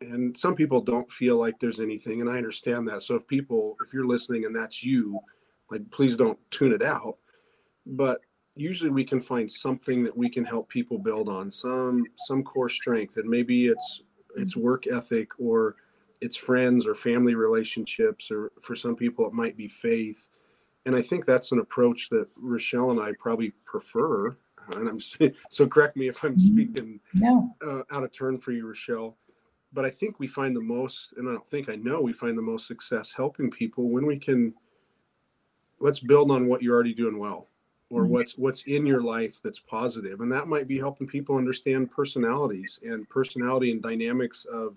And 0.00 0.36
some 0.36 0.54
people 0.54 0.80
don't 0.80 1.10
feel 1.12 1.36
like 1.36 1.58
there's 1.58 1.80
anything, 1.80 2.20
and 2.20 2.30
I 2.30 2.38
understand 2.38 2.88
that. 2.88 3.02
So, 3.02 3.16
if 3.16 3.26
people, 3.26 3.76
if 3.84 3.92
you're 3.92 4.06
listening 4.06 4.46
and 4.46 4.56
that's 4.56 4.82
you, 4.82 5.20
like, 5.70 5.82
please 5.90 6.16
don't 6.16 6.38
tune 6.50 6.72
it 6.72 6.82
out. 6.82 7.16
But 7.84 8.22
usually, 8.56 8.90
we 8.90 9.04
can 9.04 9.20
find 9.20 9.50
something 9.50 10.02
that 10.04 10.16
we 10.16 10.30
can 10.30 10.44
help 10.44 10.70
people 10.70 10.98
build 10.98 11.28
on 11.28 11.50
some 11.50 12.04
some 12.16 12.42
core 12.42 12.70
strength, 12.70 13.18
and 13.18 13.28
maybe 13.28 13.66
it's 13.66 14.02
it's 14.36 14.56
work 14.56 14.86
ethic 14.86 15.28
or 15.38 15.76
it's 16.20 16.36
friends 16.36 16.86
or 16.86 16.94
family 16.94 17.34
relationships 17.34 18.30
or 18.30 18.52
for 18.60 18.76
some 18.76 18.94
people 18.94 19.26
it 19.26 19.32
might 19.32 19.56
be 19.56 19.68
faith 19.68 20.28
and 20.86 20.94
i 20.96 21.02
think 21.02 21.24
that's 21.26 21.52
an 21.52 21.58
approach 21.58 22.08
that 22.08 22.26
rachelle 22.42 22.90
and 22.90 23.00
i 23.00 23.12
probably 23.18 23.50
prefer 23.64 24.36
and 24.76 24.88
i'm 24.88 25.00
so 25.50 25.66
correct 25.66 25.96
me 25.96 26.08
if 26.08 26.22
i'm 26.24 26.38
speaking 26.38 27.00
No. 27.14 27.54
uh, 27.64 27.82
out 27.90 28.04
of 28.04 28.12
turn 28.12 28.38
for 28.38 28.52
you 28.52 28.64
rachelle 28.66 29.14
but 29.72 29.84
i 29.84 29.90
think 29.90 30.18
we 30.18 30.26
find 30.26 30.54
the 30.56 30.60
most 30.60 31.14
and 31.16 31.28
i 31.28 31.32
don't 31.32 31.46
think 31.46 31.68
i 31.68 31.76
know 31.76 32.00
we 32.00 32.12
find 32.12 32.36
the 32.36 32.42
most 32.42 32.66
success 32.66 33.12
helping 33.12 33.50
people 33.50 33.88
when 33.90 34.06
we 34.06 34.18
can 34.18 34.54
let's 35.80 36.00
build 36.00 36.30
on 36.30 36.46
what 36.46 36.62
you're 36.62 36.74
already 36.74 36.94
doing 36.94 37.18
well 37.18 37.48
or 37.90 38.04
Mhm. 38.04 38.08
what's 38.08 38.38
what's 38.38 38.62
in 38.62 38.86
your 38.86 39.02
life 39.02 39.40
that's 39.42 39.58
positive 39.58 40.20
and 40.20 40.30
that 40.32 40.46
might 40.48 40.68
be 40.68 40.78
helping 40.78 41.06
people 41.06 41.36
understand 41.36 41.90
personalities 41.90 42.78
and 42.84 43.08
personality 43.08 43.70
and 43.72 43.82
dynamics 43.82 44.44
of 44.46 44.76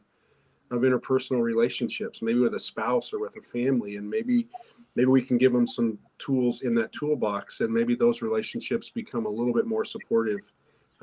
of 0.73 0.81
interpersonal 0.81 1.41
relationships 1.41 2.21
maybe 2.21 2.39
with 2.39 2.55
a 2.55 2.59
spouse 2.59 3.13
or 3.13 3.19
with 3.19 3.35
a 3.37 3.41
family 3.41 3.97
and 3.97 4.09
maybe 4.09 4.47
maybe 4.95 5.07
we 5.07 5.21
can 5.21 5.37
give 5.37 5.53
them 5.53 5.67
some 5.67 5.97
tools 6.19 6.61
in 6.61 6.73
that 6.75 6.91
toolbox 6.91 7.61
and 7.61 7.73
maybe 7.73 7.95
those 7.95 8.21
relationships 8.21 8.89
become 8.89 9.25
a 9.25 9.29
little 9.29 9.53
bit 9.53 9.65
more 9.65 9.85
supportive 9.85 10.51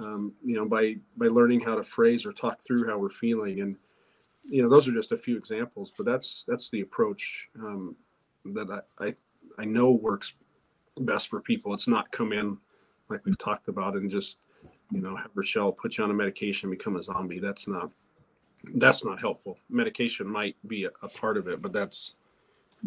um, 0.00 0.32
you 0.44 0.54
know 0.56 0.64
by 0.64 0.96
by 1.16 1.26
learning 1.26 1.60
how 1.60 1.74
to 1.74 1.82
phrase 1.82 2.24
or 2.24 2.32
talk 2.32 2.62
through 2.62 2.86
how 2.86 2.98
we're 2.98 3.10
feeling. 3.10 3.60
And 3.60 3.76
you 4.48 4.62
know 4.62 4.68
those 4.68 4.88
are 4.88 4.92
just 4.92 5.12
a 5.12 5.18
few 5.18 5.36
examples 5.36 5.92
but 5.96 6.06
that's 6.06 6.44
that's 6.48 6.70
the 6.70 6.80
approach 6.80 7.48
um, 7.58 7.94
that 8.46 8.82
I, 8.98 9.06
I 9.06 9.14
i 9.58 9.64
know 9.64 9.92
works 9.92 10.32
best 10.98 11.28
for 11.28 11.40
people. 11.40 11.72
It's 11.74 11.88
not 11.88 12.10
come 12.10 12.32
in 12.32 12.58
like 13.08 13.24
we've 13.24 13.38
talked 13.38 13.68
about 13.68 13.94
and 13.94 14.10
just 14.10 14.38
you 14.90 15.00
know 15.00 15.16
have 15.16 15.34
rachelle 15.34 15.76
put 15.76 15.98
you 15.98 16.04
on 16.04 16.10
a 16.10 16.14
medication 16.14 16.70
become 16.70 16.96
a 16.96 17.02
zombie. 17.02 17.38
That's 17.38 17.68
not 17.68 17.90
that's 18.74 19.04
not 19.04 19.20
helpful 19.20 19.58
medication 19.68 20.26
might 20.26 20.56
be 20.66 20.84
a, 20.84 20.90
a 21.02 21.08
part 21.08 21.36
of 21.36 21.48
it 21.48 21.62
but 21.62 21.72
that's 21.72 22.14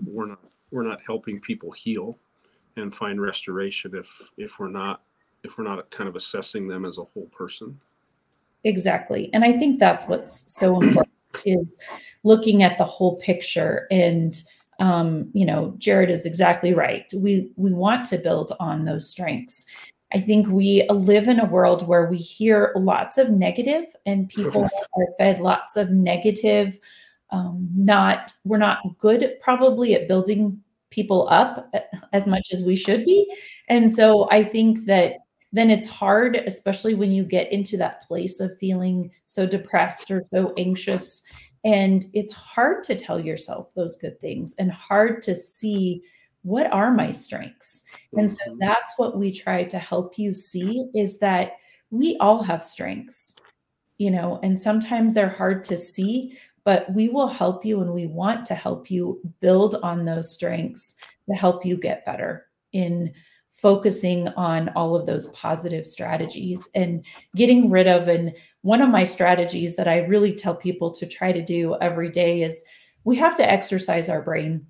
we're 0.05 0.28
not 0.28 0.39
we're 0.71 0.88
not 0.88 0.99
helping 1.05 1.39
people 1.39 1.71
heal 1.71 2.17
and 2.78 2.93
find 2.95 3.21
restoration 3.21 3.95
if 3.95 4.21
if 4.38 4.59
we're 4.59 4.67
not 4.67 5.01
if 5.43 5.57
we're 5.57 5.63
not 5.63 5.89
kind 5.91 6.07
of 6.07 6.15
assessing 6.15 6.67
them 6.67 6.86
as 6.86 6.97
a 6.97 7.03
whole 7.03 7.28
person 7.32 7.80
Exactly. 8.63 9.30
And 9.34 9.43
I 9.43 9.51
think 9.51 9.80
that's 9.80 10.07
what's 10.07 10.53
so 10.55 10.82
important 10.82 11.13
is 11.45 11.80
looking 12.24 12.63
at 12.63 12.78
the 12.78 12.84
whole 12.84 13.17
picture. 13.17 13.88
And 13.91 14.39
um, 14.80 15.30
you 15.34 15.45
know, 15.45 15.76
Jared 15.78 16.09
is 16.09 16.26
exactly 16.26 16.74
right. 16.74 17.05
We 17.15 17.51
we 17.55 17.74
want 17.74 18.05
to 18.07 18.17
build 18.17 18.53
on 18.59 18.86
those 18.86 19.09
strengths. 19.09 19.65
I 20.14 20.20
think 20.20 20.47
we 20.47 20.88
live 20.89 21.28
in 21.28 21.39
a 21.39 21.45
world 21.45 21.88
where 21.88 22.05
we 22.05 22.18
hear 22.18 22.74
lots 22.76 23.18
of 23.18 23.32
negative 23.32 23.86
and 24.05 24.30
people 24.30 24.64
are 24.64 25.07
fed 25.18 25.39
lots 25.39 25.76
of 25.76 25.89
negative. 25.89 26.80
Um, 27.32 27.68
not 27.76 28.32
we're 28.43 28.59
not 28.59 28.80
good 28.99 29.34
probably 29.41 29.95
at 29.95 30.07
building 30.07 30.61
people 30.91 31.28
up 31.30 31.74
as 32.14 32.28
much 32.28 32.49
as 32.53 32.61
we 32.61 32.76
should 32.76 33.03
be. 33.03 33.28
And 33.68 33.91
so 33.91 34.30
I 34.30 34.43
think 34.43 34.86
that 34.86 35.16
then 35.51 35.72
it's 35.72 35.89
hard, 35.89 36.36
especially 36.36 36.93
when 36.93 37.11
you 37.11 37.24
get 37.24 37.51
into 37.51 37.78
that 37.78 38.01
place 38.01 38.39
of 38.39 38.57
feeling 38.59 39.11
so 39.26 39.45
depressed 39.47 40.11
or 40.11 40.22
so 40.22 40.53
anxious. 40.57 41.24
And 41.64 42.05
it's 42.14 42.34
hard 42.34 42.84
to 42.84 42.95
tell 42.95 43.20
yourself 43.20 43.74
those 43.74 43.95
good 43.95 44.20
things 44.20 44.55
and 44.59 44.72
hard 44.72 45.22
to 45.24 45.34
see 45.34 46.03
what 46.43 46.71
are 46.71 46.93
my 46.93 47.11
strengths. 47.11 47.83
And 48.15 48.29
so 48.29 48.43
Mhm. 48.51 48.59
that's 48.59 48.93
what 48.97 49.17
we 49.17 49.31
try 49.31 49.63
to 49.63 49.79
help 49.79 50.17
you 50.17 50.33
see 50.33 50.85
is 50.93 51.19
that 51.19 51.53
we 51.89 52.17
all 52.17 52.43
have 52.43 52.63
strengths, 52.63 53.35
you 53.97 54.11
know, 54.11 54.39
and 54.43 54.59
sometimes 54.59 55.13
they're 55.13 55.29
hard 55.29 55.63
to 55.65 55.77
see, 55.77 56.37
but 56.65 56.91
we 56.93 57.09
will 57.09 57.27
help 57.27 57.65
you 57.65 57.81
and 57.81 57.93
we 57.93 58.07
want 58.07 58.45
to 58.45 58.55
help 58.55 58.91
you 58.91 59.21
build 59.39 59.75
on 59.83 60.03
those 60.03 60.31
strengths 60.31 60.95
to 61.29 61.35
help 61.35 61.65
you 61.65 61.77
get 61.77 62.05
better 62.05 62.47
in 62.73 63.13
focusing 63.49 64.27
on 64.29 64.69
all 64.69 64.95
of 64.95 65.05
those 65.05 65.27
positive 65.27 65.85
strategies 65.87 66.69
and 66.75 67.05
getting 67.35 67.69
rid 67.69 67.87
of 67.87 68.07
and 68.07 68.33
one 68.61 68.81
of 68.81 68.89
my 68.89 69.03
strategies 69.03 69.75
that 69.75 69.87
I 69.87 69.99
really 69.99 70.33
tell 70.33 70.55
people 70.55 70.91
to 70.91 71.05
try 71.05 71.31
to 71.31 71.41
do 71.43 71.77
every 71.81 72.09
day 72.09 72.41
is 72.41 72.63
we 73.03 73.15
have 73.17 73.35
to 73.35 73.49
exercise 73.49 74.09
our 74.09 74.21
brain 74.21 74.65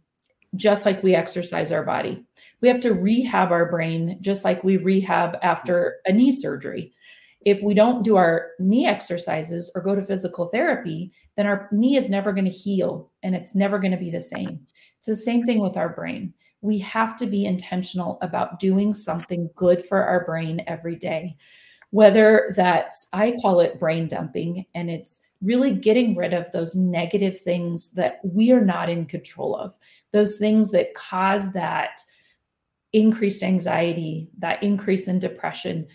just 0.56 0.86
like 0.86 1.01
we 1.01 1.16
exercise 1.16 1.72
our 1.72 1.84
body. 1.84 2.24
We 2.62 2.68
have 2.68 2.80
to 2.82 2.93
rehab 2.93 3.51
our 3.51 3.70
brain 3.70 4.18
just 4.22 4.43
like 4.43 4.64
we 4.64 4.78
rehab 4.78 5.38
after 5.41 5.97
a 6.06 6.12
knee 6.12 6.32
surgery. 6.32 6.93
If 7.45 7.62
we 7.62 7.74
don't 7.74 8.04
do 8.04 8.16
our 8.16 8.51
knee 8.60 8.88
exercises 8.88 9.72
or 9.76 9.82
go 9.82 9.95
to 9.95 10.04
physical 10.04 10.47
therapy, 10.47 11.12
then 11.36 11.47
our 11.47 11.68
knee 11.72 11.97
is 11.97 12.10
never 12.10 12.32
going 12.32 12.45
to 12.45 12.51
heal 12.51 13.12
and 13.22 13.36
it's 13.36 13.56
never 13.56 13.80
going 13.80 13.91
to 13.91 13.97
be 13.97 14.12
the 14.12 14.22
same. 14.22 14.66
It's 14.97 15.08
the 15.08 15.16
same 15.16 15.43
thing 15.43 15.60
with 15.60 15.76
our 15.76 15.89
brain. 15.89 16.34
We 16.62 16.80
have 16.80 17.18
to 17.18 17.26
be 17.26 17.45
intentional 17.45 18.18
about 18.22 18.60
doing 18.60 18.93
something 18.93 19.49
good 19.56 19.86
for 19.86 20.01
our 20.01 20.24
brain 20.24 20.64
every 20.68 20.95
day. 20.95 21.36
Whether 21.89 22.54
that's, 22.56 23.08
I 23.12 23.34
call 23.41 23.60
it 23.60 23.78
brain 23.78 24.08
dumping, 24.08 24.66
and 24.74 24.89
it's 24.89 25.22
really 25.41 25.76
getting 25.76 26.16
rid 26.16 26.34
of 26.34 26.51
those 26.51 26.76
negative 26.76 27.39
things 27.39 27.91
that 27.91 28.20
we 28.24 28.51
are 28.51 28.64
not 28.64 28.89
in 28.89 29.06
control 29.06 29.56
of, 29.56 29.78
those 30.14 30.38
things 30.38 30.72
that 30.72 30.93
cause 30.93 31.51
that 31.53 31.99
increased 32.93 33.43
anxiety, 33.43 34.30
that 34.38 34.61
increase 34.64 35.07
in 35.07 35.20
depression, 35.20 35.88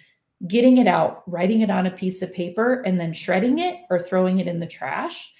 getting 0.46 0.78
it 0.78 0.86
out, 0.86 1.22
writing 1.26 1.62
it 1.62 1.70
on 1.70 1.86
a 1.86 1.90
piece 1.90 2.20
of 2.20 2.34
paper, 2.34 2.82
and 2.84 2.98
then 3.00 3.12
shredding 3.12 3.60
it 3.60 3.76
or 3.88 3.98
throwing 3.98 4.40
it 4.40 4.48
in 4.48 4.60
the 4.60 4.66
trash. 4.66 5.32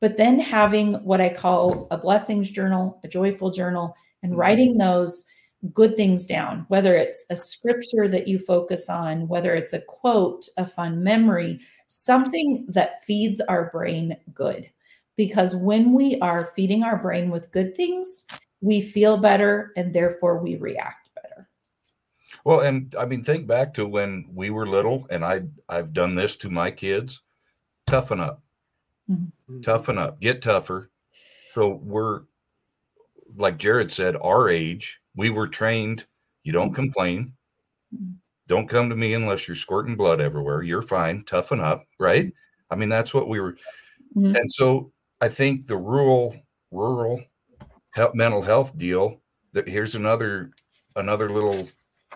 But 0.00 0.16
then 0.16 0.38
having 0.38 0.94
what 1.04 1.20
I 1.20 1.30
call 1.30 1.88
a 1.90 1.96
blessings 1.96 2.50
journal, 2.50 3.00
a 3.02 3.08
joyful 3.08 3.50
journal, 3.50 3.96
and 4.22 4.32
mm-hmm. 4.32 4.40
writing 4.40 4.78
those 4.78 5.24
good 5.72 5.96
things 5.96 6.26
down, 6.26 6.66
whether 6.68 6.94
it's 6.94 7.24
a 7.30 7.36
scripture 7.36 8.08
that 8.08 8.28
you 8.28 8.38
focus 8.38 8.88
on, 8.90 9.26
whether 9.26 9.54
it's 9.54 9.72
a 9.72 9.80
quote, 9.80 10.46
a 10.58 10.66
fun 10.66 11.02
memory, 11.02 11.60
something 11.88 12.66
that 12.68 13.02
feeds 13.04 13.40
our 13.40 13.70
brain 13.70 14.16
good. 14.34 14.68
Because 15.16 15.56
when 15.56 15.92
we 15.94 16.18
are 16.20 16.52
feeding 16.56 16.82
our 16.82 16.96
brain 16.98 17.30
with 17.30 17.50
good 17.52 17.74
things, 17.74 18.26
we 18.60 18.80
feel 18.80 19.16
better 19.16 19.72
and 19.76 19.94
therefore 19.94 20.38
we 20.42 20.56
react 20.56 21.10
better. 21.14 21.48
Well, 22.44 22.60
and 22.60 22.94
I 22.98 23.06
mean, 23.06 23.24
think 23.24 23.46
back 23.46 23.74
to 23.74 23.86
when 23.86 24.26
we 24.34 24.50
were 24.50 24.66
little, 24.66 25.06
and 25.10 25.24
I 25.24 25.42
I've 25.68 25.92
done 25.92 26.14
this 26.14 26.36
to 26.38 26.50
my 26.50 26.70
kids. 26.70 27.22
Toughen 27.86 28.20
up. 28.20 28.42
Mhm. 29.10 29.62
Toughen 29.62 29.98
up, 29.98 30.20
get 30.20 30.42
tougher. 30.42 30.90
So 31.54 31.80
we're 31.84 32.22
like 33.36 33.58
Jared 33.58 33.92
said, 33.92 34.16
our 34.16 34.48
age, 34.48 35.00
we 35.16 35.30
were 35.30 35.48
trained. 35.48 36.06
You 36.44 36.52
don't 36.52 36.72
complain. 36.74 37.34
Mhm. 37.94 38.16
Don't 38.48 38.68
come 38.68 38.88
to 38.90 38.96
me 38.96 39.14
unless 39.14 39.48
you're 39.48 39.56
squirting 39.56 39.96
blood 39.96 40.20
everywhere. 40.20 40.62
You're 40.62 40.82
fine. 40.82 41.22
Toughen 41.24 41.60
up, 41.60 41.84
right? 41.98 42.32
I 42.70 42.76
mean, 42.76 42.88
that's 42.88 43.12
what 43.14 43.28
we 43.28 43.40
were. 43.40 43.56
Mhm. 44.16 44.36
And 44.38 44.52
so 44.52 44.92
I 45.20 45.28
think 45.28 45.66
the 45.66 45.76
rural 45.76 46.36
rural 46.70 47.22
health, 47.90 48.14
mental 48.14 48.42
health 48.42 48.76
deal. 48.76 49.20
That 49.52 49.68
here's 49.68 49.94
another 49.94 50.50
another 50.96 51.30
little 51.30 51.68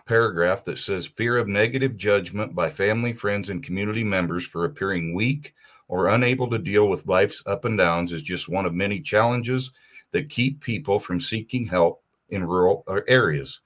paragraph 0.06 0.64
that 0.64 0.78
says 0.78 1.06
fear 1.06 1.38
of 1.38 1.48
negative 1.48 1.96
judgment 1.96 2.54
by 2.54 2.68
family, 2.68 3.12
friends, 3.12 3.48
and 3.48 3.62
community 3.62 4.04
members 4.04 4.46
for 4.46 4.64
appearing 4.64 5.14
weak 5.14 5.54
or 5.88 6.08
unable 6.08 6.48
to 6.50 6.58
deal 6.58 6.88
with 6.88 7.06
life's 7.06 7.42
up 7.46 7.64
and 7.64 7.78
downs 7.78 8.12
is 8.12 8.22
just 8.22 8.48
one 8.48 8.66
of 8.66 8.74
many 8.74 9.00
challenges 9.00 9.72
that 10.12 10.28
keep 10.28 10.60
people 10.60 10.98
from 10.98 11.18
seeking 11.18 11.66
help 11.66 12.02
in 12.28 12.44
rural 12.44 12.84
uh, 12.86 13.00
areas. 13.08 13.60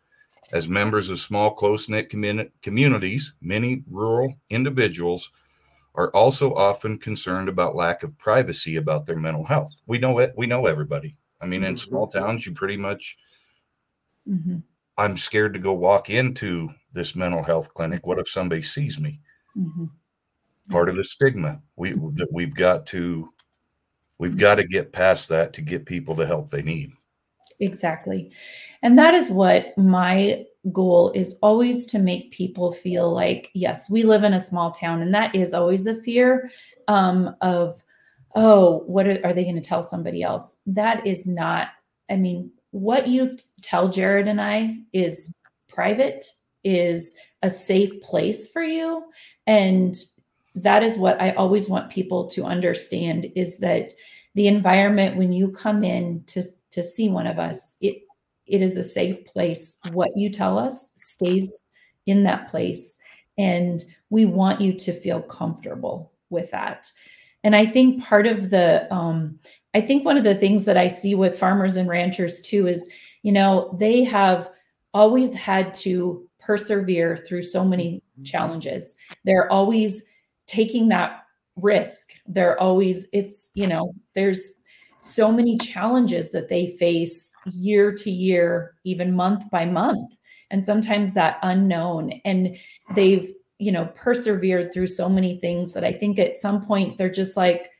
As 0.52 0.68
members 0.68 1.10
of 1.10 1.18
small, 1.18 1.50
close 1.50 1.88
knit 1.88 2.10
communities, 2.10 3.34
many 3.40 3.82
rural 3.90 4.34
individuals 4.50 5.30
are 5.94 6.10
also 6.10 6.54
often 6.54 6.98
concerned 6.98 7.48
about 7.48 7.76
lack 7.76 8.02
of 8.02 8.16
privacy 8.18 8.76
about 8.76 9.06
their 9.06 9.16
mental 9.16 9.44
health. 9.44 9.80
We 9.86 9.98
know 9.98 10.18
it, 10.18 10.32
we 10.36 10.46
know 10.46 10.66
everybody. 10.66 11.16
I 11.40 11.46
mean, 11.46 11.62
in 11.62 11.76
small 11.76 12.06
towns, 12.08 12.46
you 12.46 12.52
pretty 12.52 12.76
much, 12.76 13.16
Mhm. 14.28 14.62
I'm 14.96 15.16
scared 15.16 15.52
to 15.54 15.58
go 15.60 15.72
walk 15.72 16.08
into 16.10 16.70
this 16.92 17.14
mental 17.14 17.42
health 17.42 17.74
clinic. 17.74 18.06
What 18.06 18.18
if 18.18 18.28
somebody 18.28 18.62
sees 18.62 19.00
me? 19.00 19.20
Mhm. 19.56 19.90
Part 20.70 20.88
of 20.88 20.96
the 20.96 21.04
stigma 21.04 21.60
we 21.76 21.92
that 21.92 22.28
we've 22.32 22.54
got 22.54 22.86
to 22.86 23.30
we've 24.18 24.36
got 24.36 24.54
to 24.54 24.64
get 24.66 24.92
past 24.92 25.28
that 25.28 25.52
to 25.54 25.60
get 25.60 25.84
people 25.86 26.14
the 26.14 26.26
help 26.26 26.48
they 26.50 26.62
need. 26.62 26.92
Exactly. 27.60 28.30
And 28.82 28.98
that 28.98 29.14
is 29.14 29.30
what 29.30 29.76
my 29.78 30.44
goal 30.72 31.10
is 31.14 31.38
always 31.42 31.86
to 31.86 31.98
make 31.98 32.32
people 32.32 32.72
feel 32.72 33.12
like, 33.12 33.50
yes, 33.54 33.90
we 33.90 34.02
live 34.02 34.24
in 34.24 34.34
a 34.34 34.40
small 34.40 34.70
town. 34.70 35.02
And 35.02 35.14
that 35.14 35.34
is 35.34 35.54
always 35.54 35.86
a 35.86 35.94
fear 35.94 36.50
um, 36.88 37.34
of, 37.40 37.82
oh, 38.34 38.82
what 38.86 39.06
are, 39.06 39.18
are 39.24 39.32
they 39.32 39.44
going 39.44 39.54
to 39.54 39.60
tell 39.60 39.82
somebody 39.82 40.22
else? 40.22 40.56
That 40.66 41.06
is 41.06 41.26
not, 41.26 41.68
I 42.10 42.16
mean, 42.16 42.50
what 42.70 43.08
you 43.08 43.36
t- 43.36 43.44
tell 43.62 43.88
Jared 43.88 44.26
and 44.26 44.40
I 44.40 44.78
is 44.92 45.36
private, 45.68 46.24
is 46.64 47.14
a 47.42 47.50
safe 47.50 48.00
place 48.02 48.48
for 48.48 48.62
you. 48.62 49.04
And 49.46 49.94
that 50.54 50.82
is 50.82 50.98
what 50.98 51.20
I 51.20 51.32
always 51.32 51.68
want 51.68 51.90
people 51.90 52.26
to 52.28 52.44
understand 52.44 53.30
is 53.36 53.58
that 53.58 53.92
the 54.34 54.46
environment 54.48 55.16
when 55.16 55.32
you 55.32 55.50
come 55.50 55.84
in 55.84 56.22
to 56.26 56.42
to 56.70 56.82
see 56.82 57.08
one 57.08 57.26
of 57.26 57.38
us 57.38 57.76
it 57.80 58.02
it 58.46 58.60
is 58.60 58.76
a 58.76 58.84
safe 58.84 59.24
place. 59.24 59.78
What 59.92 60.10
you 60.16 60.28
tell 60.28 60.58
us 60.58 60.92
stays 60.96 61.62
in 62.04 62.24
that 62.24 62.50
place 62.50 62.98
and 63.38 63.82
we 64.10 64.26
want 64.26 64.60
you 64.60 64.74
to 64.74 64.92
feel 64.92 65.22
comfortable 65.22 66.12
with 66.28 66.50
that. 66.50 66.90
And 67.42 67.54
i 67.54 67.66
think 67.66 68.04
part 68.04 68.26
of 68.26 68.50
the 68.50 68.92
um, 68.92 69.38
i 69.74 69.80
think 69.80 70.04
one 70.04 70.16
of 70.16 70.24
the 70.24 70.34
things 70.34 70.64
that 70.64 70.78
i 70.78 70.86
see 70.86 71.14
with 71.14 71.38
farmers 71.38 71.76
and 71.76 71.88
ranchers 71.88 72.40
too 72.40 72.66
is 72.66 72.88
you 73.22 73.32
know 73.32 73.76
they 73.78 74.02
have 74.04 74.50
always 74.94 75.34
had 75.34 75.74
to 75.74 76.26
persevere 76.40 77.16
through 77.16 77.42
so 77.42 77.64
many 77.64 78.02
challenges. 78.24 78.96
They're 79.24 79.50
always 79.50 80.04
taking 80.46 80.88
that 80.88 81.23
risk. 81.56 82.10
They're 82.26 82.60
always 82.60 83.06
it's 83.12 83.50
you 83.54 83.66
know 83.66 83.94
there's 84.14 84.52
so 84.98 85.30
many 85.30 85.56
challenges 85.58 86.30
that 86.30 86.48
they 86.48 86.68
face 86.78 87.32
year 87.52 87.92
to 87.92 88.10
year 88.10 88.74
even 88.84 89.14
month 89.14 89.48
by 89.50 89.64
month 89.66 90.16
and 90.50 90.64
sometimes 90.64 91.12
that 91.14 91.38
unknown. 91.42 92.12
And 92.24 92.56
they've 92.94 93.30
you 93.58 93.70
know 93.72 93.86
persevered 93.94 94.72
through 94.72 94.88
so 94.88 95.08
many 95.08 95.38
things 95.38 95.74
that 95.74 95.84
i 95.84 95.92
think 95.92 96.18
at 96.18 96.34
some 96.34 96.60
point 96.66 96.98
they're 96.98 97.08
just 97.08 97.36
like 97.36 97.70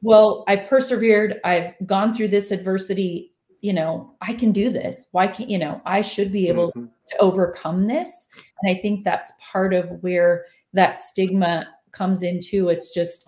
well 0.00 0.42
i've 0.48 0.66
persevered. 0.68 1.38
I've 1.44 1.74
gone 1.86 2.14
through 2.14 2.28
this 2.28 2.50
adversity. 2.50 3.28
You 3.60 3.72
know 3.74 4.14
i 4.22 4.32
can 4.32 4.52
do 4.52 4.70
this. 4.70 5.08
Why 5.12 5.26
can't 5.26 5.50
you 5.50 5.58
know 5.58 5.80
i 5.84 6.00
should 6.00 6.32
be 6.32 6.48
able 6.48 6.72
Mhm. 6.72 6.88
to 7.08 7.16
overcome 7.18 7.82
this. 7.88 8.26
And 8.62 8.74
i 8.74 8.80
think 8.80 9.04
that's 9.04 9.32
part 9.52 9.74
of 9.74 9.90
where 10.02 10.46
that 10.72 10.94
stigma 10.96 11.66
comes 11.92 12.22
into 12.22 12.68
it's 12.68 12.92
just 12.94 13.26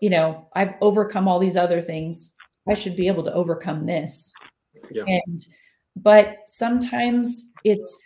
you 0.00 0.10
know 0.10 0.46
i've 0.54 0.74
overcome 0.80 1.26
all 1.28 1.38
these 1.38 1.56
other 1.56 1.80
things 1.80 2.34
i 2.68 2.74
should 2.74 2.96
be 2.96 3.08
able 3.08 3.22
to 3.24 3.32
overcome 3.32 3.84
this 3.84 4.32
Yeah. 4.90 5.04
and 5.06 5.46
but 5.96 6.38
sometimes 6.46 7.50
it's 7.64 7.98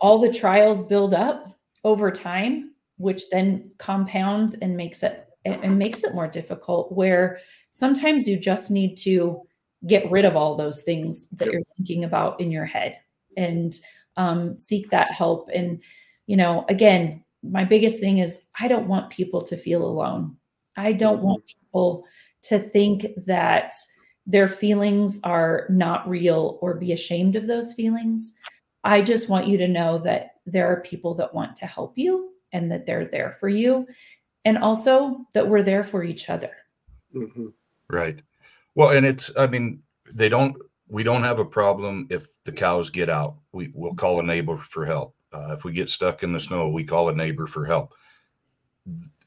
all 0.00 0.18
the 0.18 0.32
trials 0.32 0.82
build 0.82 1.12
up 1.14 1.58
over 1.84 2.10
time 2.10 2.72
which 2.98 3.28
then 3.30 3.70
compounds 3.78 4.54
and 4.54 4.76
makes 4.76 5.02
it 5.02 5.26
and 5.44 5.78
makes 5.78 6.04
it 6.04 6.14
more 6.14 6.28
difficult 6.28 6.92
where 6.92 7.38
sometimes 7.70 8.28
you 8.28 8.38
just 8.38 8.70
need 8.70 8.94
to 8.96 9.40
get 9.86 10.10
rid 10.10 10.26
of 10.26 10.36
all 10.36 10.54
those 10.54 10.82
things 10.82 11.28
that 11.30 11.46
Yep. 11.46 11.52
you're 11.52 11.62
thinking 11.76 12.04
about 12.04 12.38
in 12.40 12.50
your 12.50 12.66
head 12.66 12.98
and 13.38 13.80
um, 14.16 14.56
seek 14.56 14.90
that 14.90 15.12
help 15.12 15.48
and 15.54 15.80
you 16.26 16.36
know 16.36 16.66
again 16.68 17.24
my 17.42 17.64
biggest 17.64 18.00
thing 18.00 18.18
is 18.18 18.42
i 18.60 18.68
don't 18.68 18.88
want 18.88 19.10
people 19.10 19.40
to 19.40 19.56
feel 19.56 19.84
alone 19.84 20.36
i 20.76 20.92
don't 20.92 21.22
want 21.22 21.42
people 21.46 22.04
to 22.42 22.58
think 22.58 23.06
that 23.26 23.72
their 24.26 24.48
feelings 24.48 25.18
are 25.24 25.66
not 25.70 26.08
real 26.08 26.58
or 26.60 26.74
be 26.74 26.92
ashamed 26.92 27.36
of 27.36 27.46
those 27.46 27.72
feelings 27.74 28.34
i 28.84 29.00
just 29.00 29.28
want 29.28 29.46
you 29.46 29.56
to 29.56 29.68
know 29.68 29.98
that 29.98 30.36
there 30.46 30.66
are 30.66 30.80
people 30.82 31.14
that 31.14 31.34
want 31.34 31.56
to 31.56 31.66
help 31.66 31.96
you 31.96 32.30
and 32.52 32.70
that 32.70 32.86
they're 32.86 33.06
there 33.06 33.30
for 33.30 33.48
you 33.48 33.86
and 34.44 34.58
also 34.58 35.26
that 35.34 35.48
we're 35.48 35.62
there 35.62 35.82
for 35.82 36.02
each 36.04 36.28
other 36.28 36.52
Mhm. 37.14 37.52
Right. 37.88 38.20
Well, 38.74 38.90
and 38.90 39.04
it's, 39.04 39.32
I 39.36 39.46
mean, 39.46 39.82
they 40.12 40.28
don't, 40.28 40.56
we 40.88 41.02
don't 41.02 41.24
have 41.24 41.38
a 41.38 41.44
problem 41.44 42.06
if 42.10 42.26
the 42.44 42.52
cows 42.52 42.90
get 42.90 43.08
out. 43.08 43.36
We, 43.52 43.68
We 43.68 43.72
will 43.74 43.94
call 43.94 44.20
a 44.20 44.22
neighbor 44.22 44.56
for 44.56 44.86
help. 44.86 45.14
Uh, 45.32 45.52
if 45.56 45.64
we 45.64 45.72
get 45.72 45.88
stuck 45.88 46.22
in 46.22 46.32
the 46.32 46.40
snow, 46.40 46.68
we 46.68 46.84
call 46.84 47.08
a 47.08 47.14
neighbor 47.14 47.46
for 47.46 47.64
help. 47.64 47.94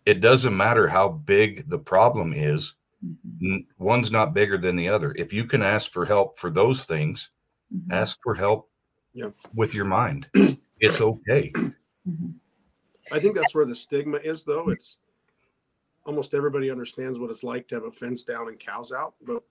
It 0.06 0.20
doesn't 0.20 0.56
matter 0.56 0.88
how 0.88 1.10
big 1.10 1.70
the 1.70 1.80
problem 1.80 2.34
is. 2.34 2.76
Mhm. 3.06 3.18
N- 3.54 3.68
One's 3.78 4.12
not 4.12 4.34
bigger 4.34 4.58
than 4.58 4.76
the 4.76 4.90
other. 4.90 5.14
If 5.18 5.32
you 5.32 5.46
can 5.46 5.62
ask 5.62 5.92
for 5.92 6.06
help 6.06 6.38
for 6.38 6.50
those 6.50 6.86
things, 6.86 7.30
Mhm. 7.74 7.92
ask 7.92 8.20
for 8.22 8.36
help 8.36 8.70
Yeah. 9.14 9.32
with 9.54 9.74
your 9.74 9.86
mind. 9.86 10.30
It's 10.80 11.00
okay. 11.00 11.50
Mhm. 12.06 12.34
I 13.10 13.20
think 13.20 13.36
that's 13.36 13.56
where 13.56 13.66
the 13.66 13.76
stigma 13.76 14.18
is, 14.18 14.44
though. 14.44 14.68
It's 14.70 14.98
almost 16.06 16.34
everybody 16.34 16.70
understands 16.70 17.20
what 17.20 17.30
it's 17.30 17.44
like 17.44 17.70
to 17.70 17.76
have 17.76 17.86
a 17.86 17.92
fence 17.92 18.26
down 18.26 18.50
and 18.50 18.60
cows 18.60 18.92
out, 18.92 19.16
but 19.22 19.42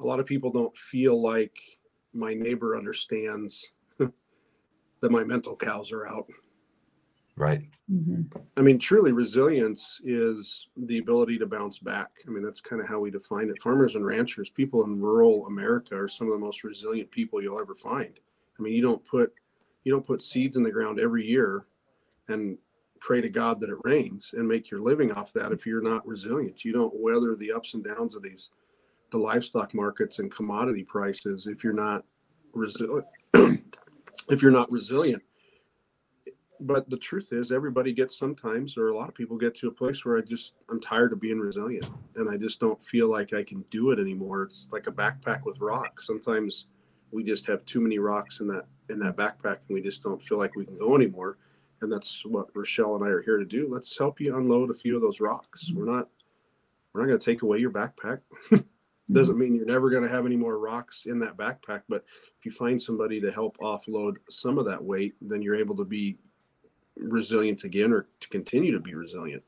a 0.00 0.06
lot 0.06 0.18
of 0.18 0.26
people 0.26 0.50
don't 0.50 0.76
feel 0.76 1.20
like 1.22 1.78
my 2.12 2.34
neighbor 2.34 2.76
understands 2.76 3.71
that 5.02 5.10
my 5.10 5.24
mental 5.24 5.54
cows 5.54 5.92
are 5.92 6.06
out. 6.06 6.26
Right. 7.36 7.62
Mhm. 7.90 8.30
I 8.56 8.62
mean, 8.62 8.78
truly, 8.78 9.12
resilience 9.12 10.00
is 10.04 10.68
the 10.76 10.98
ability 10.98 11.38
to 11.38 11.46
bounce 11.46 11.78
back. 11.78 12.10
I 12.26 12.30
mean, 12.30 12.42
that's 12.42 12.60
kind 12.60 12.80
of 12.80 12.88
how 12.88 13.00
we 13.00 13.10
define 13.10 13.48
it. 13.48 13.60
Farmers 13.60 13.96
and 13.96 14.06
ranchers, 14.06 14.50
people 14.50 14.84
in 14.84 15.00
rural 15.00 15.46
America, 15.46 15.96
are 15.96 16.08
some 16.08 16.28
of 16.28 16.34
the 16.34 16.38
most 16.44 16.62
resilient 16.62 17.10
people 17.10 17.42
you'll 17.42 17.60
ever 17.60 17.74
find. 17.74 18.18
I 18.58 18.62
mean, 18.62 18.74
you 18.74 18.82
don't 18.82 19.04
put 19.04 19.32
you 19.84 19.90
don't 19.92 20.06
put 20.06 20.22
seeds 20.22 20.56
in 20.56 20.62
the 20.62 20.70
ground 20.70 21.00
every 21.00 21.26
year 21.26 21.66
and 22.28 22.56
pray 23.00 23.20
to 23.20 23.28
God 23.28 23.58
that 23.58 23.70
it 23.70 23.78
rains 23.82 24.32
and 24.36 24.46
make 24.46 24.70
your 24.70 24.80
living 24.80 25.10
off 25.10 25.32
that 25.32 25.50
if 25.50 25.66
you're 25.66 25.82
not 25.82 26.06
resilient. 26.06 26.64
You 26.64 26.72
don't 26.72 26.94
weather 26.94 27.34
the 27.34 27.50
ups 27.50 27.74
and 27.74 27.82
downs 27.82 28.14
of 28.14 28.22
these 28.22 28.50
the 29.10 29.18
livestock 29.18 29.74
markets 29.74 30.20
and 30.20 30.30
commodity 30.32 30.84
prices 30.84 31.46
if 31.48 31.64
you're 31.64 31.72
not 31.72 32.04
resilient. 32.52 33.06
if 34.28 34.42
you're 34.42 34.50
not 34.50 34.70
resilient. 34.70 35.22
But 36.60 36.88
the 36.88 36.96
truth 36.96 37.32
is 37.32 37.50
everybody 37.50 37.92
gets 37.92 38.16
sometimes 38.16 38.76
or 38.76 38.88
a 38.88 38.96
lot 38.96 39.08
of 39.08 39.14
people 39.14 39.36
get 39.36 39.54
to 39.56 39.68
a 39.68 39.72
place 39.72 40.04
where 40.04 40.16
i 40.16 40.20
just 40.20 40.54
i'm 40.70 40.80
tired 40.80 41.12
of 41.12 41.20
being 41.20 41.40
resilient 41.40 41.90
and 42.14 42.30
i 42.30 42.36
just 42.36 42.60
don't 42.60 42.80
feel 42.82 43.10
like 43.10 43.32
i 43.32 43.42
can 43.42 43.64
do 43.70 43.90
it 43.90 43.98
anymore. 43.98 44.44
It's 44.44 44.68
like 44.70 44.86
a 44.86 44.92
backpack 44.92 45.44
with 45.44 45.60
rocks. 45.60 46.06
Sometimes 46.06 46.66
we 47.10 47.24
just 47.24 47.46
have 47.46 47.64
too 47.64 47.80
many 47.80 47.98
rocks 47.98 48.40
in 48.40 48.46
that 48.48 48.66
in 48.90 49.00
that 49.00 49.16
backpack 49.16 49.58
and 49.68 49.74
we 49.74 49.82
just 49.82 50.02
don't 50.02 50.22
feel 50.22 50.38
like 50.38 50.54
we 50.54 50.64
can 50.64 50.78
go 50.78 50.94
anymore. 50.94 51.38
And 51.80 51.92
that's 51.92 52.24
what 52.24 52.54
rachelle 52.54 52.94
and 52.94 53.04
i 53.04 53.08
are 53.08 53.22
here 53.22 53.38
to 53.38 53.44
do. 53.44 53.66
Let's 53.68 53.98
help 53.98 54.20
you 54.20 54.36
unload 54.36 54.70
a 54.70 54.74
few 54.74 54.94
of 54.94 55.02
those 55.02 55.18
rocks. 55.18 55.72
We're 55.74 55.84
not 55.84 56.08
we're 56.92 57.00
not 57.00 57.08
going 57.08 57.18
to 57.18 57.24
take 57.24 57.42
away 57.42 57.58
your 57.58 57.70
backpack 57.70 58.20
doesn't 59.12 59.38
mean 59.38 59.54
you're 59.54 59.66
never 59.66 59.90
going 59.90 60.02
to 60.02 60.08
have 60.08 60.26
any 60.26 60.36
more 60.36 60.58
rocks 60.58 61.06
in 61.06 61.18
that 61.18 61.36
backpack 61.36 61.82
but 61.88 62.04
if 62.38 62.44
you 62.44 62.50
find 62.50 62.80
somebody 62.80 63.20
to 63.20 63.30
help 63.30 63.56
offload 63.58 64.16
some 64.28 64.58
of 64.58 64.64
that 64.64 64.82
weight 64.82 65.14
then 65.20 65.42
you're 65.42 65.56
able 65.56 65.76
to 65.76 65.84
be 65.84 66.16
resilient 66.96 67.64
again 67.64 67.92
or 67.92 68.06
to 68.20 68.28
continue 68.28 68.72
to 68.72 68.80
be 68.80 68.94
resilient 68.94 69.42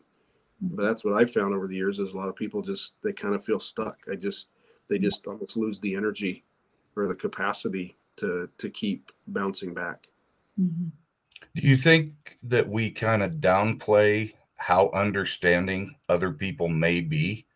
but 0.72 0.84
that's 0.84 1.04
what 1.04 1.14
I 1.14 1.24
found 1.24 1.54
over 1.54 1.66
the 1.66 1.76
years 1.76 1.98
is 1.98 2.12
a 2.12 2.16
lot 2.16 2.28
of 2.28 2.36
people 2.36 2.62
just 2.62 2.94
they 3.02 3.12
kind 3.12 3.34
of 3.34 3.44
feel 3.44 3.60
stuck. 3.60 3.98
I 4.10 4.14
just 4.14 4.48
they 4.88 4.98
just 4.98 5.26
almost 5.26 5.56
lose 5.56 5.78
the 5.80 5.94
energy 5.94 6.44
or 6.96 7.06
the 7.08 7.14
capacity 7.14 7.96
to 8.16 8.48
to 8.58 8.70
keep 8.70 9.12
bouncing 9.26 9.74
back. 9.74 10.08
Mm-hmm. 10.60 10.88
Do 11.54 11.68
you 11.68 11.76
think 11.76 12.36
that 12.42 12.68
we 12.68 12.90
kind 12.90 13.22
of 13.22 13.32
downplay 13.34 14.32
how 14.56 14.90
understanding 14.90 15.96
other 16.08 16.32
people 16.32 16.68
may 16.68 17.00
be? 17.00 17.46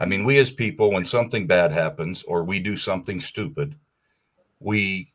I 0.00 0.06
mean, 0.06 0.24
we 0.24 0.38
as 0.38 0.52
people, 0.52 0.92
when 0.92 1.04
something 1.04 1.46
bad 1.46 1.72
happens 1.72 2.22
or 2.22 2.44
we 2.44 2.60
do 2.60 2.76
something 2.76 3.20
stupid, 3.20 3.74
we 4.60 5.12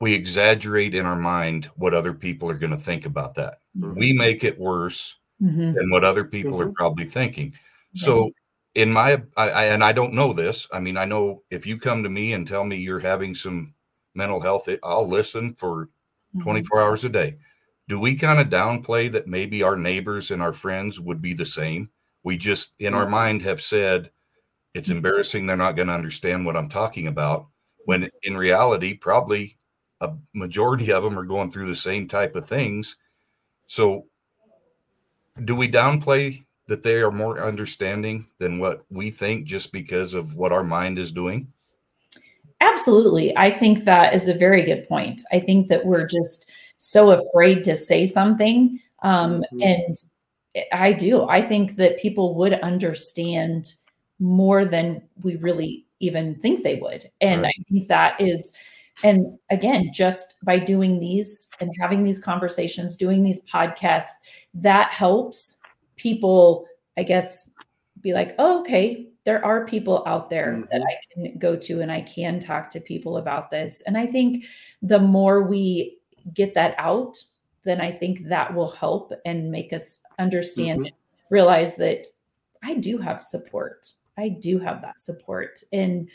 we 0.00 0.14
exaggerate 0.14 0.94
in 0.94 1.06
our 1.06 1.16
mind 1.16 1.66
what 1.74 1.94
other 1.94 2.12
people 2.12 2.48
are 2.50 2.58
going 2.58 2.70
to 2.70 2.78
think 2.78 3.04
about 3.04 3.34
that. 3.34 3.58
Mm-hmm. 3.76 3.98
We 3.98 4.12
make 4.12 4.44
it 4.44 4.58
worse 4.58 5.16
mm-hmm. 5.42 5.72
than 5.72 5.90
what 5.90 6.04
other 6.04 6.24
people 6.24 6.52
mm-hmm. 6.52 6.70
are 6.70 6.72
probably 6.72 7.04
thinking. 7.04 7.54
So, 7.94 8.30
in 8.74 8.92
my, 8.92 9.22
I, 9.36 9.50
I, 9.50 9.64
and 9.64 9.82
I 9.82 9.92
don't 9.92 10.12
know 10.12 10.32
this. 10.32 10.68
I 10.72 10.78
mean, 10.78 10.96
I 10.96 11.04
know 11.04 11.42
if 11.50 11.66
you 11.66 11.78
come 11.78 12.04
to 12.04 12.08
me 12.08 12.32
and 12.32 12.46
tell 12.46 12.64
me 12.64 12.76
you're 12.76 13.00
having 13.00 13.34
some 13.34 13.74
mental 14.14 14.40
health, 14.40 14.68
I'll 14.84 15.08
listen 15.08 15.54
for 15.54 15.86
mm-hmm. 16.36 16.42
24 16.42 16.82
hours 16.82 17.04
a 17.04 17.08
day. 17.08 17.38
Do 17.88 17.98
we 17.98 18.14
kind 18.14 18.38
of 18.38 18.48
downplay 18.48 19.10
that 19.10 19.26
maybe 19.26 19.62
our 19.62 19.74
neighbors 19.74 20.30
and 20.30 20.42
our 20.42 20.52
friends 20.52 21.00
would 21.00 21.20
be 21.20 21.32
the 21.32 21.46
same? 21.46 21.90
We 22.28 22.36
just, 22.36 22.74
in 22.78 22.92
our 22.92 23.04
mm-hmm. 23.04 23.10
mind, 23.10 23.42
have 23.44 23.62
said 23.62 24.10
it's 24.74 24.90
mm-hmm. 24.90 24.98
embarrassing. 24.98 25.46
They're 25.46 25.56
not 25.56 25.76
going 25.76 25.88
to 25.88 25.94
understand 25.94 26.44
what 26.44 26.58
I'm 26.58 26.68
talking 26.68 27.06
about. 27.06 27.46
When 27.86 28.10
in 28.22 28.36
reality, 28.36 28.92
probably 28.92 29.56
a 30.02 30.12
majority 30.34 30.92
of 30.92 31.02
them 31.02 31.18
are 31.18 31.24
going 31.24 31.50
through 31.50 31.68
the 31.68 31.74
same 31.74 32.06
type 32.06 32.36
of 32.36 32.46
things. 32.46 32.96
So, 33.66 34.08
do 35.42 35.56
we 35.56 35.70
downplay 35.70 36.44
that 36.66 36.82
they 36.82 36.96
are 36.96 37.10
more 37.10 37.42
understanding 37.42 38.26
than 38.36 38.58
what 38.58 38.84
we 38.90 39.10
think 39.10 39.46
just 39.46 39.72
because 39.72 40.12
of 40.12 40.34
what 40.34 40.52
our 40.52 40.62
mind 40.62 40.98
is 40.98 41.10
doing? 41.10 41.50
Absolutely. 42.60 43.34
I 43.38 43.50
think 43.50 43.84
that 43.84 44.12
is 44.12 44.28
a 44.28 44.34
very 44.34 44.64
good 44.64 44.86
point. 44.86 45.22
I 45.32 45.40
think 45.40 45.68
that 45.68 45.86
we're 45.86 46.06
just 46.06 46.50
so 46.76 47.12
afraid 47.12 47.64
to 47.64 47.74
say 47.74 48.04
something. 48.04 48.80
Um, 49.02 49.44
mm-hmm. 49.54 49.62
And 49.62 49.96
I 50.72 50.92
do. 50.92 51.28
I 51.28 51.40
think 51.40 51.76
that 51.76 52.00
people 52.00 52.34
would 52.36 52.54
understand 52.54 53.74
more 54.18 54.64
than 54.64 55.02
we 55.22 55.36
really 55.36 55.86
even 56.00 56.34
think 56.36 56.62
they 56.62 56.76
would. 56.76 57.10
And 57.20 57.42
right. 57.42 57.54
I 57.58 57.62
think 57.70 57.88
that 57.88 58.20
is 58.20 58.52
and 59.04 59.38
again, 59.50 59.90
just 59.92 60.34
by 60.42 60.58
doing 60.58 60.98
these 60.98 61.48
and 61.60 61.70
having 61.80 62.02
these 62.02 62.18
conversations, 62.18 62.96
doing 62.96 63.22
these 63.22 63.44
podcasts, 63.44 64.10
that 64.54 64.90
helps 64.90 65.60
people, 65.96 66.66
I 66.96 67.04
guess, 67.04 67.50
be 68.00 68.12
like, 68.12 68.34
oh, 68.38 68.60
okay, 68.60 69.08
there 69.24 69.44
are 69.44 69.66
people 69.66 70.02
out 70.06 70.30
there 70.30 70.52
mm-hmm. 70.52 70.64
that 70.70 70.82
I 70.82 70.96
can 71.12 71.38
go 71.38 71.54
to 71.56 71.80
and 71.80 71.92
I 71.92 72.00
can 72.00 72.38
talk 72.38 72.70
to 72.70 72.80
people 72.80 73.18
about 73.18 73.50
this. 73.50 73.82
And 73.86 73.96
I 73.96 74.06
think 74.06 74.44
the 74.82 74.98
more 74.98 75.42
we 75.42 75.98
get 76.32 76.54
that 76.54 76.74
out, 76.78 77.16
then 77.64 77.80
I 77.80 77.90
think 77.90 78.24
that 78.24 78.54
will 78.54 78.70
help 78.70 79.12
and 79.24 79.50
make 79.50 79.72
us 79.72 80.00
understand, 80.18 80.80
mm-hmm. 80.80 81.34
realize 81.34 81.76
that 81.76 82.06
I 82.62 82.74
do 82.74 82.98
have 82.98 83.22
support. 83.22 83.92
I 84.16 84.28
do 84.28 84.58
have 84.58 84.82
that 84.82 84.98
support. 84.98 85.60
And 85.72 86.08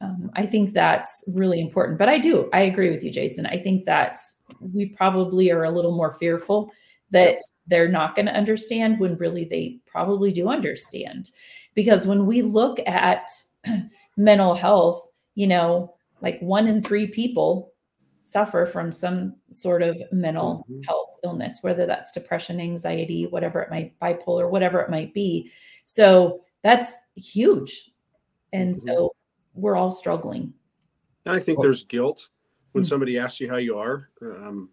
um, 0.00 0.30
I 0.34 0.46
think 0.46 0.72
that's 0.72 1.24
really 1.28 1.60
important. 1.60 1.98
But 1.98 2.08
I 2.08 2.18
do, 2.18 2.48
I 2.52 2.62
agree 2.62 2.90
with 2.90 3.04
you, 3.04 3.10
Jason. 3.10 3.46
I 3.46 3.58
think 3.58 3.84
that's 3.84 4.42
we 4.60 4.86
probably 4.86 5.50
are 5.52 5.64
a 5.64 5.70
little 5.70 5.96
more 5.96 6.12
fearful 6.12 6.72
that 7.10 7.38
they're 7.66 7.88
not 7.88 8.16
going 8.16 8.26
to 8.26 8.34
understand 8.34 8.98
when 8.98 9.16
really 9.16 9.44
they 9.44 9.78
probably 9.86 10.32
do 10.32 10.48
understand. 10.48 11.30
Because 11.74 12.06
when 12.06 12.26
we 12.26 12.42
look 12.42 12.78
at 12.86 13.28
mental 14.16 14.54
health, 14.54 15.08
you 15.34 15.46
know, 15.46 15.94
like 16.20 16.40
one 16.40 16.66
in 16.66 16.82
three 16.82 17.06
people 17.06 17.71
suffer 18.22 18.64
from 18.64 18.90
some 18.92 19.34
sort 19.50 19.82
of 19.82 20.00
mental 20.12 20.66
mm-hmm. 20.70 20.82
health 20.82 21.16
illness, 21.24 21.58
whether 21.62 21.86
that's 21.86 22.12
depression, 22.12 22.60
anxiety, 22.60 23.26
whatever 23.26 23.60
it 23.60 23.70
might, 23.70 23.98
bipolar, 24.00 24.48
whatever 24.50 24.80
it 24.80 24.90
might 24.90 25.12
be. 25.12 25.50
So 25.84 26.40
that's 26.62 27.00
huge. 27.16 27.90
And 28.52 28.74
mm-hmm. 28.74 28.88
so 28.88 29.14
we're 29.54 29.76
all 29.76 29.90
struggling. 29.90 30.54
And 31.26 31.34
I 31.36 31.38
think 31.38 31.60
there's 31.60 31.84
guilt 31.84 32.28
when 32.72 32.82
mm-hmm. 32.82 32.88
somebody 32.88 33.18
asks 33.18 33.40
you 33.40 33.48
how 33.48 33.56
you 33.56 33.78
are. 33.78 34.08
Um, 34.20 34.70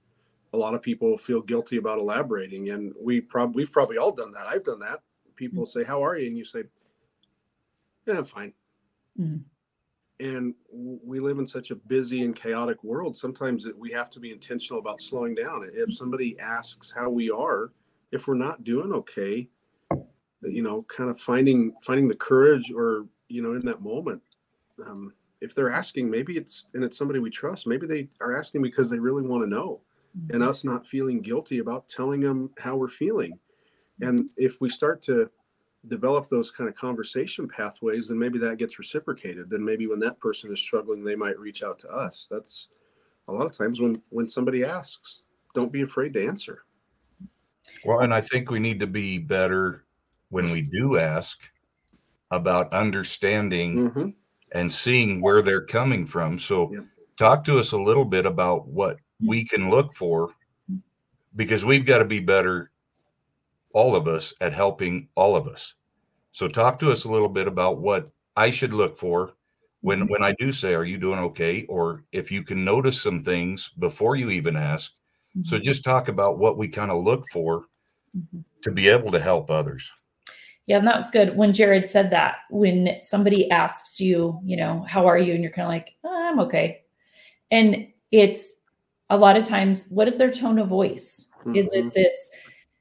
a 0.53 0.57
lot 0.57 0.73
of 0.73 0.81
people 0.81 1.17
feel 1.17 1.41
guilty 1.41 1.77
about 1.77 1.99
elaborating, 1.99 2.71
and 2.71 2.91
we 2.99 3.21
prob- 3.21 3.55
we've 3.55 3.71
probably 3.71 3.97
all 3.97 4.11
done 4.11 4.31
that. 4.31 4.47
I've 4.47 4.63
done 4.63 4.79
that. 4.79 4.99
People 5.35 5.63
mm-hmm. 5.63 5.79
say, 5.79 5.85
"How 5.85 6.03
are 6.03 6.17
you?" 6.17 6.27
and 6.27 6.35
you 6.35 6.43
say, 6.43 6.63
"Yeah, 8.07 8.17
I'm 8.17 8.25
fine." 8.25 8.53
Mm-hmm. 10.21 10.35
And 10.35 10.53
we 10.71 11.19
live 11.19 11.39
in 11.39 11.47
such 11.47 11.71
a 11.71 11.75
busy 11.75 12.23
and 12.23 12.35
chaotic 12.35 12.83
world. 12.83 13.17
Sometimes 13.17 13.67
we 13.77 13.91
have 13.91 14.09
to 14.11 14.19
be 14.19 14.31
intentional 14.31 14.79
about 14.79 15.01
slowing 15.01 15.35
down. 15.35 15.69
If 15.73 15.93
somebody 15.93 16.37
asks 16.39 16.91
how 16.95 17.09
we 17.09 17.29
are, 17.29 17.71
if 18.11 18.27
we're 18.27 18.35
not 18.35 18.63
doing 18.63 18.91
okay, 18.93 19.47
you 20.41 20.63
know, 20.63 20.83
kind 20.83 21.09
of 21.09 21.19
finding 21.19 21.73
finding 21.81 22.07
the 22.07 22.15
courage, 22.15 22.71
or 22.71 23.05
you 23.27 23.41
know, 23.41 23.53
in 23.53 23.65
that 23.65 23.81
moment, 23.81 24.21
um, 24.85 25.13
if 25.41 25.53
they're 25.53 25.71
asking, 25.71 26.09
maybe 26.09 26.37
it's 26.37 26.67
and 26.73 26.83
it's 26.83 26.97
somebody 26.97 27.19
we 27.19 27.29
trust. 27.29 27.67
Maybe 27.67 27.87
they 27.87 28.07
are 28.21 28.37
asking 28.37 28.61
because 28.61 28.89
they 28.89 28.99
really 28.99 29.23
want 29.23 29.43
to 29.43 29.49
know, 29.49 29.81
mm-hmm. 30.17 30.35
and 30.35 30.43
us 30.43 30.63
not 30.63 30.87
feeling 30.87 31.21
guilty 31.21 31.59
about 31.59 31.87
telling 31.87 32.19
them 32.19 32.49
how 32.57 32.75
we're 32.75 32.87
feeling. 32.87 33.37
And 34.01 34.29
if 34.37 34.61
we 34.61 34.69
start 34.69 35.01
to 35.03 35.29
develop 35.87 36.27
those 36.27 36.51
kind 36.51 36.69
of 36.69 36.75
conversation 36.75 37.47
pathways, 37.47 38.07
then 38.07 38.19
maybe 38.19 38.37
that 38.39 38.57
gets 38.57 38.79
reciprocated. 38.79 39.49
Then 39.49 39.63
maybe 39.63 39.87
when 39.87 39.99
that 39.99 40.19
person 40.19 40.51
is 40.51 40.59
struggling, 40.59 41.03
they 41.03 41.15
might 41.15 41.39
reach 41.39 41.63
out 41.63 41.79
to 41.79 41.89
us. 41.89 42.27
That's 42.29 42.67
a 43.27 43.31
lot 43.31 43.45
of 43.45 43.57
times 43.57 43.79
when 43.79 44.01
when 44.09 44.27
somebody 44.27 44.63
asks, 44.63 45.23
don't 45.53 45.71
be 45.71 45.81
afraid 45.81 46.13
to 46.13 46.27
answer. 46.27 46.63
Well, 47.85 47.99
and 47.99 48.13
I 48.13 48.21
think 48.21 48.51
we 48.51 48.59
need 48.59 48.79
to 48.81 48.87
be 48.87 49.17
better 49.17 49.85
when 50.29 50.51
we 50.51 50.61
do 50.61 50.97
ask 50.97 51.49
about 52.31 52.73
understanding 52.73 53.89
mm-hmm 53.89 54.09
and 54.53 54.73
seeing 54.73 55.21
where 55.21 55.41
they're 55.41 55.65
coming 55.65 56.05
from. 56.05 56.39
So, 56.39 56.71
yeah. 56.73 56.81
talk 57.17 57.43
to 57.45 57.59
us 57.59 57.71
a 57.71 57.77
little 57.77 58.05
bit 58.05 58.25
about 58.25 58.67
what 58.67 58.97
we 59.25 59.45
can 59.45 59.69
look 59.69 59.93
for 59.93 60.33
because 61.35 61.65
we've 61.65 61.85
got 61.85 61.99
to 61.99 62.05
be 62.05 62.19
better, 62.19 62.71
all 63.73 63.95
of 63.95 64.07
us, 64.07 64.33
at 64.41 64.53
helping 64.53 65.09
all 65.15 65.35
of 65.35 65.47
us. 65.47 65.75
So, 66.31 66.47
talk 66.47 66.79
to 66.79 66.91
us 66.91 67.05
a 67.05 67.11
little 67.11 67.29
bit 67.29 67.47
about 67.47 67.79
what 67.79 68.09
I 68.35 68.51
should 68.51 68.73
look 68.73 68.97
for 68.97 69.35
when 69.81 70.01
mm-hmm. 70.01 70.11
when 70.11 70.23
I 70.23 70.35
do 70.39 70.51
say, 70.51 70.73
"Are 70.73 70.85
you 70.85 70.97
doing 70.97 71.19
okay?" 71.19 71.65
or 71.67 72.03
if 72.11 72.31
you 72.31 72.43
can 72.43 72.63
notice 72.63 73.01
some 73.01 73.23
things 73.23 73.69
before 73.69 74.15
you 74.15 74.29
even 74.29 74.55
ask. 74.55 74.93
Mm-hmm. 74.93 75.43
So, 75.43 75.59
just 75.59 75.83
talk 75.83 76.07
about 76.07 76.39
what 76.39 76.57
we 76.57 76.67
kind 76.67 76.91
of 76.91 77.03
look 77.03 77.23
for 77.31 77.65
mm-hmm. 78.15 78.39
to 78.63 78.71
be 78.71 78.87
able 78.87 79.11
to 79.11 79.19
help 79.19 79.49
others. 79.49 79.91
Yeah, 80.69 80.77
and 80.77 80.87
that's 80.87 81.09
good. 81.09 81.35
When 81.35 81.51
Jared 81.51 81.89
said 81.89 82.11
that, 82.11 82.35
when 82.51 82.99
somebody 83.01 83.49
asks 83.49 83.99
you, 83.99 84.39
you 84.45 84.55
know, 84.55 84.85
how 84.87 85.07
are 85.07 85.17
you? 85.17 85.33
And 85.33 85.41
you're 85.41 85.51
kind 85.51 85.65
of 85.65 85.69
like, 85.69 85.95
oh, 86.03 86.29
I'm 86.29 86.39
okay. 86.41 86.81
And 87.49 87.87
it's 88.11 88.53
a 89.09 89.17
lot 89.17 89.35
of 89.35 89.47
times, 89.47 89.87
what 89.89 90.07
is 90.07 90.17
their 90.17 90.29
tone 90.29 90.59
of 90.59 90.67
voice? 90.67 91.31
Mm-hmm. 91.39 91.55
Is 91.55 91.73
it 91.73 91.85
mm-hmm. 91.85 91.89
this, 91.95 92.31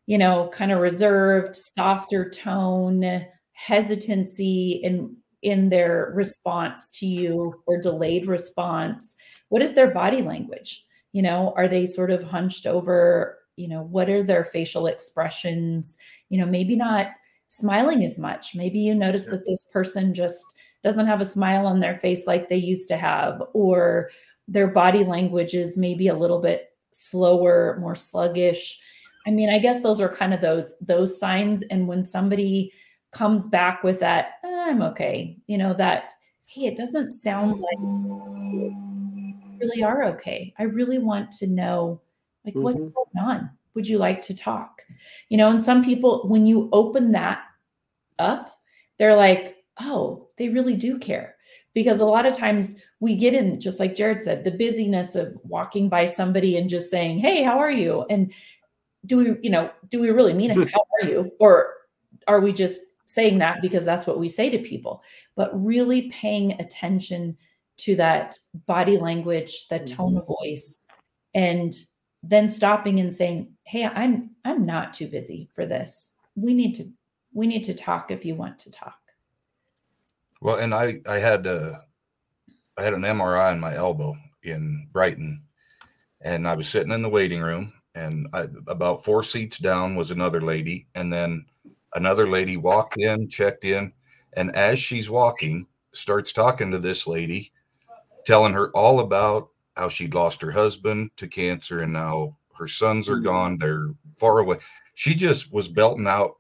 you 0.09 0.17
know, 0.19 0.49
kind 0.55 0.73
of 0.73 0.81
reserved, 0.81 1.55
softer 1.55 2.31
tone, 2.31 3.27
hesitancy 3.53 4.81
in 4.83 5.15
in 5.43 5.69
their 5.69 6.11
response 6.15 6.91
to 6.93 7.07
you 7.07 7.55
or 7.67 7.79
delayed 7.79 8.27
response? 8.27 9.17
What 9.51 9.63
is 9.63 9.75
their 9.75 9.91
body 9.93 10.23
language? 10.23 10.85
You 11.13 11.23
know, 11.23 11.53
are 11.57 11.69
they 11.69 11.87
sort 11.87 12.11
of 12.11 12.23
hunched 12.23 12.67
over? 12.67 13.39
You 13.57 13.69
know, 13.69 13.83
what 13.83 14.09
are 14.09 14.23
their 14.23 14.45
facial 14.45 14.87
expressions? 14.87 15.99
You 16.31 16.39
know, 16.41 16.47
maybe 16.47 16.75
not 16.75 17.09
smiling 17.49 18.03
as 18.03 18.19
much. 18.19 18.55
Maybe 18.55 18.79
you 18.79 18.95
notice 18.95 19.27
that 19.27 19.45
this 19.47 19.65
person 19.73 20.15
just 20.15 20.45
doesn't 20.85 21.07
have 21.07 21.21
a 21.21 21.25
smile 21.25 21.67
on 21.67 21.81
their 21.81 21.97
face 21.97 22.27
like 22.27 22.49
they 22.49 22.57
used 22.57 22.89
to 22.89 22.97
have, 22.97 23.43
or 23.53 24.11
their 24.47 24.69
body 24.69 25.05
language 25.05 25.55
is 25.55 25.77
maybe 25.77 26.09
a 26.09 26.15
little 26.17 26.41
bit 26.41 26.71
slower, 26.93 27.77
more 27.81 27.95
sluggish. 27.95 28.79
I 29.29 29.31
mean, 29.31 29.51
I 29.51 29.59
guess 29.59 29.83
those 29.83 30.01
are 30.01 30.09
kind 30.09 30.35
of 30.35 30.41
those 30.41 30.75
those 30.81 31.19
signs. 31.21 31.63
And 31.65 31.87
when 31.87 32.03
somebody 32.03 32.73
comes 33.13 33.47
back 33.47 33.85
with 33.85 34.01
that, 34.01 34.33
eh, 34.43 34.67
I'm 34.69 34.83
okay, 34.83 35.37
you 35.47 35.59
know, 35.59 35.75
that 35.75 36.11
hey, 36.47 36.63
it 36.63 36.77
doesn't 36.77 37.13
sound 37.13 37.61
like 37.61 37.79
you 37.79 39.37
really 39.61 39.83
are 39.83 40.05
okay. 40.05 40.53
I 40.59 40.65
really 40.65 40.99
want 40.99 41.31
to 41.33 41.47
know 41.47 42.01
like 42.45 42.55
mm-hmm. 42.55 42.63
what's 42.63 42.79
going 42.79 43.19
on 43.21 43.51
would 43.79 43.87
you 43.87 43.99
like 43.99 44.21
to 44.23 44.35
talk? 44.35 44.83
You 45.29 45.37
know, 45.39 45.51
and 45.51 45.61
some 45.61 45.85
people, 45.85 46.27
when 46.27 46.47
you 46.47 46.69
open 46.73 47.13
that 47.13 47.45
up, 48.19 48.59
they're 48.99 49.15
like, 49.15 49.59
oh, 49.81 50.27
they 50.37 50.49
really 50.49 50.75
do 50.75 50.99
care. 50.99 51.37
Because 51.75 52.01
a 52.01 52.05
lot 52.05 52.27
of 52.27 52.37
times 52.37 52.75
we 52.99 53.15
get 53.15 53.35
in, 53.35 53.61
just 53.61 53.79
like 53.79 53.95
Jared 53.95 54.25
said, 54.25 54.43
the 54.43 54.51
busyness 54.51 55.15
of 55.15 55.39
walking 55.45 55.89
by 55.89 56.07
somebody 56.07 56.57
and 56.57 56.69
just 56.69 56.91
saying, 56.91 57.21
hey, 57.21 57.45
how 57.45 57.61
are 57.61 57.71
you? 57.71 58.05
And 58.11 58.33
do 59.09 59.17
we, 59.17 59.37
you 59.43 59.51
know, 59.51 59.71
do 59.89 60.01
we 60.01 60.11
really 60.11 60.35
mean 60.35 60.51
it? 60.51 60.71
How 60.71 60.85
are 61.01 61.09
you? 61.09 61.33
Or 61.41 61.73
are 62.29 62.41
we 62.41 62.53
just 62.53 62.81
saying 63.07 63.39
that 63.39 63.63
because 63.63 63.85
that's 63.85 64.07
what 64.07 64.21
we 64.21 64.29
say 64.29 64.51
to 64.51 64.59
people? 64.59 65.03
But 65.35 65.51
really 65.53 66.11
paying 66.11 66.53
attention 66.61 67.37
to 67.79 67.97
that 67.97 68.39
body 68.67 68.99
language, 68.99 69.67
the 69.69 69.79
tone 69.79 70.19
of 70.19 70.27
voice, 70.27 70.85
and 71.35 71.75
then 72.23 72.49
stopping 72.49 73.01
and 73.01 73.13
saying, 73.13 73.55
"Hey, 73.63 73.85
I'm 73.87 74.31
I'm 74.45 74.67
not 74.67 74.93
too 74.93 75.09
busy 75.09 75.49
for 75.55 75.65
this. 75.65 76.13
We 76.35 76.53
need 76.53 76.75
to 76.75 76.91
we 77.33 77.47
need 77.47 77.65
to 77.65 77.75
talk 77.75 78.11
if 78.11 78.25
you 78.25 78.35
want 78.35 78.59
to 78.61 78.71
talk." 78.71 78.99
Well, 80.41 80.57
and 80.57 80.75
I 80.75 81.01
I 81.09 81.17
had 81.17 81.47
uh, 81.47 81.79
I 82.77 82.83
had 82.83 82.95
an 82.95 83.03
MRI 83.03 83.53
on 83.53 83.61
my 83.61 83.75
elbow 83.75 84.17
in 84.43 84.89
Brighton, 84.93 85.45
and 86.21 86.47
I 86.47 86.55
was 86.55 86.69
sitting 86.69 86.93
in 86.93 87.03
the 87.03 87.09
waiting 87.09 87.41
room, 87.41 87.73
and 87.99 88.29
I, 88.33 88.47
about 88.69 89.05
four 89.05 89.23
seats 89.23 89.59
down 89.59 89.97
was 89.97 90.11
another 90.11 90.41
lady, 90.41 90.87
and 90.95 91.13
then 91.13 91.47
another 91.95 92.29
lady 92.29 92.57
walked 92.57 92.97
in, 92.97 93.29
checked 93.29 93.65
in, 93.65 93.93
and 94.35 94.55
as 94.55 94.79
she's 94.79 95.11
walking, 95.11 95.67
starts 95.93 96.33
talking 96.33 96.71
to 96.71 96.79
this 96.79 97.07
lady, 97.09 97.53
telling 98.25 98.53
her 98.53 98.71
all 98.71 99.01
about 99.01 99.49
how 99.77 99.89
she'd 99.89 100.15
lost 100.15 100.43
her 100.43 100.53
husband 100.53 101.11
to 101.17 101.27
cancer 101.27 101.81
and 101.81 101.93
now 101.93 102.37
her 102.57 102.69
sons 102.69 103.09
are 103.09 103.15
mm-hmm. 103.15 103.25
gone, 103.25 103.59
they're 103.59 103.89
far 104.17 104.39
away. 104.39 104.59
She 104.95 105.15
just 105.15 105.53
was 105.53 105.69
belting 105.69 106.07
out, 106.07 106.37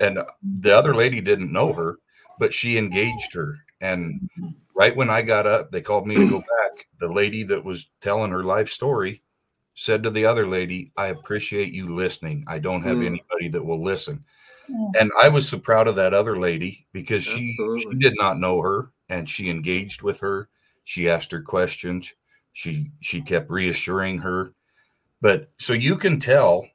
and 0.00 0.18
the 0.42 0.76
other 0.76 0.94
lady 0.94 1.20
didn't 1.20 1.52
know 1.52 1.72
her, 1.72 1.98
but 2.38 2.52
she 2.52 2.78
engaged 2.78 3.32
her. 3.34 3.58
And 3.80 4.20
mm-hmm. 4.38 4.48
right 4.74 4.96
when 4.96 5.10
I 5.10 5.22
got 5.22 5.46
up, 5.46 5.70
they 5.70 5.82
called 5.82 6.06
me 6.06 6.16
to 6.16 6.28
go 6.28 6.38
back. 6.38 6.86
The 6.98 7.12
lady 7.12 7.44
that 7.44 7.64
was 7.64 7.90
telling 8.00 8.32
her 8.32 8.44
life 8.44 8.68
story 8.68 9.22
said 9.80 10.02
to 10.02 10.10
the 10.10 10.26
other 10.26 10.46
lady, 10.46 10.92
I 10.98 11.06
appreciate 11.06 11.72
you 11.72 11.94
listening. 11.94 12.44
I 12.46 12.58
don't 12.58 12.82
have 12.82 12.98
Mm. 12.98 13.06
anybody 13.06 13.48
that 13.48 13.64
will 13.64 13.82
listen. 13.82 14.22
Yeah. 14.68 14.90
And 15.00 15.10
I 15.18 15.30
was 15.30 15.48
so 15.48 15.58
proud 15.58 15.88
of 15.88 15.96
that 15.96 16.12
other 16.12 16.38
lady 16.38 16.86
because 16.92 17.24
she, 17.24 17.56
she 17.78 17.94
did 17.98 18.14
not 18.18 18.38
know 18.38 18.60
her 18.60 18.92
and 19.08 19.28
she 19.28 19.48
engaged 19.48 20.02
with 20.02 20.20
her. 20.20 20.50
She 20.84 21.08
asked 21.08 21.32
her 21.32 21.40
questions. 21.40 22.12
She 22.52 22.90
she 23.00 23.22
kept 23.22 23.50
reassuring 23.50 24.18
her. 24.18 24.52
But 25.22 25.50
so 25.58 25.72
you 25.72 25.96
can 25.96 26.20
tell, 26.20 26.68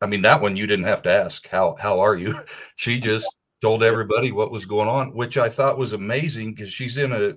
I 0.00 0.06
mean, 0.06 0.22
that 0.22 0.40
one 0.40 0.56
you 0.56 0.66
didn't 0.66 0.86
have 0.86 1.02
to 1.02 1.10
ask, 1.10 1.46
how 1.48 1.76
how 1.78 2.00
are 2.00 2.16
you? 2.16 2.34
She 2.74 2.98
just 3.10 3.32
told 3.60 3.84
everybody 3.84 4.32
what 4.32 4.50
was 4.50 4.66
going 4.66 4.88
on, 4.88 5.14
which 5.14 5.38
I 5.38 5.48
thought 5.48 5.78
was 5.78 5.92
amazing 5.92 6.54
because 6.54 6.72
she's 6.72 6.98
in 6.98 7.12
a 7.12 7.36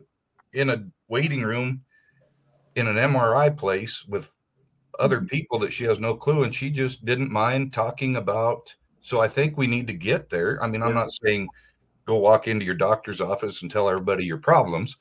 in 0.51 0.71
a 0.71 0.87
waiting 1.07 1.43
room 1.43 1.83
in 2.75 2.87
an 2.87 2.95
MRI 2.95 3.55
place 3.55 4.03
with 4.03 4.31
other 4.99 5.21
people 5.21 5.59
that 5.59 5.73
she 5.73 5.83
has 5.85 5.99
no 5.99 6.15
clue 6.15 6.43
and 6.43 6.53
she 6.53 6.69
just 6.69 7.05
didn't 7.05 7.31
mind 7.31 7.73
talking 7.73 8.15
about 8.17 8.73
so 9.01 9.21
i 9.21 9.27
think 9.27 9.57
we 9.57 9.67
need 9.67 9.87
to 9.87 9.93
get 9.93 10.29
there 10.29 10.61
i 10.63 10.67
mean 10.67 10.81
i'm 10.81 10.89
Yeah. 10.89 10.95
not 10.95 11.11
saying 11.11 11.47
go 12.05 12.17
walk 12.17 12.47
into 12.47 12.65
your 12.65 12.75
doctor's 12.75 13.21
office 13.21 13.61
and 13.61 13.71
tell 13.71 13.89
everybody 13.89 14.25
your 14.25 14.37
problems 14.37 14.95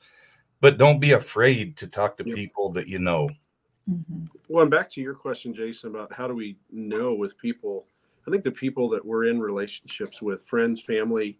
but 0.61 0.77
don't 0.77 0.99
be 0.99 1.11
afraid 1.11 1.77
to 1.77 1.87
talk 1.87 2.17
to 2.17 2.25
Yep. 2.25 2.35
people 2.35 2.71
that 2.71 2.87
you 2.87 2.99
know 2.99 3.29
Mhm. 3.89 4.27
Well, 4.49 4.63
and 4.63 4.71
back 4.71 4.89
to 4.91 5.01
your 5.01 5.13
question, 5.13 5.53
Jason, 5.53 5.91
about 5.91 6.11
how 6.11 6.27
do 6.27 6.33
we 6.33 6.57
know 6.71 7.13
with 7.13 7.37
people? 7.37 7.85
I 8.27 8.31
think 8.31 8.43
the 8.43 8.51
people 8.51 8.89
that 8.89 9.05
we're 9.05 9.25
in 9.25 9.39
relationships 9.39 10.23
with, 10.23 10.41
friends, 10.47 10.81
family, 10.81 11.37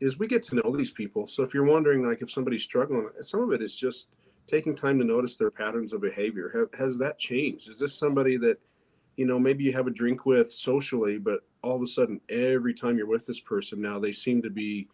is 0.00 0.18
we 0.18 0.26
get 0.26 0.42
to 0.44 0.56
know 0.56 0.76
these 0.76 0.90
people. 0.90 1.28
So 1.28 1.44
if 1.44 1.54
you're 1.54 1.62
wondering, 1.62 2.04
like, 2.04 2.20
if 2.20 2.32
somebody's 2.32 2.64
struggling, 2.64 3.08
some 3.20 3.42
of 3.42 3.52
it 3.52 3.62
is 3.62 3.76
just 3.76 4.08
taking 4.46 4.74
time 4.74 4.98
to 4.98 5.04
notice 5.04 5.36
their 5.36 5.50
patterns 5.50 5.92
of 5.92 6.00
behavior. 6.00 6.50
Have, 6.54 6.78
has 6.78 6.98
that 6.98 7.18
changed? 7.18 7.68
Is 7.68 7.78
this 7.78 7.94
somebody 7.94 8.36
that, 8.38 8.58
you 9.16 9.26
know, 9.26 9.38
maybe 9.38 9.64
you 9.64 9.72
have 9.72 9.86
a 9.86 9.90
drink 9.90 10.26
with 10.26 10.52
socially, 10.52 11.18
but 11.18 11.40
all 11.62 11.76
of 11.76 11.82
a 11.82 11.86
sudden, 11.86 12.20
every 12.28 12.74
time 12.74 12.98
you're 12.98 13.06
with 13.06 13.26
this 13.26 13.40
person 13.40 13.80
now, 13.80 13.98
they 13.98 14.12
seem 14.12 14.42
to 14.42 14.50
be, 14.50 14.88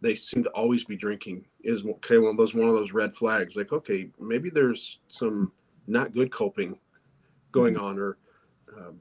they 0.00 0.14
seem 0.14 0.42
to 0.44 0.50
always 0.50 0.84
be 0.84 0.96
drinking. 0.96 1.44
Is 1.62 1.84
okay 1.84 2.18
one 2.18 2.30
of 2.30 2.36
those 2.36 2.54
one 2.54 2.68
of 2.68 2.74
those 2.74 2.92
red 2.92 3.14
flags? 3.14 3.56
Like, 3.56 3.72
okay, 3.72 4.08
maybe 4.18 4.50
there's 4.50 5.00
some 5.08 5.52
not 5.86 6.14
good 6.14 6.32
coping 6.32 6.78
going 7.50 7.76
on 7.76 7.98
or 7.98 8.16
um, 8.76 8.98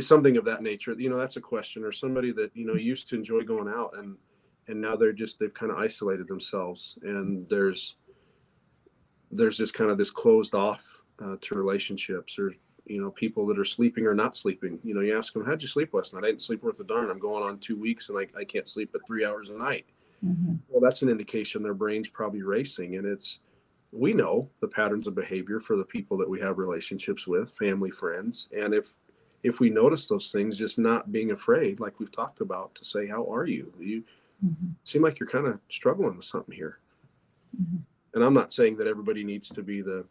something 0.00 0.36
of 0.36 0.44
that 0.44 0.62
nature 0.62 0.92
you 0.98 1.08
know 1.08 1.16
that's 1.16 1.36
a 1.36 1.40
question 1.40 1.84
or 1.84 1.92
somebody 1.92 2.32
that 2.32 2.50
you 2.54 2.66
know 2.66 2.74
used 2.74 3.08
to 3.08 3.14
enjoy 3.14 3.42
going 3.42 3.68
out 3.68 3.92
and 3.96 4.16
and 4.66 4.80
now 4.80 4.96
they're 4.96 5.12
just 5.12 5.38
they've 5.38 5.54
kind 5.54 5.72
of 5.72 5.78
isolated 5.78 6.26
themselves 6.28 6.98
and 7.02 7.48
there's 7.48 7.96
there's 9.30 9.58
this 9.58 9.70
kind 9.72 9.90
of 9.90 9.98
this 9.98 10.10
closed 10.10 10.54
off 10.54 11.02
uh, 11.22 11.36
to 11.40 11.54
relationships 11.54 12.38
or 12.38 12.54
you 12.86 13.00
know 13.00 13.10
people 13.10 13.46
that 13.46 13.58
are 13.58 13.64
sleeping 13.64 14.06
or 14.06 14.14
not 14.14 14.34
sleeping 14.36 14.78
you 14.82 14.94
know 14.94 15.00
you 15.00 15.16
ask 15.16 15.32
them 15.34 15.44
how'd 15.44 15.60
you 15.60 15.68
sleep 15.68 15.92
last 15.92 16.14
night 16.14 16.24
i 16.24 16.28
didn't 16.28 16.40
sleep 16.42 16.62
worth 16.62 16.80
a 16.80 16.84
darn 16.84 17.10
i'm 17.10 17.18
going 17.18 17.42
on 17.42 17.58
two 17.58 17.76
weeks 17.78 18.08
and 18.08 18.18
I, 18.18 18.26
I 18.38 18.44
can't 18.44 18.66
sleep 18.66 18.90
at 18.94 19.04
three 19.06 19.24
hours 19.24 19.50
a 19.50 19.54
night 19.54 19.86
Mhm. 20.24 20.58
well 20.68 20.80
that's 20.80 21.02
an 21.02 21.08
indication 21.10 21.62
their 21.62 21.74
brain's 21.74 22.08
probably 22.08 22.42
racing 22.42 22.96
and 22.96 23.06
it's 23.06 23.40
we 23.92 24.12
know 24.12 24.48
the 24.60 24.68
patterns 24.68 25.06
of 25.06 25.14
behavior 25.14 25.60
for 25.60 25.76
the 25.76 25.84
people 25.84 26.16
that 26.18 26.28
we 26.28 26.40
have 26.40 26.58
relationships 26.58 27.26
with 27.26 27.50
family 27.56 27.90
friends 27.90 28.48
and 28.56 28.72
if 28.74 28.94
if 29.44 29.60
we 29.60 29.70
notice 29.70 30.08
those 30.08 30.32
things 30.32 30.56
just 30.56 30.78
not 30.78 31.12
being 31.12 31.30
afraid 31.32 31.78
like 31.78 31.98
we've 32.00 32.10
talked 32.10 32.40
about 32.40 32.74
to 32.74 32.84
say 32.84 33.06
how 33.06 33.24
are 33.30 33.46
you 33.46 33.72
you 33.78 34.02
Mhm. 34.44 34.74
seem 34.84 35.02
like 35.02 35.20
you're 35.20 35.28
kind 35.28 35.46
of 35.46 35.60
struggling 35.68 36.16
with 36.16 36.24
something 36.24 36.54
here 36.54 36.78
Mhm. 37.60 37.82
And 38.14 38.24
i'm 38.24 38.34
not 38.34 38.52
saying 38.52 38.76
that 38.76 38.86
everybody 38.86 39.24
needs 39.24 39.48
to 39.48 39.62
be 39.62 39.82
the 39.82 40.04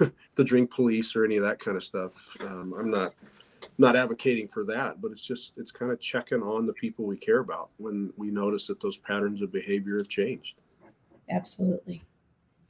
the 0.34 0.44
drink 0.44 0.70
police 0.70 1.16
or 1.16 1.24
any 1.24 1.36
of 1.36 1.42
that 1.42 1.58
kind 1.58 1.76
of 1.76 1.82
stuff 1.84 2.36
um, 2.42 2.74
i'm 2.78 2.90
not 2.90 3.14
not 3.78 3.96
advocating 3.96 4.46
for 4.48 4.64
that 4.64 5.00
but 5.00 5.10
it's 5.10 5.24
just 5.24 5.56
it's 5.58 5.70
kind 5.70 5.90
of 5.90 5.98
checking 6.00 6.42
on 6.42 6.66
the 6.66 6.72
people 6.74 7.04
we 7.04 7.16
care 7.16 7.38
about 7.40 7.70
when 7.78 8.12
we 8.16 8.30
notice 8.30 8.66
that 8.66 8.80
those 8.80 8.96
patterns 8.98 9.42
of 9.42 9.50
behavior 9.52 9.98
have 9.98 10.08
changed 10.08 10.54
Absolutely. 11.30 12.02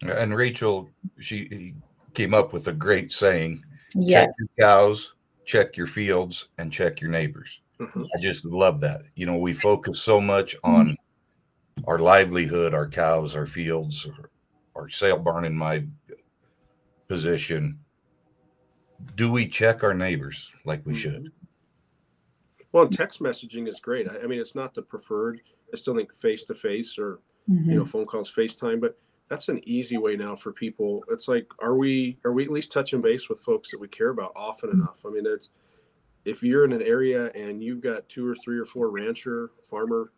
and 0.02 0.34
rachel 0.34 0.88
she 1.20 1.74
came 2.14 2.34
up 2.34 2.52
with 2.52 2.68
a 2.68 2.72
great 2.72 3.12
saying 3.12 3.62
check 4.08 4.28
your 4.38 4.68
cows 4.68 5.14
check 5.44 5.76
your 5.76 5.86
fields 5.86 6.48
and 6.58 6.72
check 6.72 7.00
your 7.00 7.10
neighbors 7.10 7.60
Mhm. 7.80 8.08
I 8.14 8.20
just 8.20 8.44
love 8.44 8.80
that. 8.80 9.02
You 9.14 9.26
know, 9.26 9.36
we 9.36 9.52
focus 9.52 10.02
so 10.02 10.20
much 10.20 10.56
on 10.64 10.96
our 11.86 11.98
livelihood, 11.98 12.74
our 12.74 12.88
cows, 12.88 13.36
our 13.36 13.46
fields, 13.46 14.08
our, 14.78 14.84
our 14.84 14.88
sale 14.88 15.18
barn 15.18 15.44
in 15.44 15.56
my 15.56 15.84
position. 17.08 17.78
Do 19.14 19.30
we 19.30 19.46
check 19.46 19.82
our 19.84 19.94
neighbors 19.94 20.50
like 20.64 20.84
we 20.84 20.94
should? 20.94 21.32
Well, 22.72 22.88
text 22.88 23.20
messaging 23.20 23.68
is 23.68 23.80
great. 23.80 24.08
I, 24.08 24.20
I 24.20 24.26
mean, 24.26 24.40
it's 24.40 24.54
not 24.54 24.74
the 24.74 24.82
preferred. 24.82 25.40
I 25.72 25.76
still 25.76 25.94
think 25.96 26.14
face 26.14 26.44
to 26.44 26.54
face 26.54 26.98
or 26.98 27.20
Mhm. 27.48 27.66
you 27.66 27.74
know 27.76 27.84
phone 27.86 28.04
calls, 28.04 28.30
FaceTime, 28.30 28.78
but 28.80 28.98
that's 29.28 29.48
an 29.48 29.60
easy 29.66 29.96
way 29.96 30.16
now 30.16 30.36
for 30.36 30.52
people. 30.52 31.02
It's 31.10 31.28
like, 31.28 31.46
are 31.60 31.76
we 31.76 32.18
are 32.24 32.32
we 32.32 32.44
at 32.44 32.50
least 32.50 32.70
touching 32.72 33.00
base 33.00 33.28
with 33.30 33.40
folks 33.40 33.70
that 33.70 33.80
we 33.80 33.88
care 33.88 34.10
about 34.10 34.32
often 34.36 34.68
enough? 34.70 35.04
I 35.06 35.10
mean, 35.10 35.24
it's 35.26 35.50
if 36.26 36.42
you're 36.42 36.64
in 36.66 36.72
an 36.72 36.82
area 36.82 37.30
and 37.32 37.62
you've 37.62 37.80
got 37.80 38.06
two 38.10 38.26
or 38.26 38.34
three 38.34 38.58
or 38.58 38.66
four 38.66 38.90
rancher, 38.90 39.52
farmer 39.70 40.12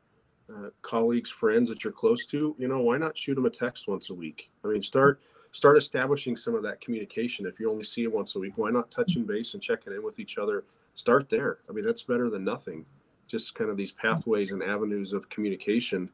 uh, 0.50 0.70
colleagues, 0.82 1.30
friends 1.30 1.68
that 1.68 1.84
you're 1.84 1.92
close 1.92 2.24
to, 2.26 2.54
you 2.58 2.68
know, 2.68 2.80
why 2.80 2.98
not 2.98 3.16
shoot 3.16 3.34
them 3.34 3.46
a 3.46 3.50
text 3.50 3.88
once 3.88 4.10
a 4.10 4.14
week? 4.14 4.50
I 4.64 4.68
mean, 4.68 4.82
start 4.82 5.20
start 5.52 5.76
establishing 5.76 6.36
some 6.36 6.54
of 6.54 6.62
that 6.62 6.80
communication. 6.80 7.46
If 7.46 7.58
you 7.58 7.70
only 7.70 7.84
see 7.84 8.04
it 8.04 8.12
once 8.12 8.36
a 8.36 8.38
week, 8.38 8.52
why 8.56 8.70
not 8.70 8.90
touching 8.90 9.24
base 9.24 9.54
and 9.54 9.62
checking 9.62 9.92
in 9.92 10.02
with 10.02 10.18
each 10.18 10.38
other? 10.38 10.64
Start 10.94 11.28
there. 11.28 11.58
I 11.68 11.72
mean, 11.72 11.84
that's 11.84 12.02
better 12.02 12.30
than 12.30 12.44
nothing. 12.44 12.84
Just 13.26 13.54
kind 13.54 13.70
of 13.70 13.76
these 13.76 13.92
pathways 13.92 14.52
and 14.52 14.62
avenues 14.62 15.12
of 15.12 15.28
communication. 15.28 16.08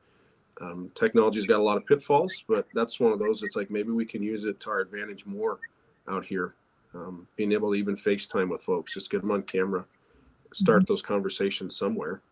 Um, 0.61 0.91
technology's 0.95 1.47
got 1.47 1.61
a 1.61 1.63
lot 1.63 1.77
of 1.77 1.87
pitfalls, 1.87 2.45
but 2.49 2.67
that's 2.75 2.99
one 2.99 3.13
of 3.13 3.19
those. 3.19 3.43
It's 3.43 3.57
like 3.57 3.71
maybe 3.71 3.91
we 3.91 4.07
can 4.07 4.23
use 4.23 4.45
it 4.45 4.59
to 4.61 4.71
our 4.71 4.81
advantage 4.81 5.27
more 5.27 5.59
out 6.09 6.25
here. 6.25 6.55
Um, 6.95 7.27
being 7.37 7.53
able 7.53 7.73
to 7.73 7.79
even 7.79 7.95
FaceTime 7.95 8.49
with 8.49 8.63
folks, 8.63 8.95
just 8.95 9.11
get 9.11 9.21
them 9.21 9.31
on 9.31 9.43
camera, 9.43 9.85
start 10.53 10.87
those 10.87 11.03
conversations 11.03 11.77
somewhere. 11.77 12.23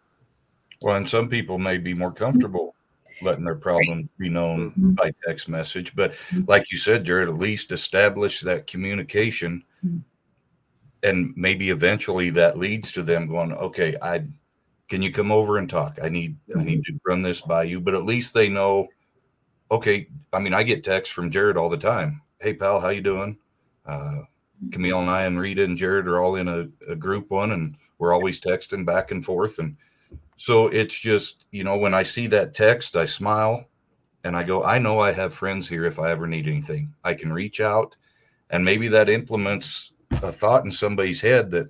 Well, 0.84 0.96
and 0.96 1.08
some 1.08 1.30
people 1.30 1.56
may 1.58 1.78
be 1.78 1.94
more 1.94 2.12
comfortable 2.12 2.74
letting 3.22 3.44
their 3.44 3.54
problems 3.54 4.12
be 4.18 4.28
known 4.28 4.72
Mhm. 4.72 4.94
by 4.96 5.14
text 5.26 5.48
message. 5.48 5.96
But 5.96 6.14
like 6.46 6.70
you 6.70 6.76
said, 6.76 7.04
Jared, 7.04 7.28
at 7.30 7.38
least 7.38 7.72
establish 7.72 8.40
that 8.40 8.66
communication. 8.66 9.64
Mhm. 9.82 10.02
And 11.02 11.32
maybe 11.36 11.70
eventually 11.70 12.28
that 12.30 12.58
leads 12.58 12.92
to 12.92 13.02
them 13.02 13.28
going, 13.28 13.52
okay, 13.54 13.96
I 14.02 14.24
can 14.90 15.00
you 15.00 15.10
come 15.10 15.32
over 15.32 15.56
and 15.56 15.70
talk? 15.70 15.98
I 16.02 16.10
need 16.10 16.36
I 16.54 16.62
need 16.62 16.84
to 16.84 17.00
run 17.06 17.22
this 17.22 17.40
by 17.40 17.62
you. 17.62 17.80
But 17.80 17.94
at 17.94 18.04
least 18.04 18.34
they 18.34 18.50
know, 18.50 18.88
okay. 19.70 20.06
I 20.34 20.38
mean, 20.38 20.52
I 20.52 20.64
get 20.64 20.84
texts 20.84 21.14
from 21.14 21.30
Jared 21.30 21.56
all 21.56 21.70
the 21.70 21.78
time. 21.78 22.20
Hey 22.40 22.52
pal, 22.52 22.78
how 22.80 22.90
you 22.90 23.00
doing? 23.00 23.38
Uh, 23.86 24.24
Camille 24.70 25.00
and 25.00 25.08
I 25.08 25.22
and 25.22 25.40
Rita 25.40 25.64
and 25.64 25.78
Jared 25.78 26.06
are 26.08 26.20
all 26.20 26.36
in 26.36 26.46
a, 26.46 26.68
a 26.86 26.94
group 26.94 27.30
one 27.30 27.52
and 27.52 27.74
we're 27.98 28.12
always 28.12 28.38
texting 28.38 28.84
back 28.84 29.10
and 29.12 29.24
forth. 29.24 29.58
And 29.58 29.78
so 30.36 30.68
it's 30.68 30.98
just, 30.98 31.44
you 31.50 31.64
know, 31.64 31.76
when 31.76 31.94
I 31.94 32.02
see 32.02 32.26
that 32.28 32.54
text, 32.54 32.96
I 32.96 33.04
smile 33.04 33.66
and 34.24 34.36
I 34.36 34.42
go, 34.42 34.64
I 34.64 34.78
know 34.78 35.00
I 35.00 35.12
have 35.12 35.32
friends 35.32 35.68
here 35.68 35.84
if 35.84 35.98
I 35.98 36.10
ever 36.10 36.26
need 36.26 36.48
anything. 36.48 36.94
I 37.04 37.14
can 37.14 37.32
reach 37.32 37.60
out 37.60 37.96
and 38.50 38.64
maybe 38.64 38.88
that 38.88 39.08
implements 39.08 39.92
a 40.10 40.30
thought 40.30 40.64
in 40.64 40.70
somebody's 40.70 41.20
head 41.20 41.50
that, 41.50 41.68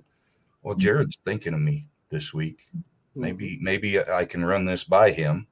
well, 0.61 0.75
mm-hmm. 0.75 0.81
Jared's 0.81 1.17
thinking 1.25 1.53
of 1.53 1.59
me 1.59 1.87
this 2.09 2.33
week. 2.33 2.63
Maybe 3.15 3.55
mm-hmm. 3.55 3.63
maybe 3.63 3.99
I 3.99 4.25
can 4.25 4.43
run 4.43 4.65
this 4.65 4.83
by 4.83 5.11
him. 5.11 5.47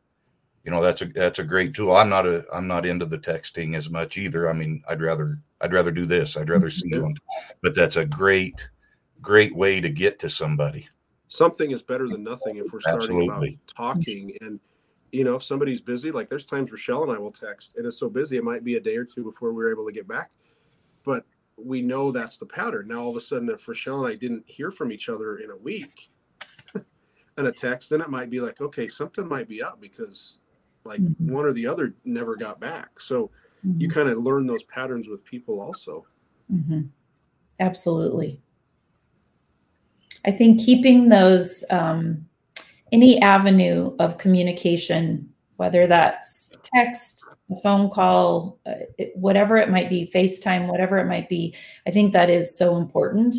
You 0.63 0.71
know, 0.71 0.81
that's 0.81 1.01
a 1.01 1.05
that's 1.05 1.39
a 1.39 1.43
great 1.43 1.73
tool. 1.73 1.95
I'm 1.95 2.09
not 2.09 2.25
a 2.25 2.45
I'm 2.53 2.67
not 2.67 2.85
into 2.85 3.05
the 3.05 3.17
texting 3.17 3.75
as 3.75 3.89
much 3.89 4.17
either. 4.17 4.49
I 4.49 4.53
mean, 4.53 4.83
I'd 4.87 5.01
rather 5.01 5.39
I'd 5.61 5.73
rather 5.73 5.91
do 5.91 6.05
this. 6.05 6.37
I'd 6.37 6.49
rather 6.49 6.67
mm-hmm. 6.67 6.89
see 6.89 6.95
you. 6.95 7.15
But 7.61 7.75
that's 7.75 7.97
a 7.97 8.05
great 8.05 8.69
great 9.21 9.55
way 9.55 9.81
to 9.81 9.89
get 9.89 10.19
to 10.19 10.29
somebody. 10.29 10.87
Something 11.33 11.71
is 11.71 11.81
better 11.81 12.07
than 12.07 12.23
nothing 12.23 12.57
if 12.57 12.71
we're 12.71 12.79
starting 12.79 13.17
Absolutely. 13.17 13.57
about 13.57 13.75
talking 13.75 14.37
and 14.41 14.59
you 15.11 15.23
know 15.23 15.35
if 15.35 15.41
somebody's 15.41 15.81
busy 15.81 16.11
like 16.11 16.29
there's 16.29 16.45
times 16.45 16.69
rachelle 16.69 17.01
and 17.01 17.11
i 17.11 17.17
will 17.17 17.31
text 17.31 17.75
and 17.75 17.87
it's 17.87 17.97
so 17.97 18.07
busy 18.07 18.37
it 18.37 18.43
might 18.43 18.63
be 18.63 18.75
a 18.75 18.79
day 18.79 18.95
or 18.95 19.03
two 19.03 19.23
before 19.23 19.51
we're 19.51 19.71
able 19.71 19.85
to 19.85 19.91
get 19.91 20.07
back 20.07 20.29
but 21.03 21.25
we 21.57 21.81
know 21.81 22.11
that's 22.11 22.37
the 22.37 22.45
pattern 22.45 22.87
now 22.87 22.99
all 23.01 23.09
of 23.09 23.15
a 23.15 23.19
sudden 23.21 23.49
if 23.49 23.65
rachelle 23.65 24.05
and 24.05 24.13
i 24.13 24.15
didn't 24.15 24.43
hear 24.47 24.69
from 24.69 24.91
each 24.91 25.09
other 25.09 25.37
in 25.37 25.49
a 25.49 25.57
week 25.57 26.11
and 26.75 27.47
a 27.47 27.51
text 27.51 27.89
then 27.89 27.99
it 28.01 28.09
might 28.11 28.29
be 28.29 28.39
like 28.39 28.61
okay 28.61 28.87
something 28.87 29.27
might 29.27 29.47
be 29.47 29.61
up 29.61 29.81
because 29.81 30.41
like 30.83 31.01
Mhm. 31.01 31.31
one 31.31 31.45
or 31.45 31.53
the 31.53 31.65
other 31.65 31.95
never 32.05 32.35
got 32.35 32.59
back 32.59 32.99
so 32.99 33.31
you 33.79 33.89
kind 33.89 34.07
of 34.09 34.19
learn 34.19 34.45
those 34.45 34.63
patterns 34.65 35.07
with 35.07 35.23
people 35.23 35.59
also 35.59 36.05
Mhm. 36.51 36.89
Absolutely. 37.59 38.39
I 40.25 40.31
think 40.31 40.59
keeping 40.59 41.09
those, 41.09 41.65
um, 41.69 42.25
any 42.91 43.21
avenue 43.21 43.95
of 43.99 44.17
communication, 44.17 45.29
whether 45.57 45.87
that's 45.87 46.53
text, 46.63 47.23
a 47.51 47.59
phone 47.61 47.89
call, 47.89 48.59
uh, 48.65 48.85
it- 48.97 49.15
whatever 49.15 49.57
it 49.57 49.69
might 49.69 49.89
be, 49.89 50.09
FaceTime, 50.13 50.67
whatever 50.67 50.97
it 50.97 51.07
might 51.07 51.29
be, 51.29 51.55
I 51.87 51.91
think 51.91 52.13
that 52.13 52.29
is 52.29 52.57
so 52.57 52.77
important. 52.77 53.35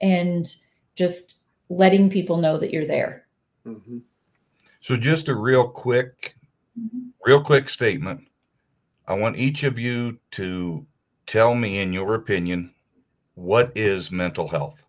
And 0.00 0.46
just 0.94 1.42
letting 1.68 2.10
people 2.10 2.36
know 2.38 2.56
that 2.58 2.72
you're 2.72 2.86
there. 2.86 3.26
hmm 3.64 3.98
So 4.80 4.96
just 4.96 5.28
a 5.28 5.34
real 5.34 5.68
quick 5.68 6.34
real 7.26 7.42
quick 7.42 7.68
statement. 7.68 8.26
I 9.06 9.14
want 9.14 9.36
each 9.36 9.64
of 9.64 9.78
you 9.78 10.18
to 10.32 10.86
tell 11.26 11.54
me 11.54 11.78
in 11.78 11.92
your 11.92 12.14
opinion 12.14 12.74
what 13.34 13.76
is 13.76 14.10
mental 14.10 14.48
health? 14.48 14.86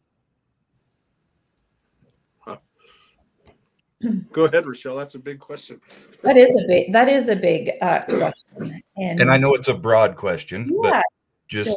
go 4.32 4.46
ahead 4.46 4.64
rachelle 4.66 4.98
that's 4.98 5.16
a 5.16 5.20
big 5.20 5.40
question 5.40 5.80
That 6.24 6.38
is 6.38 6.50
a 6.52 6.64
big, 6.68 6.94
that 6.94 7.10
is 7.10 7.30
a 7.30 7.36
big 7.36 7.72
uh, 7.82 8.02
question. 8.06 8.82
And, 8.98 9.22
And 9.22 9.32
I 9.32 9.38
know 9.38 9.54
it's 9.56 9.68
a 9.68 9.74
broad 9.74 10.16
question, 10.16 10.70
yeah, 10.84 10.92
but 10.92 11.04
just 11.48 11.70
so- 11.72 11.76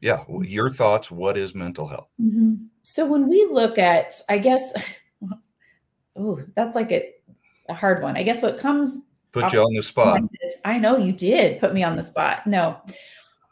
yeah, 0.00 0.24
your 0.42 0.70
thoughts, 0.70 1.10
what 1.10 1.36
is 1.38 1.54
mental 1.54 1.88
health? 1.88 2.08
Mhm. 2.20 2.66
So 2.82 3.06
when 3.06 3.28
we 3.28 3.48
look 3.50 3.78
at, 3.78 4.12
I 4.28 4.38
guess, 4.38 4.72
oh, 6.16 6.42
that's 6.54 6.74
like 6.74 6.92
a, 6.92 7.12
a 7.68 7.74
hard 7.74 8.02
one. 8.02 8.16
I 8.16 8.22
guess 8.22 8.42
what 8.42 8.58
comes, 8.58 9.02
Put 9.32 9.52
you 9.52 9.60
on 9.60 9.74
the 9.74 9.82
spot. 9.82 10.22
I 10.64 10.78
know 10.78 10.96
you 10.96 11.12
did 11.12 11.60
put 11.60 11.74
me 11.74 11.82
on 11.82 11.96
the 11.96 12.02
spot. 12.02 12.46
No, 12.46 12.80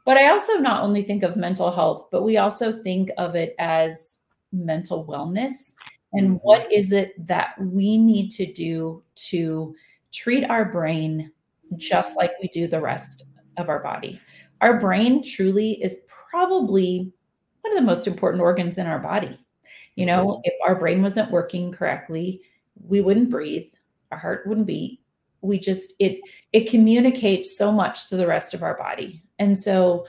but 0.07 0.17
I 0.17 0.31
also 0.31 0.55
not 0.55 0.83
only 0.83 1.03
think 1.03 1.23
of 1.23 1.37
mental 1.37 1.71
health, 1.71 2.09
but 2.11 2.23
we 2.23 2.37
also 2.39 2.73
think 2.73 3.11
of 3.19 3.35
it 3.37 3.55
as 3.59 4.21
mental 4.53 5.05
wellness. 5.05 5.75
And 6.15 6.33
Mhm. 6.33 6.41
what 6.43 6.73
is 6.73 6.93
it 6.93 7.15
that 7.27 7.55
we 7.61 7.99
need 7.99 8.31
to 8.33 8.47
do 8.53 9.03
to 9.31 9.75
treat 10.13 10.45
our 10.45 10.65
brain 10.65 11.33
just 11.77 12.17
like 12.17 12.33
we 12.41 12.49
do 12.49 12.67
the 12.69 12.81
rest 12.81 13.25
of 13.57 13.69
our 13.69 13.81
body? 13.83 14.21
Our 14.61 14.81
brain 14.81 15.23
truly 15.23 15.83
is 15.83 15.99
probably 16.31 17.13
one 17.63 17.73
of 17.73 17.77
the 17.79 17.87
most 17.87 18.07
important 18.07 18.43
organs 18.43 18.79
in 18.79 18.87
our 18.87 18.99
body. 19.01 19.39
You 19.97 20.07
know, 20.07 20.41
if 20.45 20.55
our 20.67 20.77
brain 20.79 21.03
wasn't 21.03 21.31
working 21.31 21.73
correctly, 21.73 22.43
we 22.87 23.01
wouldn't 23.01 23.31
breathe, 23.31 23.69
our 24.13 24.19
heart 24.19 24.47
wouldn't 24.47 24.67
beat. 24.67 25.01
We 25.43 25.59
just 25.59 25.95
it 26.01 26.21
it 26.53 26.71
communicates 26.71 27.57
so 27.57 27.73
much 27.73 28.09
to 28.09 28.17
the 28.17 28.27
rest 28.27 28.55
of 28.55 28.63
our 28.63 28.77
body. 28.79 29.23
And 29.39 29.59
so 29.59 30.07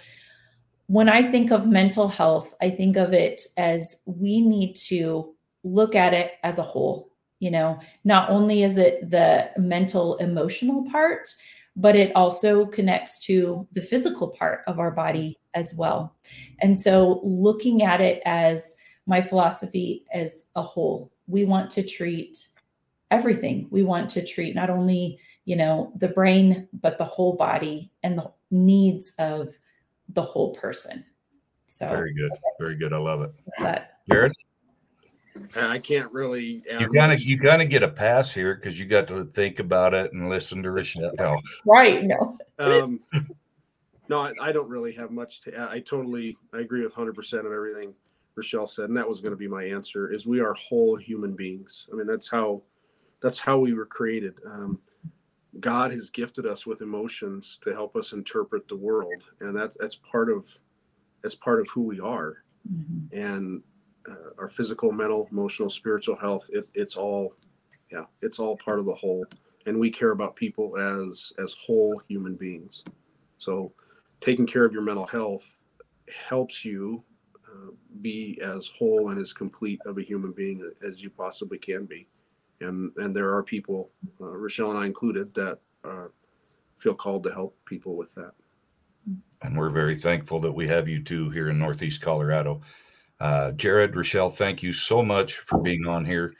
when 0.87 1.09
I 1.09 1.23
think 1.23 1.51
of 1.51 1.67
mental 1.67 2.07
health, 2.07 2.53
I 2.61 2.69
think 2.71 2.97
of 2.97 3.13
it 3.13 3.41
as 3.57 3.99
we 4.05 4.41
need 4.41 4.75
to 4.87 5.34
look 5.65 5.95
at 5.95 6.13
it 6.13 6.33
as 6.43 6.59
a 6.59 6.63
whole. 6.63 7.11
You 7.39 7.51
know, 7.51 7.79
not 8.05 8.29
only 8.29 8.63
is 8.63 8.77
it 8.77 9.09
the 9.09 9.49
mental 9.57 10.15
emotional 10.17 10.89
part, 10.89 11.27
but 11.75 11.95
it 11.95 12.15
also 12.15 12.65
connects 12.67 13.19
to 13.25 13.67
the 13.73 13.81
physical 13.81 14.29
part 14.29 14.61
of 14.67 14.79
our 14.79 14.91
body 14.91 15.37
as 15.53 15.75
well. 15.75 16.15
And 16.59 16.77
so 16.77 17.19
looking 17.23 17.83
at 17.83 17.99
it 17.99 18.21
as 18.25 18.75
my 19.05 19.21
philosophy 19.21 20.05
as 20.13 20.45
a 20.55 20.61
whole, 20.61 21.11
we 21.27 21.43
want 21.43 21.69
to 21.71 21.83
treat 21.83 22.47
everything. 23.11 23.67
We 23.69 23.83
want 23.83 24.09
to 24.11 24.25
treat 24.25 24.55
not 24.55 24.69
only, 24.69 25.19
you 25.43 25.57
know, 25.57 25.91
the 25.97 26.07
brain, 26.07 26.67
but 26.73 26.97
the 26.97 27.03
whole 27.03 27.35
body 27.35 27.91
and 28.03 28.17
the 28.17 28.31
needs 28.49 29.11
of 29.19 29.49
the 30.09 30.21
whole 30.21 30.55
person. 30.55 31.03
So 31.67 31.87
Very 31.89 32.13
good. 32.13 32.31
Very 32.59 32.75
good. 32.75 32.93
I 32.93 32.97
love 32.97 33.21
it. 33.21 33.35
that 33.59 33.99
Jared, 34.07 34.33
and 35.35 35.67
i 35.67 35.77
can't 35.77 36.11
really 36.11 36.63
you 36.79 36.87
kind 36.95 37.11
of 37.11 37.21
you 37.21 37.39
kind 37.39 37.61
of 37.61 37.69
get 37.69 37.83
a 37.83 37.87
pass 37.87 38.33
here 38.33 38.55
because 38.55 38.79
you 38.79 38.85
got 38.85 39.07
to 39.07 39.25
think 39.25 39.59
about 39.59 39.93
it 39.93 40.13
and 40.13 40.29
listen 40.29 40.63
to 40.63 40.69
Rachelle. 40.69 41.11
No, 41.17 41.37
right. 41.65 42.03
No. 42.05 42.37
um, 42.59 42.99
no, 44.09 44.21
I, 44.21 44.33
I 44.41 44.51
don't 44.51 44.69
really 44.69 44.93
have 44.93 45.11
much 45.11 45.41
to 45.41 45.53
add. 45.55 45.69
I 45.69 45.79
totally, 45.79 46.37
I 46.53 46.59
agree 46.59 46.83
with 46.83 46.95
100% 46.95 47.39
of 47.39 47.51
everything 47.51 47.93
Rachelle 48.37 48.67
said, 48.67 48.89
and 48.89 48.97
that 48.97 49.07
was 49.07 49.21
going 49.21 49.31
to 49.31 49.37
be 49.37 49.47
my 49.47 49.63
answer. 49.63 50.11
Is 50.11 50.27
we 50.27 50.41
are 50.41 50.53
whole 50.53 50.95
human 50.95 51.35
beings. 51.35 51.87
I 51.91 51.95
mean, 51.95 52.07
that's 52.07 52.29
how, 52.29 52.61
that's 53.21 53.39
how 53.39 53.57
we 53.57 53.73
were 53.73 53.85
created. 53.85 54.39
Um, 54.45 54.79
God 55.59 55.91
has 55.91 56.09
gifted 56.09 56.45
us 56.45 56.65
with 56.65 56.81
emotions 56.81 57.57
to 57.63 57.73
help 57.73 57.95
us 57.95 58.11
interpret 58.11 58.67
the 58.67 58.75
world, 58.75 59.23
and 59.39 59.55
that's 59.55 59.77
that's 59.79 59.95
part 59.95 60.29
of, 60.29 60.47
that's 61.23 61.35
part 61.35 61.61
of 61.61 61.69
who 61.69 61.81
we 61.81 61.99
are. 62.01 62.43
Mhm. 62.69 63.13
And 63.13 63.63
uh, 64.09 64.31
our 64.37 64.49
physical, 64.49 64.91
mental, 64.91 65.27
emotional, 65.31 65.69
spiritual 65.69 66.15
health, 66.15 66.49
it's 66.53 66.71
it's 66.75 66.95
all, 66.95 67.33
yeah, 67.91 68.05
it's 68.21 68.39
all 68.39 68.57
part 68.57 68.79
of 68.79 68.85
the 68.85 68.93
whole. 68.93 69.25
And 69.65 69.79
we 69.79 69.89
care 69.89 70.11
about 70.11 70.35
people 70.35 70.77
as 70.77 71.33
as 71.43 71.53
whole 71.53 72.01
human 72.07 72.35
beings. 72.35 72.83
So, 73.37 73.71
taking 74.21 74.45
care 74.45 74.65
of 74.65 74.73
your 74.73 74.83
mental 74.83 75.07
health 75.07 75.59
helps 76.29 76.63
you 76.63 77.03
uh, 77.47 77.71
be 78.01 78.39
as 78.43 78.67
whole 78.67 79.09
and 79.09 79.19
as 79.19 79.33
complete 79.33 79.79
of 79.85 79.97
a 79.97 80.03
human 80.03 80.31
being 80.31 80.69
as 80.87 81.01
you 81.01 81.09
possibly 81.09 81.57
can 81.57 81.85
be. 81.85 82.07
And 82.61 82.93
and 82.97 83.15
there 83.15 83.31
are 83.33 83.43
people, 83.43 83.89
uh, 84.21 84.25
Rachelle 84.25 84.69
and 84.69 84.79
I 84.79 84.85
included, 84.85 85.33
that 85.33 85.59
feel 86.77 86.93
called 86.93 87.23
to 87.23 87.31
help 87.31 87.57
people 87.65 87.95
with 87.95 88.13
that. 88.15 88.31
and 89.41 89.57
we're 89.57 89.69
very 89.69 89.95
thankful 89.95 90.39
that 90.39 90.51
we 90.51 90.67
have 90.67 90.87
you 90.87 91.01
two 91.01 91.29
here 91.29 91.49
in 91.49 91.59
Northeast 91.59 92.01
Colorado. 92.01 92.61
Uh, 93.19 93.51
Jared, 93.51 93.93
Rachelle, 93.93 94.33
thank 94.33 94.61
you 94.61 94.73
so 94.73 95.01
much 95.01 95.37
for 95.37 95.59
being 95.59 95.87
on 95.87 96.05
here. 96.05 96.33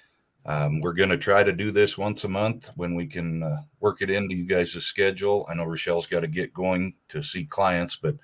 Um, 0.46 0.80
we're 0.82 0.94
going 0.94 1.10
to 1.10 1.18
try 1.18 1.44
to 1.44 1.54
do 1.54 1.72
this 1.72 1.98
once 1.98 2.24
a 2.24 2.30
month 2.30 2.70
when 2.76 2.94
we 2.94 3.08
can 3.08 3.42
uh, 3.42 3.62
work 3.80 4.02
it 4.02 4.12
into 4.12 4.36
you 4.36 4.46
guys' 4.46 4.74
schedule. 4.84 5.46
I 5.50 5.56
know 5.56 5.64
Rachelle's 5.64 6.06
got 6.06 6.20
to 6.20 6.28
get 6.28 6.54
going 6.54 6.94
to 7.10 7.24
see 7.24 7.46
clients, 7.46 7.96
but 7.96 8.16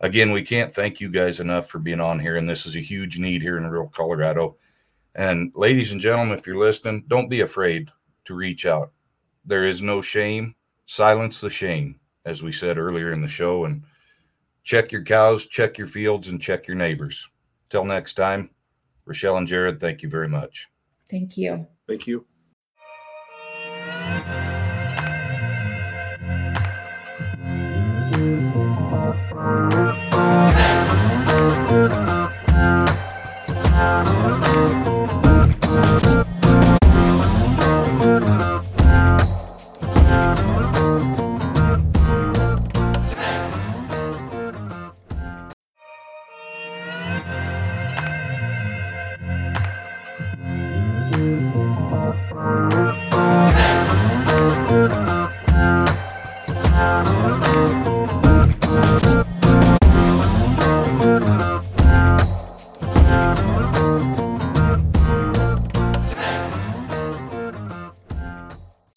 again, 0.00 0.30
we 0.30 0.42
can't 0.42 0.72
thank 0.72 1.00
you 1.00 1.08
guys 1.08 1.40
enough 1.40 1.68
for 1.68 1.78
being 1.78 2.00
on 2.00 2.20
here. 2.20 2.36
And 2.36 2.48
this 2.48 2.64
is 2.64 2.76
a 2.76 2.80
huge 2.80 3.18
need 3.18 3.42
here 3.42 3.56
in 3.56 3.66
rural 3.66 3.88
Colorado. 3.88 4.56
And 5.14 5.50
ladies 5.56 5.90
and 5.90 6.00
gentlemen, 6.00 6.38
if 6.38 6.46
you're 6.46 6.56
listening, 6.56 7.04
don't 7.08 7.28
be 7.28 7.40
afraid 7.40 7.90
to 8.26 8.34
reach 8.34 8.66
out. 8.66 8.92
There 9.44 9.64
is 9.64 9.82
no 9.82 10.00
shame. 10.00 10.54
Silence 10.86 11.40
the 11.40 11.50
shame, 11.50 11.98
as 12.24 12.42
we 12.42 12.52
said 12.52 12.78
earlier 12.78 13.10
in 13.10 13.20
the 13.20 13.28
show. 13.28 13.64
And 13.64 13.82
check 14.62 14.92
your 14.92 15.02
cows, 15.02 15.46
check 15.46 15.76
your 15.76 15.88
fields, 15.88 16.28
and 16.28 16.40
check 16.40 16.68
your 16.68 16.76
neighbors. 16.76 17.28
Till 17.68 17.84
next 17.84 18.14
time, 18.14 18.50
Rachelle 19.06 19.36
and 19.36 19.46
Jared, 19.46 19.80
thank 19.80 20.02
you 20.02 20.08
very 20.08 20.28
much. 20.28 20.68
Thank 21.10 21.36
you. 21.36 21.66
Thank 21.86 22.06
you. 22.06 22.24